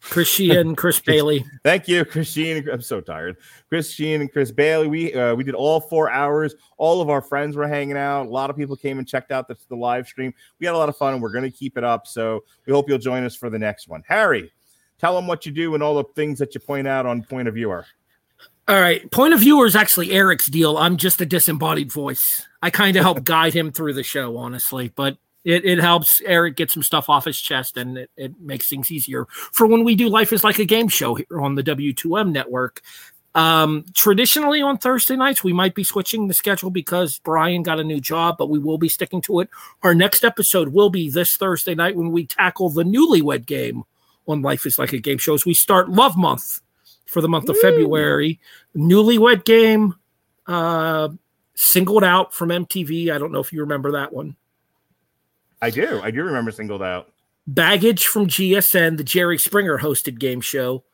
[0.01, 1.45] Chris Sheehan, Chris Bailey.
[1.65, 2.69] Thank you, Christine.
[2.71, 3.37] I'm so tired.
[3.69, 4.87] Chris Sheen and Chris Bailey.
[4.87, 6.55] We uh, we did all four hours.
[6.77, 8.27] All of our friends were hanging out.
[8.27, 10.33] A lot of people came and checked out the, the live stream.
[10.61, 12.07] We had a lot of fun, and we're going to keep it up.
[12.07, 14.03] So we hope you'll join us for the next one.
[14.07, 14.53] Harry,
[14.99, 17.49] tell them what you do and all the things that you point out on Point
[17.49, 17.87] of Viewer.
[18.69, 19.11] All right.
[19.11, 20.77] Point of viewer is actually Eric's deal.
[20.77, 22.47] I'm just a disembodied voice.
[22.63, 26.57] I kind of help guide him through the show, honestly, but it, it helps Eric
[26.57, 29.95] get some stuff off his chest and it, it makes things easier for when we
[29.95, 32.83] do Life is Like a Game show here on the W2M network.
[33.35, 37.85] Um, traditionally on Thursday nights, we might be switching the schedule because Brian got a
[37.85, 39.49] new job, but we will be sticking to it.
[39.83, 43.85] Our next episode will be this Thursday night when we tackle the newlywed game
[44.29, 46.61] on Life is Like a Game show as we start Love Month
[47.07, 48.39] for the month of February.
[48.77, 49.95] Newlywed Game,
[50.47, 51.09] uh,
[51.55, 53.11] singled out from MTV.
[53.11, 54.37] I don't know if you remember that one.
[55.61, 56.01] I do.
[56.03, 57.13] I do remember singled out.
[57.47, 60.85] Baggage from GSN, the Jerry Springer hosted game show,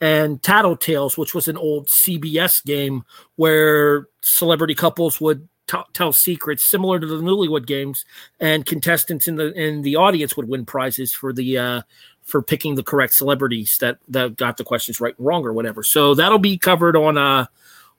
[0.00, 3.04] and Tattletales, which was an old CBS game
[3.36, 8.04] where celebrity couples would t- tell secrets similar to the Newlywed Games,
[8.40, 11.82] and contestants in the in the audience would win prizes for the uh,
[12.22, 15.82] for picking the correct celebrities that that got the questions right and wrong or whatever.
[15.82, 17.46] So that'll be covered on uh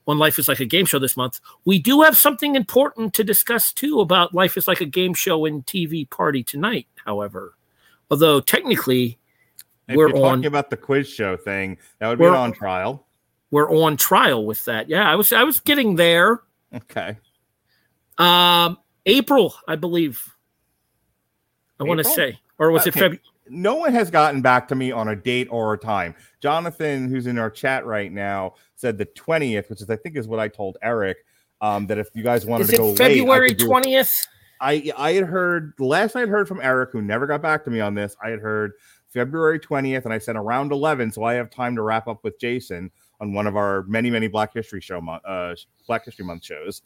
[0.07, 1.39] on Life is Like a Game Show this month.
[1.65, 5.45] We do have something important to discuss too about Life is Like a Game Show
[5.45, 6.87] and TV Party tonight.
[7.05, 7.55] However,
[8.11, 9.17] although technically
[9.87, 13.05] If we're talking on about the quiz show thing, that would be on trial.
[13.51, 14.89] we're on trial with that.
[14.89, 16.41] Yeah, I was I was getting there.
[16.73, 17.17] Okay.
[18.17, 20.33] Um, April, I believe.
[21.79, 23.19] I want to say, or was it February?
[23.47, 26.15] No one has gotten back to me on a date or a time.
[26.41, 30.27] Jonathan, who's in our chat right now, said the 20th, which is I think is
[30.27, 31.17] what I told Eric.
[31.61, 34.27] Um, that if you guys wanted Is to go February twentieth?
[34.59, 37.69] I I had heard last I had heard from Eric, who never got back to
[37.69, 38.17] me on this.
[38.21, 38.73] I had heard
[39.07, 42.37] February 20th, and I said around 11, so I have time to wrap up with
[42.39, 42.91] Jason
[43.21, 45.55] on one of our many many Black History show uh,
[45.87, 46.81] Black History Month shows.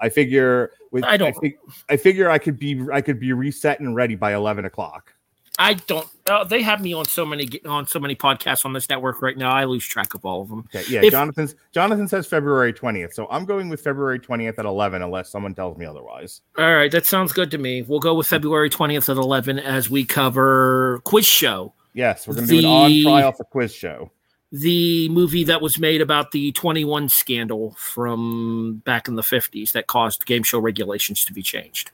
[0.00, 1.58] I figure with I don't- fig-
[1.88, 5.12] I figure I could be I could be reset and ready by 11 o'clock.
[5.58, 6.06] I don't.
[6.28, 9.36] Uh, they have me on so many on so many podcasts on this network right
[9.36, 9.50] now.
[9.52, 10.68] I lose track of all of them.
[10.74, 11.00] Okay, yeah.
[11.02, 13.14] If- Jonathan's Jonathan says February 20th.
[13.14, 16.42] So I'm going with February 20th at 11 unless someone tells me otherwise.
[16.58, 17.82] All right, that sounds good to me.
[17.82, 21.72] We'll go with February twentieth at eleven as we cover quiz show.
[21.94, 24.10] Yes, we're going to do an on trial for quiz show.
[24.52, 29.86] the movie that was made about the 21 scandal from back in the 50s that
[29.86, 31.90] caused game show regulations to be changed.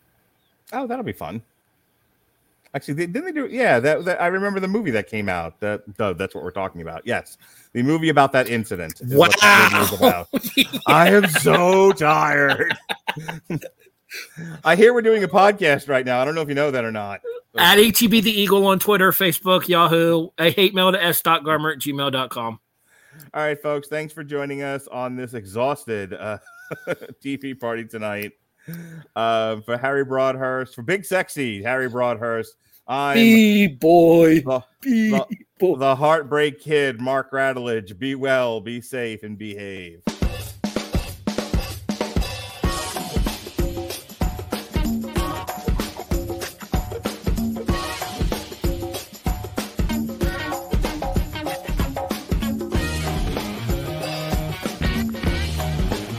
[0.73, 1.43] Oh, that'll be fun.
[2.75, 3.49] Actually, they, didn't they do?
[3.51, 5.61] Yeah, that, that I remember the movie that came out.
[5.61, 7.03] That that's what we're talking about.
[7.07, 7.37] Yes,
[7.73, 9.01] the movie about that incident.
[9.09, 10.29] what that about.
[10.87, 12.75] I am so tired.
[14.65, 16.21] I hear we're doing a podcast right now.
[16.21, 17.21] I don't know if you know that or not.
[17.57, 20.29] At HEB the Eagle on Twitter, Facebook, Yahoo.
[20.39, 22.61] a hate mail to s.garmer at gmail.com.
[23.35, 23.89] All right, folks.
[23.89, 26.39] Thanks for joining us on this exhausted uh,
[27.23, 28.33] TV party tonight.
[29.17, 32.55] Uh, for Harry Broadhurst, for Big Sexy Harry Broadhurst,
[32.87, 34.41] I'm boy.
[34.41, 37.99] the, B the, the Heartbreak Kid, Mark Radulich.
[37.99, 40.03] Be well, be safe, and behave.